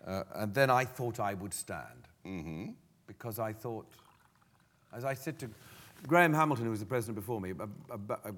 uh, 0.06 0.22
and 0.36 0.54
then 0.54 0.70
I 0.70 0.86
thought 0.86 1.20
I 1.20 1.34
would 1.34 1.52
stand. 1.52 2.08
Mm-hmm. 2.26 2.70
Because 3.06 3.38
I 3.38 3.52
thought, 3.52 3.86
as 4.94 5.04
I 5.04 5.12
said 5.12 5.38
to 5.40 5.50
Graham 6.06 6.32
Hamilton, 6.32 6.64
who 6.64 6.70
was 6.70 6.80
the 6.80 6.86
president 6.86 7.16
before 7.16 7.40
me, 7.40 7.50
a, 7.50 7.94
a, 7.94 7.98
a, 8.24 8.32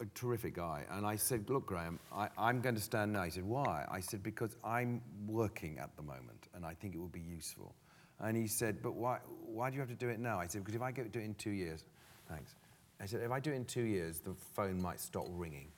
a, 0.00 0.06
terrific 0.14 0.54
guy, 0.54 0.84
and 0.90 1.04
I 1.06 1.16
said, 1.16 1.48
Look, 1.50 1.66
Graham, 1.66 1.98
I, 2.12 2.28
I'm 2.38 2.60
going 2.60 2.74
to 2.74 2.80
stand 2.80 3.12
now. 3.12 3.24
He 3.24 3.30
said, 3.30 3.44
Why? 3.44 3.84
I 3.90 4.00
said, 4.00 4.22
Because 4.22 4.56
I'm 4.64 5.02
working 5.26 5.78
at 5.78 5.94
the 5.96 6.02
moment, 6.02 6.48
and 6.54 6.64
I 6.64 6.74
think 6.74 6.94
it 6.94 6.98
would 6.98 7.12
be 7.12 7.20
useful. 7.20 7.74
And 8.20 8.36
he 8.36 8.46
said, 8.46 8.82
But 8.82 8.94
why, 8.94 9.18
why 9.44 9.70
do 9.70 9.74
you 9.74 9.80
have 9.80 9.90
to 9.90 9.94
do 9.94 10.08
it 10.08 10.18
now? 10.18 10.38
I 10.38 10.46
said, 10.46 10.62
Because 10.64 10.74
if 10.74 10.82
I 10.82 10.92
do 10.92 11.02
it 11.02 11.14
in 11.14 11.34
two 11.34 11.50
years, 11.50 11.84
thanks. 12.28 12.54
I 13.00 13.06
said, 13.06 13.20
If 13.22 13.30
I 13.30 13.40
do 13.40 13.52
it 13.52 13.56
in 13.56 13.64
two 13.64 13.82
years, 13.82 14.20
the 14.20 14.34
phone 14.54 14.80
might 14.80 15.00
stop 15.00 15.26
ringing. 15.28 15.68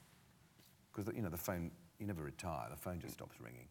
Because, 0.95 1.13
you 1.15 1.23
know, 1.23 1.29
the 1.29 1.37
phone, 1.37 1.71
you 1.99 2.07
never 2.07 2.23
retire, 2.23 2.69
the 2.71 2.77
phone 2.77 3.01
just 3.01 3.15
stops 3.15 3.41
ringing. 3.41 3.67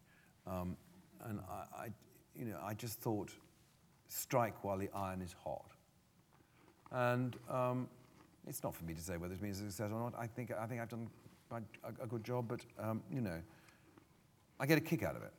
Um, 0.46 0.76
and 1.24 1.40
I, 1.50 1.84
I, 1.84 1.88
you 2.34 2.44
know, 2.44 2.58
I 2.62 2.74
just 2.74 3.00
thought, 3.00 3.30
strike 4.08 4.62
while 4.62 4.78
the 4.78 4.90
iron 4.94 5.22
is 5.22 5.34
hot. 5.42 5.70
And 6.92 7.36
um, 7.50 7.88
it's 8.46 8.62
not 8.62 8.74
for 8.74 8.84
me 8.84 8.94
to 8.94 9.00
say 9.00 9.16
whether 9.16 9.32
it's 9.32 9.40
been 9.40 9.50
a 9.50 9.54
success 9.54 9.90
or 9.92 9.98
not. 9.98 10.14
I 10.18 10.26
think, 10.26 10.52
I 10.52 10.66
think 10.66 10.80
I've 10.80 10.88
done 10.88 11.08
a, 11.50 11.62
a 12.02 12.06
good 12.06 12.24
job, 12.24 12.46
but, 12.48 12.60
um, 12.78 13.02
you 13.12 13.20
know, 13.20 13.40
I 14.58 14.66
get 14.66 14.78
a 14.78 14.80
kick 14.80 15.02
out 15.02 15.16
of 15.16 15.22
it. 15.22 15.32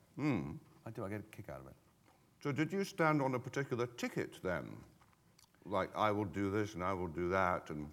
I 0.86 0.90
do, 0.92 1.06
I 1.06 1.10
get 1.10 1.20
a 1.20 1.36
kick 1.36 1.50
out 1.50 1.62
of 1.62 1.68
it. 1.68 1.74
So 2.44 2.52
did 2.52 2.72
you 2.72 2.84
stand 2.84 3.22
on 3.22 3.36
a 3.36 3.40
particular 3.40 3.88
ticket 3.88 4.40
then? 4.44 4.66
Like, 5.66 5.90
I 5.96 6.12
will 6.12 6.26
do 6.26 6.50
this 6.52 6.76
and 6.76 6.84
I 6.84 6.94
will 6.94 7.08
do 7.08 7.30
that 7.30 7.70
and 7.70 7.88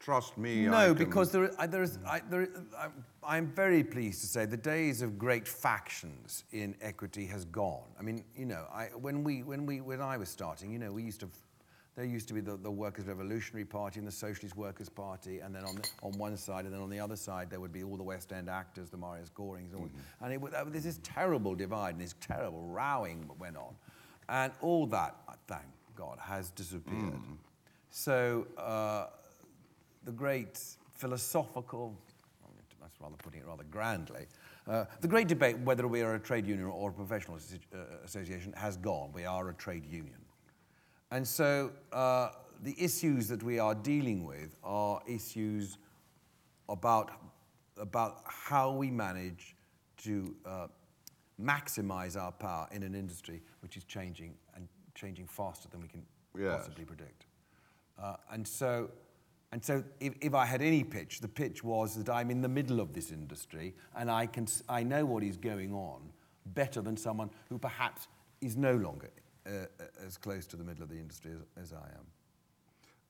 trust 0.00 0.36
me. 0.36 0.66
I 0.66 0.70
No, 0.70 0.94
because 0.94 1.30
there, 1.30 1.50
I, 1.58 1.66
there 1.66 1.82
is, 1.82 1.98
I, 2.06 2.20
there, 2.28 2.48
I, 2.76 2.88
I'm 3.22 3.46
very 3.46 3.84
pleased 3.84 4.20
to 4.22 4.26
say 4.26 4.46
the 4.46 4.56
days 4.56 5.02
of 5.02 5.18
great 5.18 5.46
factions 5.46 6.44
in 6.52 6.74
equity 6.80 7.26
has 7.26 7.44
gone. 7.44 7.88
I 7.98 8.02
mean, 8.02 8.24
you 8.36 8.46
know, 8.46 8.66
I, 8.72 8.86
when, 8.86 9.22
we, 9.22 9.42
when, 9.42 9.66
we, 9.66 9.80
when 9.80 10.00
I 10.00 10.16
was 10.16 10.28
starting, 10.28 10.72
you 10.72 10.78
know, 10.78 10.90
we 10.90 11.04
used 11.04 11.20
to, 11.20 11.28
there 11.94 12.04
used 12.06 12.26
to 12.28 12.34
be 12.34 12.40
the, 12.40 12.56
the 12.56 12.70
Workers' 12.70 13.06
Revolutionary 13.06 13.64
Party 13.66 13.98
and 13.98 14.08
the 14.08 14.12
Socialist 14.12 14.56
Workers' 14.56 14.88
Party, 14.88 15.40
and 15.40 15.54
then 15.54 15.64
on, 15.64 15.74
the, 15.76 15.88
on 16.02 16.12
one 16.18 16.36
side, 16.38 16.64
and 16.64 16.72
then 16.72 16.80
on 16.80 16.88
the 16.88 16.98
other 16.98 17.16
side, 17.16 17.50
there 17.50 17.60
would 17.60 17.72
be 17.72 17.82
all 17.82 17.96
the 17.98 18.02
West 18.02 18.32
End 18.32 18.48
actors, 18.48 18.88
the 18.88 18.96
Marius 18.96 19.30
Gorings, 19.36 19.74
all, 19.74 19.88
and 20.22 20.32
it, 20.32 20.40
would- 20.40 20.54
uh, 20.54 20.64
there's 20.66 20.84
this 20.84 21.00
terrible 21.02 21.54
divide 21.54 21.94
and 21.94 22.00
this 22.00 22.14
terrible 22.20 22.62
rowing 22.62 23.20
that 23.28 23.38
went 23.38 23.56
on. 23.56 23.74
And 24.28 24.52
all 24.62 24.86
that, 24.86 25.16
uh, 25.28 25.32
thank 25.46 25.64
God, 25.94 26.18
has 26.18 26.50
disappeared. 26.50 27.12
So, 27.90 28.46
uh, 28.56 29.06
the 30.04 30.12
great 30.12 30.58
philosophical, 30.94 31.94
that's 32.80 32.98
rather 33.00 33.16
putting 33.16 33.40
it 33.40 33.46
rather 33.46 33.64
grandly, 33.64 34.26
uh, 34.66 34.86
the 35.02 35.08
great 35.08 35.28
debate 35.28 35.58
whether 35.58 35.86
we 35.86 36.00
are 36.00 36.14
a 36.14 36.18
trade 36.18 36.46
union 36.46 36.66
or 36.68 36.88
a 36.88 36.92
professional 36.92 37.36
uh, 37.36 37.78
association 38.04 38.52
has 38.56 38.76
gone. 38.78 39.10
We 39.12 39.24
are 39.26 39.50
a 39.50 39.54
trade 39.54 39.84
union. 39.84 40.16
And 41.12 41.28
so 41.28 41.70
uh, 41.92 42.30
the 42.62 42.74
issues 42.82 43.28
that 43.28 43.42
we 43.42 43.58
are 43.58 43.74
dealing 43.74 44.24
with 44.24 44.56
are 44.64 45.02
issues 45.06 45.76
about, 46.70 47.10
about 47.76 48.22
how 48.24 48.72
we 48.72 48.90
manage 48.90 49.54
to 49.98 50.34
uh, 50.46 50.66
maximize 51.40 52.18
our 52.20 52.32
power 52.32 52.66
in 52.72 52.82
an 52.82 52.94
industry 52.94 53.42
which 53.60 53.76
is 53.76 53.84
changing 53.84 54.34
and 54.56 54.66
changing 54.94 55.26
faster 55.26 55.68
than 55.68 55.82
we 55.82 55.88
can 55.88 56.02
Yes. 56.34 56.56
possibly 56.56 56.86
predict. 56.86 57.26
Uh, 58.02 58.16
and 58.30 58.48
so, 58.48 58.88
and 59.52 59.62
so 59.62 59.84
if, 60.00 60.14
if 60.22 60.32
I 60.34 60.46
had 60.46 60.62
any 60.62 60.82
pitch, 60.82 61.20
the 61.20 61.28
pitch 61.28 61.62
was 61.62 61.94
that 62.02 62.10
I'm 62.10 62.30
in 62.30 62.40
the 62.40 62.48
middle 62.48 62.80
of 62.80 62.94
this 62.94 63.12
industry 63.12 63.74
and 63.94 64.10
I, 64.10 64.24
can, 64.24 64.46
I 64.66 64.82
know 64.82 65.04
what 65.04 65.22
is 65.22 65.36
going 65.36 65.74
on 65.74 66.00
better 66.46 66.80
than 66.80 66.96
someone 66.96 67.28
who 67.50 67.58
perhaps 67.58 68.08
is 68.40 68.56
no 68.56 68.74
longer 68.76 69.10
uh, 69.46 69.50
uh, 69.50 69.84
as 70.06 70.16
close 70.16 70.46
to 70.46 70.56
the 70.56 70.64
middle 70.64 70.82
of 70.82 70.88
the 70.88 70.96
industry 70.98 71.32
as, 71.32 71.64
as 71.64 71.72
I 71.72 71.86
am. 71.98 72.06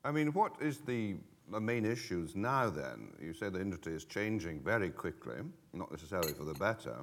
I 0.05 0.11
mean, 0.11 0.33
what 0.33 0.53
is 0.61 0.79
the, 0.79 1.17
the 1.51 1.61
main 1.61 1.85
issues 1.85 2.35
now 2.35 2.69
then? 2.71 3.13
You 3.21 3.33
say 3.33 3.49
the 3.51 3.61
industry 3.61 3.95
is 3.95 4.05
changing 4.05 4.61
very 4.61 4.91
quickly, 4.91 5.37
not 5.73 5.91
necessarily 5.91 6.33
for 6.33 6.45
the 6.45 6.55
better. 6.55 6.97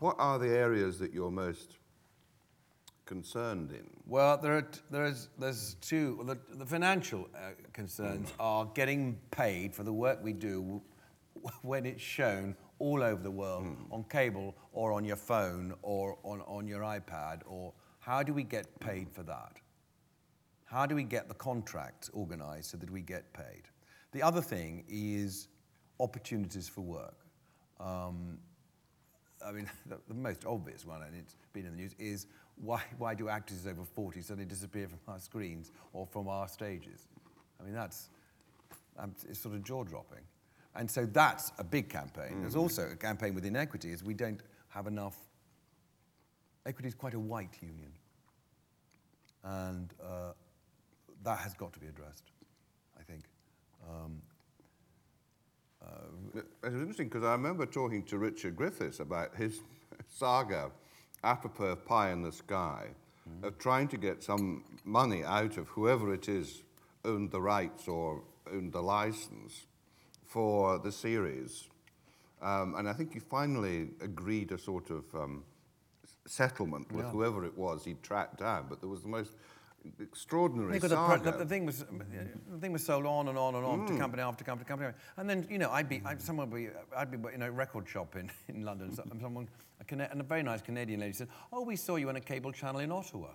What 0.00 0.16
are 0.18 0.38
the 0.38 0.48
areas 0.48 0.98
that 0.98 1.12
you're 1.14 1.30
most 1.30 1.78
concerned 3.06 3.70
in? 3.72 3.88
Well, 4.06 4.36
there 4.38 4.56
are 4.56 4.62
t- 4.62 4.80
there's, 4.90 5.28
there's 5.38 5.74
two. 5.80 6.16
well, 6.18 6.26
The, 6.26 6.56
the 6.56 6.66
financial 6.66 7.28
uh, 7.34 7.50
concerns 7.72 8.32
are 8.38 8.66
getting 8.74 9.18
paid 9.30 9.74
for 9.74 9.82
the 9.82 9.92
work 9.92 10.18
we 10.22 10.32
do 10.32 10.60
w- 10.62 10.80
when 11.62 11.86
it's 11.86 12.02
shown 12.02 12.54
all 12.78 13.02
over 13.02 13.22
the 13.22 13.30
world 13.30 13.66
on 13.90 14.04
cable 14.04 14.54
or 14.72 14.92
on 14.92 15.04
your 15.04 15.16
phone 15.16 15.74
or 15.82 16.18
on, 16.22 16.40
on 16.42 16.66
your 16.66 16.80
iPad. 16.82 17.40
Or 17.46 17.72
how 18.00 18.22
do 18.22 18.32
we 18.32 18.42
get 18.42 18.78
paid 18.80 19.08
for 19.10 19.22
that? 19.22 19.56
How 20.64 20.86
do 20.86 20.94
we 20.94 21.02
get 21.02 21.28
the 21.28 21.34
contracts 21.34 22.10
organized 22.12 22.70
so 22.70 22.76
that 22.76 22.90
we 22.90 23.00
get 23.00 23.32
paid? 23.32 23.62
The 24.12 24.22
other 24.22 24.40
thing 24.40 24.84
is 24.88 25.48
opportunities 25.98 26.68
for 26.68 26.80
work. 26.82 27.16
Um, 27.78 28.38
I 29.44 29.52
mean, 29.52 29.68
the, 29.86 29.98
the 30.08 30.14
most 30.14 30.44
obvious 30.44 30.84
one, 30.84 31.02
and 31.02 31.14
it's 31.16 31.36
been 31.52 31.66
in 31.66 31.72
the 31.72 31.76
news, 31.76 31.94
is 31.98 32.26
why, 32.56 32.82
why 32.98 33.14
do 33.14 33.28
actors 33.28 33.66
over 33.66 33.84
40 33.84 34.20
suddenly 34.22 34.46
disappear 34.46 34.88
from 34.88 34.98
our 35.08 35.18
screens 35.18 35.72
or 35.92 36.06
from 36.06 36.28
our 36.28 36.48
stages? 36.48 37.08
I 37.60 37.64
mean, 37.64 37.74
that's 37.74 38.08
um, 38.98 39.14
it's 39.28 39.40
sort 39.40 39.54
of 39.54 39.64
jaw 39.64 39.84
dropping. 39.84 40.22
And 40.76 40.90
so 40.90 41.06
that's 41.06 41.52
a 41.58 41.64
big 41.64 41.88
campaign. 41.88 42.40
There's 42.40 42.56
also 42.56 42.88
a 42.92 42.96
campaign 42.96 43.34
with 43.34 43.44
equity 43.56 43.90
is 43.90 44.04
we 44.04 44.14
don't 44.14 44.40
have 44.68 44.86
enough. 44.86 45.16
Equity 46.66 46.88
is 46.88 46.94
quite 46.94 47.14
a 47.14 47.18
white 47.18 47.56
union. 47.60 47.92
And 49.42 49.92
uh, 50.02 50.32
that 51.24 51.38
has 51.38 51.54
got 51.54 51.72
to 51.72 51.80
be 51.80 51.86
addressed, 51.86 52.24
I 52.98 53.02
think. 53.02 53.24
Um, 53.88 54.22
It 56.34 56.72
was 56.72 56.80
interesting 56.80 57.08
because 57.08 57.24
I 57.24 57.32
remember 57.32 57.64
talking 57.66 58.02
to 58.04 58.18
Richard 58.18 58.54
Griffiths 58.56 59.00
about 59.00 59.34
his 59.34 59.60
saga, 60.08 60.70
apropos 61.24 61.64
of 61.66 61.84
Pie 61.86 62.12
in 62.12 62.22
the 62.22 62.32
Sky, 62.32 62.88
of 63.42 63.58
trying 63.58 63.88
to 63.88 63.96
get 63.96 64.22
some 64.22 64.64
money 64.84 65.24
out 65.24 65.56
of 65.56 65.68
whoever 65.68 66.12
it 66.12 66.28
is 66.28 66.62
owned 67.04 67.30
the 67.30 67.40
rights 67.40 67.88
or 67.88 68.22
owned 68.52 68.72
the 68.72 68.82
license 68.82 69.66
for 70.26 70.78
the 70.78 70.92
series. 70.92 71.68
Um, 72.42 72.74
and 72.76 72.88
I 72.88 72.92
think 72.92 73.12
he 73.14 73.20
finally 73.20 73.90
agreed 74.00 74.52
a 74.52 74.58
sort 74.58 74.90
of 74.90 75.04
um, 75.14 75.44
settlement 76.26 76.90
with 76.92 77.06
Yeah. 77.06 77.10
whoever 77.10 77.44
it 77.44 77.56
was 77.56 77.84
he'd 77.84 78.02
tracked 78.02 78.38
down. 78.38 78.66
But 78.68 78.80
there 78.80 78.88
was 78.88 79.02
the 79.02 79.08
most 79.08 79.36
extraordinary 79.98 80.78
the, 80.78 80.88
the, 80.88 81.32
the 81.38 81.46
thing 81.46 81.64
was, 81.64 81.84
the 81.84 82.58
thing 82.58 82.72
was 82.72 82.84
sold 82.84 83.06
on 83.06 83.28
and 83.28 83.38
on 83.38 83.54
and 83.54 83.64
on 83.64 83.86
to 83.86 83.92
mm. 83.92 83.98
company 83.98 84.22
after 84.22 84.44
company, 84.44 84.62
after 84.64 84.84
company, 84.84 84.92
and 85.16 85.28
then 85.28 85.46
you 85.50 85.58
know 85.58 85.70
I'd 85.70 85.88
be, 85.88 86.02
I'd, 86.04 86.20
someone 86.20 86.50
would 86.50 86.56
be, 86.56 86.68
I'd 86.96 87.10
be 87.10 87.18
in 87.32 87.42
a 87.42 87.50
record 87.50 87.88
shop 87.88 88.16
in, 88.16 88.30
in 88.54 88.64
London, 88.64 88.94
so- 88.94 89.04
and 89.10 89.20
someone, 89.20 89.48
a, 89.80 89.84
Cana- 89.84 90.08
and 90.10 90.20
a 90.20 90.24
very 90.24 90.42
nice 90.42 90.60
Canadian 90.60 91.00
lady 91.00 91.12
said, 91.14 91.28
"Oh, 91.52 91.62
we 91.62 91.76
saw 91.76 91.96
you 91.96 92.08
on 92.08 92.16
a 92.16 92.20
cable 92.20 92.52
channel 92.52 92.80
in 92.80 92.92
Ottawa," 92.92 93.28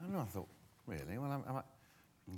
and 0.00 0.16
I 0.16 0.24
thought, 0.24 0.48
really? 0.86 1.18
Well, 1.18 1.32
am 1.32 1.56
I, 1.56 1.62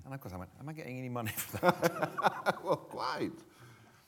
and 0.05 0.15
of 0.15 0.21
course 0.21 0.33
I 0.33 0.39
went, 0.39 0.51
"Am 0.59 0.69
I 0.69 0.73
getting 0.73 0.99
any 0.99 1.09
money 1.11 1.31
for 1.31 1.59
that?" 1.59 2.59
well, 2.65 2.77
quite. 2.77 3.33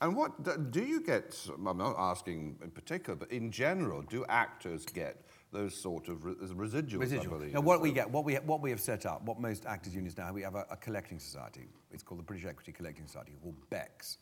And 0.01 0.15
what 0.15 0.71
do- 0.71 0.83
you 0.83 0.99
get? 1.01 1.39
I'm 1.53 1.77
not 1.77 1.95
asking 1.97 2.57
in 2.63 2.71
particular, 2.71 3.15
but 3.15 3.31
in 3.31 3.51
general, 3.51 4.01
do 4.01 4.25
actors 4.29 4.83
get 4.85 5.23
those 5.51 5.75
sort 5.75 6.07
of 6.07 6.25
re- 6.25 6.33
residuals? 6.33 6.95
I 6.95 6.97
Residual. 6.97 7.37
believe. 7.37 7.53
Now, 7.53 7.61
what 7.61 7.81
we 7.81 7.91
get, 7.91 8.09
what 8.09 8.25
we, 8.25 8.35
what 8.35 8.61
we 8.61 8.71
have 8.71 8.79
set 8.79 9.05
up, 9.05 9.23
what 9.25 9.39
most 9.39 9.65
actors 9.67 9.93
unions 9.93 10.17
now, 10.17 10.33
we 10.33 10.41
have 10.41 10.55
a, 10.55 10.65
a 10.71 10.75
collecting 10.77 11.19
society. 11.19 11.67
It's 11.91 12.01
called 12.01 12.19
the 12.19 12.23
British 12.23 12.45
Equity 12.47 12.71
Collecting 12.71 13.05
Society, 13.05 13.33
or 13.43 13.53
BECS, 13.69 14.17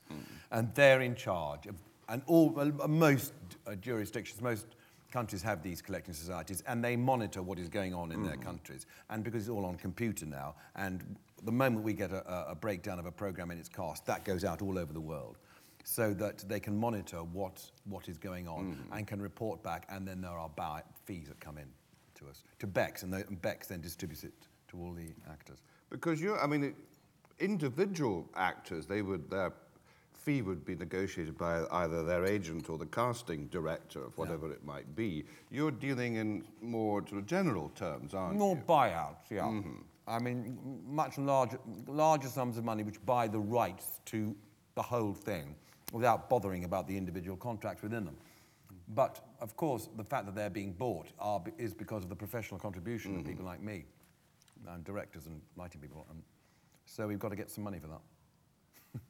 and 0.51 0.73
they're 0.75 1.01
in 1.01 1.15
charge. 1.15 1.65
Of, 1.65 1.75
and 2.09 2.23
all 2.25 2.59
uh, 2.59 2.88
most 2.88 3.34
uh, 3.67 3.75
jurisdictions, 3.75 4.41
most 4.41 4.65
countries 5.11 5.41
have 5.43 5.63
these 5.63 5.82
collecting 5.82 6.13
societies 6.13 6.61
and 6.67 6.84
they 6.84 6.95
monitor 6.95 7.41
what 7.41 7.57
is 7.57 7.67
going 7.69 7.95
on 7.95 8.11
in 8.11 8.23
their 8.23 8.36
countries. 8.38 8.86
And 9.09 9.23
because 9.23 9.41
it's 9.43 9.49
all 9.49 9.65
on 9.65 9.75
computer 9.75 10.25
now, 10.27 10.55
and 10.75 11.15
the 11.45 11.51
moment 11.51 11.84
we 11.84 11.93
get 11.93 12.11
a, 12.11 12.27
a- 12.32 12.51
a 12.51 12.55
breakdown 12.55 12.99
of 12.99 13.05
a 13.05 13.11
program 13.11 13.49
and 13.49 13.59
its 13.59 13.69
cost, 13.69 14.05
that 14.07 14.25
goes 14.25 14.43
out 14.43 14.61
all 14.61 14.77
over 14.77 14.91
the 14.93 14.99
world 15.01 15.38
so 15.89 16.13
that 16.13 16.47
they 16.47 16.59
can 16.59 16.77
monitor 16.77 17.17
what, 17.17 17.63
what 17.85 18.07
is 18.07 18.19
going 18.19 18.47
on 18.47 18.73
mm-hmm. 18.73 18.93
and 18.93 19.07
can 19.07 19.19
report 19.19 19.63
back, 19.63 19.87
and 19.89 20.07
then 20.07 20.21
there 20.21 20.37
are 20.37 20.49
buy, 20.49 20.83
fees 21.05 21.27
that 21.29 21.39
come 21.39 21.57
in 21.57 21.65
to 22.13 22.27
us, 22.29 22.43
to 22.59 22.67
BECS, 22.67 23.01
and, 23.01 23.11
the, 23.11 23.25
and 23.27 23.41
BECS 23.41 23.69
then 23.69 23.81
distributes 23.81 24.23
it 24.23 24.33
to 24.67 24.77
all 24.77 24.93
the 24.93 25.07
actors. 25.31 25.63
Because 25.89 26.21
you, 26.21 26.37
I 26.37 26.45
mean, 26.45 26.63
it, 26.63 26.75
individual 27.39 28.29
actors, 28.35 28.85
they 28.85 29.01
would 29.01 29.31
their 29.31 29.51
fee 30.13 30.43
would 30.43 30.63
be 30.63 30.75
negotiated 30.75 31.35
by 31.39 31.63
either 31.71 32.03
their 32.03 32.23
agent 32.23 32.69
or 32.69 32.77
the 32.77 32.85
casting 32.85 33.47
director 33.47 34.03
of 34.03 34.15
whatever 34.15 34.51
it 34.51 34.63
might 34.63 34.95
be. 34.95 35.23
You're 35.49 35.71
dealing 35.71 36.17
in 36.17 36.43
more 36.61 37.01
sort 37.07 37.21
of 37.21 37.25
general 37.25 37.71
terms, 37.73 38.13
aren't 38.13 38.35
More 38.35 38.55
you? 38.55 38.63
More 38.67 38.85
buyouts, 38.85 39.31
yeah. 39.31 39.43
Mm-hmm. 39.43 39.81
I 40.07 40.19
mean, 40.19 40.59
much 40.87 41.17
larger, 41.17 41.57
larger 41.87 42.27
sums 42.27 42.57
of 42.57 42.63
money 42.65 42.83
which 42.83 43.03
buy 43.05 43.27
the 43.27 43.39
rights 43.39 44.01
to 44.07 44.35
the 44.75 44.83
whole 44.83 45.13
thing 45.13 45.55
without 45.91 46.29
bothering 46.29 46.63
about 46.63 46.87
the 46.87 46.95
individual 46.95 47.37
contracts 47.37 47.81
within 47.81 48.05
them. 48.05 48.17
But 48.89 49.19
of 49.39 49.55
course, 49.55 49.89
the 49.95 50.03
fact 50.03 50.25
that 50.25 50.35
they're 50.35 50.49
being 50.49 50.73
bought 50.73 51.07
are, 51.19 51.41
is 51.57 51.73
because 51.73 52.03
of 52.03 52.09
the 52.09 52.15
professional 52.15 52.59
contribution 52.59 53.17
of 53.17 53.25
people 53.25 53.45
like 53.45 53.61
me, 53.61 53.85
and 54.67 54.83
directors 54.83 55.27
and 55.27 55.41
lighting 55.55 55.79
people. 55.79 56.05
And 56.09 56.21
so 56.85 57.07
we've 57.07 57.19
got 57.19 57.29
to 57.29 57.35
get 57.35 57.49
some 57.49 57.63
money 57.63 57.79
for 57.79 57.87
that. 57.87 58.01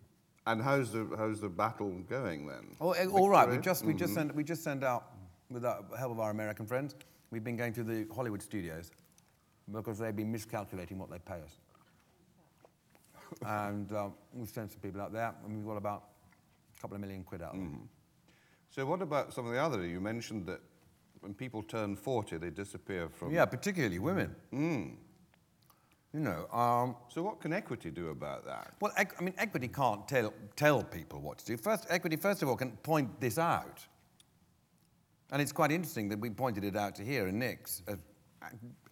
And 0.47 0.61
how's 0.61 0.91
the 0.91 1.07
how's 1.17 1.41
the 1.41 1.49
battle 1.49 1.91
going 2.09 2.47
then? 2.47 2.75
Oh, 2.82 2.91
eh, 2.91 3.05
all 3.05 3.30
right. 3.30 3.47
We 3.47 3.57
just 3.57 3.86
we 3.86 3.93
just 3.93 4.13
sent 4.13 4.34
we 4.34 4.43
just 4.43 4.63
sent 4.63 4.84
out 4.84 5.11
with 5.49 5.61
the 5.61 5.84
help 5.97 6.11
of 6.11 6.19
our 6.19 6.32
American 6.32 6.65
friends. 6.65 6.95
We've 7.30 7.43
been 7.43 7.57
going 7.57 7.73
to 7.73 7.84
the 7.84 8.07
Hollywood 8.13 8.41
studios 8.41 8.91
because 9.71 9.99
they've 9.99 10.15
been 10.15 10.32
miscalculating 10.32 10.97
what 10.97 11.11
they 11.11 11.19
pay 11.19 11.39
us, 11.41 11.59
and 13.45 13.91
um, 13.93 14.13
we've 14.34 14.49
sent 14.49 14.71
some 14.71 14.80
people 14.80 15.01
out 15.01 15.13
there, 15.13 15.36
and 15.45 15.55
we've 15.55 15.65
got 15.65 15.77
about 15.77 16.05
a 16.80 16.82
couple 16.82 16.95
of 16.95 17.01
million 17.01 17.23
quid 17.23 17.41
out. 17.41 17.53
of 17.55 17.59
Mm. 17.59 17.75
it. 17.84 17.89
So 18.69 18.86
what 18.86 19.01
about 19.01 19.34
some 19.34 19.45
of 19.45 19.51
the 19.53 19.59
other? 19.59 19.86
You 19.86 19.99
mentioned 19.99 20.45
that 20.47 20.61
when 21.19 21.34
people 21.34 21.61
turn 21.63 21.95
40, 21.95 22.38
they 22.38 22.49
disappear 22.49 23.09
from. 23.09 23.32
Yeah, 23.34 23.45
particularly 23.45 23.99
women. 23.99 24.36
Mm. 24.53 24.95
You 26.13 26.19
know, 26.21 26.47
um, 26.51 26.95
So 27.09 27.21
what 27.21 27.39
can 27.41 27.51
equity 27.53 27.91
do 27.91 28.09
about 28.09 28.45
that? 28.45 28.73
well, 28.80 28.93
I 28.97 29.05
mean, 29.21 29.34
equity 29.38 29.67
can't 29.67 30.07
tell 30.07 30.34
tell 30.55 30.84
people 30.84 31.19
what 31.21 31.38
to 31.39 31.45
do. 31.45 31.57
First, 31.57 31.86
equity, 31.89 32.15
first 32.15 32.41
of 32.41 32.49
all, 32.49 32.55
can 32.55 32.71
point 32.77 33.19
this 33.19 33.38
out. 33.38 33.86
And 35.32 35.41
it's 35.41 35.51
quite 35.51 35.71
interesting 35.71 36.09
that 36.09 36.19
we 36.19 36.30
pointed 36.32 36.63
it 36.63 36.75
out 36.75 36.95
to 36.95 37.03
here 37.03 37.27
in 37.27 37.38
Nick's. 37.38 37.84
Uh, 37.88 37.95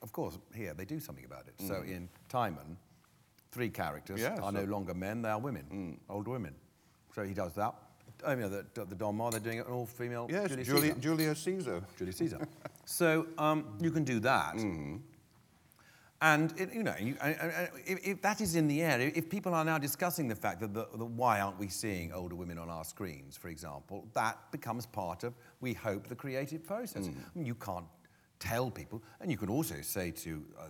of 0.02 0.12
course, 0.12 0.38
here 0.54 0.74
they 0.76 0.86
do 0.86 1.00
something 1.00 1.26
about 1.26 1.48
it. 1.48 1.56
So 1.66 1.82
in 1.82 2.10
Timon, 2.30 2.78
three 3.52 3.70
characters 3.70 4.20
Yeah, 4.20 4.34
are 4.36 4.52
so- 4.52 4.60
no 4.60 4.66
longer 4.66 4.94
men; 4.94 5.22
they 5.24 5.30
are 5.30 5.40
women, 5.40 6.00
old 6.10 6.28
women. 6.28 6.54
So 7.18 7.24
he 7.24 7.34
does 7.34 7.56
that. 7.56 7.74
I 8.24 8.36
mean, 8.36 8.52
the, 8.52 8.64
the 8.76 8.96
Donmar, 8.96 9.32
they're 9.32 9.40
doing 9.40 9.58
it 9.58 9.66
an 9.66 9.74
all-female. 9.74 10.28
Yes, 10.30 10.50
Julius 10.50 10.68
Julia, 10.68 10.94
Caesar. 10.94 11.02
Julius 11.02 11.44
Caesar. 11.44 11.84
Julius 11.98 12.18
Caesar. 12.18 12.48
so 12.86 13.26
um, 13.40 13.76
you 13.82 13.90
can 13.90 14.04
do 14.04 14.20
that. 14.20 14.56
And 16.22 16.54
it, 16.60 16.72
you 16.76 16.84
know, 16.84 16.94
you, 17.00 17.16
if, 17.88 18.08
if 18.08 18.22
that 18.22 18.40
is 18.40 18.56
in 18.56 18.68
the 18.68 18.84
air, 18.84 19.02
if 19.02 19.32
people 19.32 19.56
are 19.56 19.66
now 19.66 19.80
discussing 19.80 20.28
the 20.28 20.36
fact 20.36 20.60
that, 20.62 20.76
the, 20.76 20.88
the, 20.96 21.06
why 21.06 21.42
aren't 21.42 21.58
we 21.58 21.70
seeing 21.70 22.14
older 22.14 22.36
women 22.36 22.60
on 22.60 22.70
our 22.70 22.84
screens, 22.84 23.36
for 23.36 23.48
example, 23.48 24.08
that 24.14 24.38
becomes 24.52 24.86
part 24.86 25.24
of, 25.24 25.34
we 25.60 25.74
hope, 25.74 26.08
the 26.08 26.16
creative 26.16 26.64
process. 26.64 27.08
I 27.08 27.12
mean, 27.34 27.48
you 27.48 27.56
can't 27.56 27.88
tell 28.38 28.70
people, 28.70 29.02
and 29.22 29.32
you 29.32 29.38
can 29.38 29.50
also 29.50 29.82
say 29.82 30.12
to, 30.12 30.46
uh, 30.60 30.66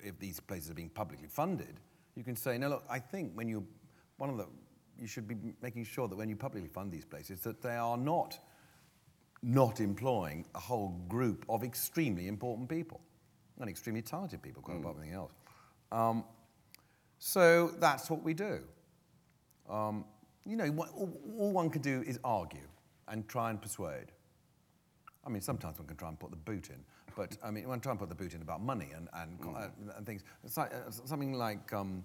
if 0.00 0.18
these 0.18 0.40
places 0.40 0.70
are 0.70 0.74
being 0.74 0.88
publicly 0.88 1.28
funded, 1.28 1.78
you 2.14 2.24
can 2.24 2.36
say, 2.36 2.56
no, 2.56 2.70
look, 2.70 2.84
I 2.88 3.00
think 3.00 3.32
when 3.34 3.48
you, 3.48 3.66
one 4.16 4.30
of 4.30 4.38
the, 4.38 4.46
you 4.98 5.06
should 5.06 5.28
be 5.28 5.36
making 5.62 5.84
sure 5.84 6.08
that 6.08 6.16
when 6.16 6.28
you 6.28 6.36
publicly 6.36 6.68
fund 6.68 6.90
these 6.90 7.04
places, 7.04 7.40
that 7.40 7.62
they 7.62 7.76
are 7.76 7.96
not 7.96 8.38
not 9.42 9.80
employing 9.80 10.44
a 10.56 10.58
whole 10.58 11.00
group 11.06 11.44
of 11.48 11.62
extremely 11.62 12.26
important 12.26 12.68
people 12.68 13.00
and 13.60 13.70
extremely 13.70 14.02
talented 14.02 14.42
people, 14.42 14.62
quite 14.62 14.78
apart 14.78 14.94
from 14.94 15.02
anything 15.02 15.16
else. 15.16 15.32
Um, 15.92 16.24
so 17.18 17.68
that's 17.78 18.10
what 18.10 18.22
we 18.22 18.34
do. 18.34 18.60
Um, 19.68 20.04
you 20.44 20.56
know, 20.56 20.66
what, 20.66 20.88
all, 20.94 21.20
all 21.38 21.52
one 21.52 21.70
can 21.70 21.82
do 21.82 22.02
is 22.06 22.18
argue 22.24 22.66
and 23.06 23.28
try 23.28 23.50
and 23.50 23.60
persuade. 23.60 24.06
I 25.24 25.30
mean, 25.30 25.42
sometimes 25.42 25.78
one 25.78 25.86
can 25.86 25.96
try 25.96 26.08
and 26.08 26.18
put 26.18 26.30
the 26.30 26.36
boot 26.36 26.70
in, 26.70 26.82
but 27.16 27.36
I 27.42 27.50
mean, 27.50 27.68
one 27.68 27.80
try 27.80 27.90
and 27.90 27.98
put 27.98 28.08
the 28.08 28.14
boot 28.14 28.34
in 28.34 28.42
about 28.42 28.62
money 28.62 28.88
and, 28.96 29.08
and, 29.14 29.38
uh, 29.56 29.68
and 29.96 30.06
things. 30.06 30.24
It's 30.42 30.56
like, 30.56 30.72
uh, 30.72 30.90
something 30.90 31.34
like 31.34 31.72
um, 31.72 32.02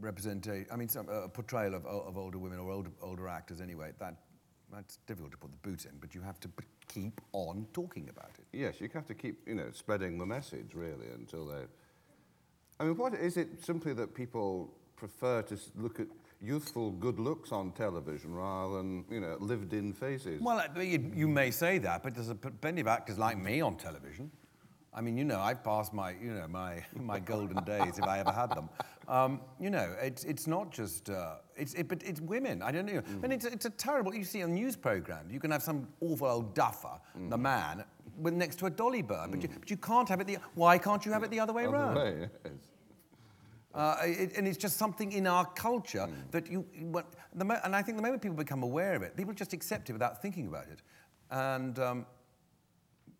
representation, 0.00 0.66
I 0.72 0.76
mean, 0.76 0.88
some, 0.88 1.08
a 1.08 1.28
portrayal 1.28 1.74
of, 1.74 1.86
of 1.86 2.16
older 2.16 2.38
women 2.38 2.58
or 2.58 2.70
older, 2.70 2.90
older 3.02 3.28
actors 3.28 3.60
anyway, 3.60 3.92
that, 3.98 4.14
that's 4.72 4.98
difficult 5.06 5.32
to 5.32 5.38
put 5.38 5.50
the 5.50 5.68
boot 5.68 5.84
in, 5.84 5.92
but 6.00 6.14
you 6.14 6.20
have 6.22 6.40
to 6.40 6.48
p- 6.48 6.64
keep 6.88 7.20
on 7.32 7.66
talking 7.72 8.08
about 8.08 8.30
it. 8.38 8.44
Yes, 8.52 8.80
you 8.80 8.88
have 8.92 9.06
to 9.06 9.14
keep, 9.14 9.46
you 9.46 9.54
know, 9.54 9.68
spreading 9.72 10.18
the 10.18 10.26
message 10.26 10.74
really 10.74 11.06
until 11.14 11.46
they. 11.46 11.62
I 12.78 12.84
mean, 12.84 12.96
what 12.96 13.14
is 13.14 13.36
it 13.36 13.64
simply 13.64 13.92
that 13.94 14.14
people 14.14 14.72
prefer 14.96 15.42
to 15.42 15.58
look 15.76 16.00
at 16.00 16.06
youthful 16.40 16.92
good 16.92 17.18
looks 17.18 17.52
on 17.52 17.72
television 17.72 18.34
rather 18.34 18.78
than, 18.78 19.04
you 19.10 19.20
know, 19.20 19.36
lived-in 19.40 19.92
faces? 19.92 20.40
Well, 20.40 20.58
uh, 20.58 20.80
you, 20.80 21.12
you 21.14 21.28
may 21.28 21.50
say 21.50 21.78
that, 21.78 22.02
but 22.02 22.14
there's 22.14 22.30
a, 22.30 22.34
plenty 22.34 22.80
of 22.80 22.86
actors 22.86 23.18
like 23.18 23.38
me 23.38 23.60
on 23.60 23.76
television. 23.76 24.30
I 24.92 25.00
mean, 25.00 25.16
you 25.16 25.24
know, 25.24 25.38
I've 25.38 25.62
passed 25.62 25.92
my, 25.92 26.10
you 26.20 26.32
know, 26.32 26.48
my, 26.48 26.84
my 27.00 27.20
golden 27.20 27.62
days 27.64 27.98
if 27.98 28.04
I 28.04 28.18
ever 28.18 28.32
had 28.32 28.50
them. 28.50 28.68
Um, 29.06 29.40
you 29.60 29.70
know, 29.70 29.94
it's, 30.00 30.24
it's 30.24 30.46
not 30.46 30.72
just, 30.72 31.10
uh, 31.10 31.36
it's, 31.56 31.74
it, 31.74 31.88
but 31.88 32.02
it's 32.02 32.20
women. 32.20 32.60
I 32.62 32.72
don't 32.72 32.86
know. 32.86 33.02
And 33.22 33.32
it's, 33.32 33.44
it's 33.44 33.66
a 33.66 33.70
terrible, 33.70 34.14
you 34.14 34.24
see 34.24 34.42
on 34.42 34.54
news 34.54 34.76
programs, 34.76 35.32
you 35.32 35.40
can 35.40 35.50
have 35.50 35.62
some 35.62 35.86
awful 36.00 36.26
old 36.26 36.54
duffer, 36.54 36.98
the 37.28 37.38
man, 37.38 37.84
with 38.18 38.34
next 38.34 38.56
to 38.60 38.66
a 38.66 38.70
dolly 38.70 39.02
bird, 39.02 39.30
but, 39.30 39.42
you, 39.42 39.48
but 39.58 39.70
you 39.70 39.76
can't 39.76 40.08
have 40.08 40.20
it 40.20 40.26
the, 40.26 40.38
why 40.54 40.76
can't 40.76 41.04
you 41.06 41.12
have 41.12 41.22
it 41.22 41.30
the 41.30 41.40
other 41.40 41.52
way 41.52 41.66
Other 41.66 41.76
around? 41.76 41.94
way, 41.96 42.28
yes. 42.44 42.52
Uh, 43.72 43.96
it, 44.02 44.36
and 44.36 44.48
it's 44.48 44.58
just 44.58 44.76
something 44.76 45.12
in 45.12 45.28
our 45.28 45.44
culture 45.44 46.08
that 46.32 46.50
you, 46.50 46.66
what, 46.80 47.06
the 47.34 47.44
mo- 47.44 47.60
and 47.62 47.76
I 47.76 47.82
think 47.82 47.96
the 47.96 48.02
moment 48.02 48.20
people 48.20 48.36
become 48.36 48.64
aware 48.64 48.94
of 48.94 49.02
it, 49.02 49.16
people 49.16 49.32
just 49.32 49.52
accept 49.52 49.88
it 49.90 49.92
without 49.92 50.20
thinking 50.20 50.48
about 50.48 50.66
it. 50.66 50.82
And, 51.30 51.78
um, 51.78 52.06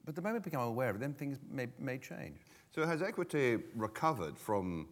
but 0.04 0.14
the 0.14 0.22
moment 0.22 0.44
they 0.44 0.50
become 0.50 0.66
aware 0.66 0.90
of 0.90 0.96
it, 0.96 1.00
then 1.00 1.14
things 1.14 1.38
may, 1.50 1.68
may 1.78 1.98
change. 1.98 2.38
So 2.74 2.86
has 2.86 3.02
equity 3.02 3.58
recovered 3.74 4.38
from 4.38 4.88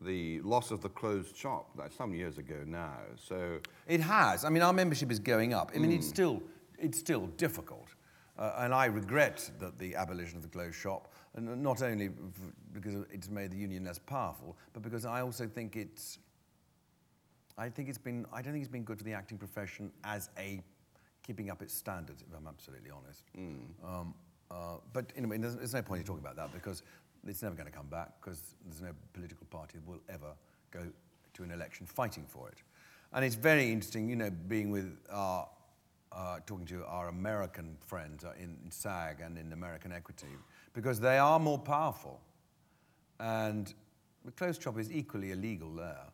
the 0.00 0.40
loss 0.42 0.70
of 0.70 0.82
the 0.82 0.88
closed 0.88 1.36
shop? 1.36 1.70
That's 1.76 1.96
some 1.96 2.14
years 2.14 2.38
ago 2.38 2.62
now. 2.66 2.98
So 3.16 3.58
It 3.86 4.00
has. 4.00 4.44
I 4.44 4.48
mean, 4.48 4.62
our 4.62 4.72
membership 4.72 5.10
is 5.10 5.18
going 5.18 5.54
up. 5.54 5.72
I 5.74 5.78
mean, 5.78 5.92
it's 5.92 6.08
still, 6.08 6.42
it's 6.78 6.98
still 6.98 7.26
difficult. 7.36 7.88
Uh, 8.38 8.52
and 8.58 8.74
I 8.74 8.86
regret 8.86 9.50
that 9.60 9.78
the 9.78 9.96
abolition 9.96 10.36
of 10.36 10.42
the 10.42 10.48
closed 10.48 10.76
shop, 10.76 11.12
and 11.34 11.62
not 11.62 11.82
only 11.82 12.10
because 12.72 13.04
it's 13.10 13.30
made 13.30 13.50
the 13.50 13.56
union 13.56 13.84
less 13.84 13.98
powerful, 13.98 14.56
but 14.74 14.82
because 14.82 15.06
I 15.06 15.22
also 15.22 15.46
think 15.46 15.74
it's, 15.74 16.18
I 17.56 17.70
think 17.70 17.88
it's 17.88 17.96
been, 17.98 18.26
I 18.32 18.42
don't 18.42 18.52
think 18.52 18.62
it's 18.62 18.72
been 18.72 18.84
good 18.84 18.98
for 18.98 19.04
the 19.04 19.14
acting 19.14 19.38
profession 19.38 19.90
as 20.04 20.28
a 20.38 20.62
keeping 21.26 21.50
up 21.50 21.62
its 21.62 21.72
standards, 21.72 22.22
if 22.22 22.36
I'm 22.36 22.46
absolutely 22.46 22.90
honest. 22.90 23.24
Um, 23.82 24.14
uh, 24.50 24.76
but 24.92 25.12
anyway, 25.16 25.38
there's, 25.38 25.74
no 25.74 25.82
point 25.82 26.00
in 26.00 26.06
talking 26.06 26.22
about 26.22 26.36
that 26.36 26.52
because 26.52 26.82
it's 27.26 27.42
never 27.42 27.54
going 27.54 27.66
to 27.66 27.76
come 27.76 27.88
back 27.88 28.12
because 28.20 28.54
there's 28.64 28.82
no 28.82 28.92
political 29.12 29.46
party 29.50 29.78
that 29.78 29.86
will 29.86 30.00
ever 30.08 30.32
go 30.70 30.80
to 31.34 31.42
an 31.42 31.50
election 31.50 31.86
fighting 31.86 32.24
for 32.26 32.48
it. 32.48 32.62
And 33.12 33.24
it's 33.24 33.34
very 33.34 33.70
interesting, 33.72 34.08
you 34.08 34.16
know, 34.16 34.30
being 34.30 34.70
with 34.70 34.96
our, 35.10 35.48
uh, 36.12 36.38
talking 36.46 36.66
to 36.66 36.84
our 36.86 37.08
American 37.08 37.76
friends 37.80 38.24
uh, 38.24 38.32
in, 38.38 38.56
in 38.64 38.70
SAG 38.70 39.20
and 39.20 39.36
in 39.38 39.52
American 39.52 39.92
Equity 39.92 40.28
because 40.74 41.00
they 41.00 41.18
are 41.18 41.38
more 41.38 41.58
powerful. 41.58 42.20
And 43.18 43.72
the 44.24 44.32
closed 44.32 44.62
shop 44.62 44.78
is 44.78 44.92
equally 44.92 45.32
illegal 45.32 45.72
there. 45.72 46.06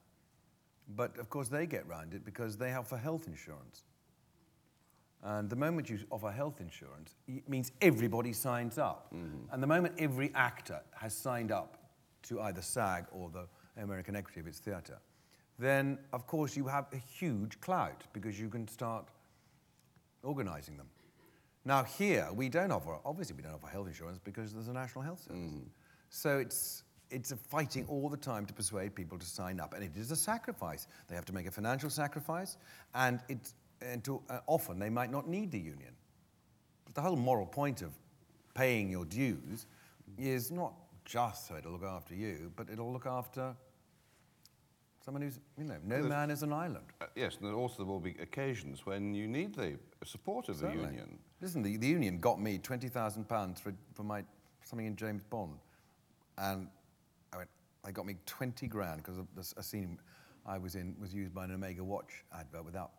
But 0.96 1.18
of 1.18 1.30
course, 1.30 1.48
they 1.48 1.66
get 1.66 1.86
round 1.86 2.14
it 2.14 2.24
because 2.24 2.56
they 2.56 2.70
have 2.70 2.86
for 2.86 2.96
health 2.96 3.26
insurance. 3.26 3.84
And 5.22 5.48
the 5.48 5.56
moment 5.56 5.88
you 5.88 5.98
offer 6.10 6.30
health 6.30 6.60
insurance, 6.60 7.14
it 7.28 7.48
means 7.48 7.70
everybody 7.80 8.32
signs 8.32 8.76
up. 8.76 9.12
Mm-hmm. 9.14 9.52
And 9.52 9.62
the 9.62 9.66
moment 9.66 9.94
every 9.98 10.32
actor 10.34 10.80
has 10.94 11.14
signed 11.14 11.52
up 11.52 11.76
to 12.24 12.40
either 12.40 12.62
SAG 12.62 13.06
or 13.12 13.30
the 13.30 13.46
American 13.80 14.16
Equity 14.16 14.40
of 14.40 14.46
its 14.46 14.58
theatre, 14.58 14.98
then 15.58 15.98
of 16.12 16.26
course 16.26 16.56
you 16.56 16.66
have 16.66 16.86
a 16.92 16.96
huge 16.96 17.60
clout 17.60 18.04
because 18.12 18.38
you 18.38 18.48
can 18.48 18.66
start 18.66 19.06
organising 20.24 20.76
them. 20.76 20.88
Now 21.64 21.84
here 21.84 22.28
we 22.34 22.48
don't 22.48 22.72
offer, 22.72 22.98
obviously 23.04 23.36
we 23.36 23.42
don't 23.42 23.54
offer 23.54 23.68
health 23.68 23.86
insurance 23.86 24.18
because 24.22 24.52
there's 24.52 24.68
a 24.68 24.72
national 24.72 25.04
health 25.04 25.22
service. 25.22 25.52
Mm-hmm. 25.52 25.68
So 26.10 26.38
it's 26.38 26.82
it's 27.12 27.30
a 27.30 27.36
fighting 27.36 27.84
all 27.88 28.08
the 28.08 28.16
time 28.16 28.46
to 28.46 28.54
persuade 28.54 28.94
people 28.94 29.18
to 29.18 29.26
sign 29.26 29.60
up, 29.60 29.74
and 29.74 29.84
it 29.84 29.96
is 29.96 30.10
a 30.10 30.16
sacrifice. 30.16 30.86
They 31.08 31.14
have 31.14 31.26
to 31.26 31.32
make 31.32 31.46
a 31.46 31.50
financial 31.50 31.90
sacrifice, 31.90 32.56
and 32.94 33.20
it's 33.28 33.54
and 33.90 34.04
to, 34.04 34.22
uh, 34.28 34.40
often 34.46 34.78
they 34.78 34.90
might 34.90 35.10
not 35.10 35.28
need 35.28 35.50
the 35.50 35.58
union. 35.58 35.94
But 36.84 36.94
the 36.94 37.00
whole 37.00 37.16
moral 37.16 37.46
point 37.46 37.82
of 37.82 37.90
paying 38.54 38.90
your 38.90 39.04
dues 39.04 39.66
is 40.18 40.50
not 40.50 40.74
just 41.04 41.48
so 41.48 41.56
it'll 41.56 41.72
look 41.72 41.84
after 41.84 42.14
you, 42.14 42.52
but 42.56 42.68
it'll 42.70 42.92
look 42.92 43.06
after 43.06 43.54
someone 45.04 45.22
who's, 45.22 45.40
you 45.58 45.64
know, 45.64 45.78
no 45.84 46.02
man 46.02 46.30
is 46.30 46.42
an 46.42 46.52
island. 46.52 46.84
Uh, 47.00 47.06
yes, 47.16 47.38
and 47.40 47.54
also 47.54 47.78
there 47.78 47.86
will 47.86 48.00
be 48.00 48.14
occasions 48.20 48.86
when 48.86 49.14
you 49.14 49.26
need 49.26 49.54
the 49.54 49.76
support 50.04 50.48
of 50.48 50.56
Certainly. 50.56 50.84
the 50.84 50.90
union. 50.90 51.18
Listen, 51.40 51.62
the, 51.62 51.76
the 51.76 51.88
union 51.88 52.18
got 52.18 52.40
me 52.40 52.58
twenty 52.58 52.88
thousand 52.88 53.28
pounds 53.28 53.60
for 53.60 53.74
for 53.94 54.04
my 54.04 54.22
something 54.62 54.86
in 54.86 54.94
James 54.94 55.24
Bond, 55.24 55.58
and 56.38 56.68
I 57.32 57.38
went. 57.38 57.50
They 57.84 57.90
got 57.90 58.06
me 58.06 58.14
twenty 58.26 58.68
grand 58.68 59.02
because 59.02 59.18
a 59.56 59.62
scene 59.62 59.98
I 60.46 60.56
was 60.58 60.76
in 60.76 60.94
was 61.00 61.12
used 61.12 61.34
by 61.34 61.44
an 61.44 61.52
Omega 61.52 61.82
watch 61.82 62.24
advert 62.32 62.64
without 62.64 62.92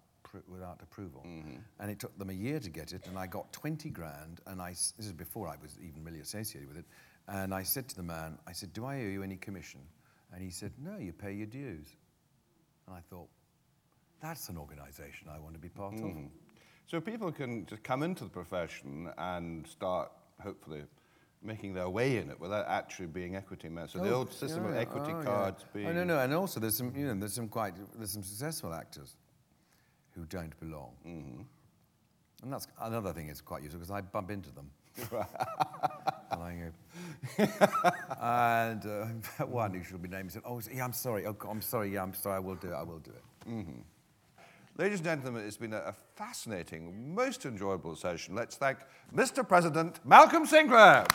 without 0.48 0.80
approval, 0.82 1.24
mm-hmm. 1.26 1.58
and 1.80 1.92
it 1.92 2.00
took 2.00 2.18
them 2.18 2.30
a 2.30 2.34
year 2.34 2.60
to 2.60 2.70
get 2.70 2.94
it, 2.94 3.08
and 3.08 3.18
I 3.18 3.28
got 3.28 3.52
twenty 3.54 3.90
grand, 3.90 4.42
and 4.48 4.62
I, 4.62 4.70
this 4.70 4.94
is 5.00 5.12
before 5.14 5.48
I 5.48 5.56
was 5.62 5.78
even 5.82 6.04
really 6.04 6.20
associated 6.20 6.68
with 6.68 6.78
it, 6.78 6.86
and 7.28 7.54
I 7.54 7.64
said 7.64 7.88
to 7.90 7.96
the 7.96 8.04
man, 8.04 8.38
I 8.48 8.54
said, 8.54 8.74
"Do 8.74 8.86
I 8.86 8.96
owe 8.98 9.10
you 9.10 9.24
any 9.24 9.38
commission?" 9.38 9.82
And 10.34 10.42
he 10.42 10.50
said, 10.50 10.72
"No, 10.78 10.98
you 10.98 11.14
pay 11.14 11.34
your 11.34 11.48
dues," 11.48 11.88
and 12.88 12.96
I 12.96 13.02
thought. 13.10 13.30
That's 14.22 14.48
an 14.48 14.58
organisation 14.58 15.28
I 15.30 15.38
want 15.38 15.54
to 15.56 15.60
be 15.60 15.68
part 15.68 15.96
of. 15.96 16.00
Mm-hmm. 16.00 16.28
So 16.88 17.02
people 17.02 17.30
can 17.30 17.66
just 17.66 17.84
come 17.84 18.02
into 18.04 18.24
the 18.24 18.30
profession 18.30 19.12
and 19.18 19.68
start, 19.68 20.14
hopefully, 20.42 20.84
making 21.42 21.74
their 21.74 21.90
way 21.90 22.16
in 22.16 22.30
it 22.30 22.40
without 22.40 22.66
actually 22.70 23.08
being 23.08 23.36
equity 23.36 23.68
members. 23.68 23.92
So 23.92 24.00
the 24.00 24.12
Oh, 24.12 24.20
old 24.20 24.32
system 24.32 24.64
of 24.64 24.78
equity 24.78 25.12
oh, 25.12 25.20
yeah. 25.20 25.26
cards 25.26 25.66
being... 25.74 25.88
Oh, 25.88 25.92
no, 25.92 26.06
no, 26.06 26.20
and 26.20 26.34
also 26.34 26.62
there's 26.62 26.78
some, 26.78 26.94
you 26.96 27.08
know, 27.08 27.16
there's 27.20 27.34
some 27.34 27.50
quite, 27.50 27.74
there's 27.98 28.12
some 28.12 28.24
successful 28.24 28.74
actors 28.74 29.18
who 30.16 30.26
don't 30.26 30.58
belong. 30.60 30.92
Mm-hmm. 31.08 31.42
And 32.44 32.54
that's 32.54 32.68
another 32.82 33.14
thing 33.14 33.28
that's 33.28 33.42
quite 33.42 33.64
useful 33.64 33.80
because 33.80 33.92
I 33.92 34.02
bump 34.02 34.30
into 34.30 34.52
them. 34.52 34.70
and 35.10 36.44
I 36.44 36.72
go, 37.38 37.48
and 38.22 38.86
uh, 38.86 39.46
one 39.48 39.74
who 39.74 39.84
should 39.84 40.02
be 40.02 40.10
named 40.10 40.32
said, 40.32 40.44
"Oh, 40.46 40.62
yeah, 40.72 40.86
I'm 40.86 40.94
sorry. 40.94 41.26
Oh, 41.26 41.36
I'm 41.50 41.62
sorry. 41.62 41.94
Yeah, 41.94 42.04
I'm 42.04 42.14
sorry. 42.14 42.36
I 42.36 42.40
will 42.40 42.56
do 42.56 42.68
it. 42.68 42.74
I 42.74 42.84
will 42.84 43.00
do 43.00 43.12
it." 43.12 43.56
Ladies 44.78 45.00
and 45.00 45.06
gentlemen, 45.06 45.46
it's 45.46 45.58
been 45.58 45.74
a, 45.74 45.78
a 45.78 45.94
fascinating, 46.16 47.14
most 47.14 47.46
enjoyable 47.46 47.96
session. 47.96 48.36
Let's 48.36 48.56
thank 48.56 48.80
Mr. 49.16 49.48
President 49.48 50.00
Malcolm 50.04 50.46
Sinclair. 50.46 51.06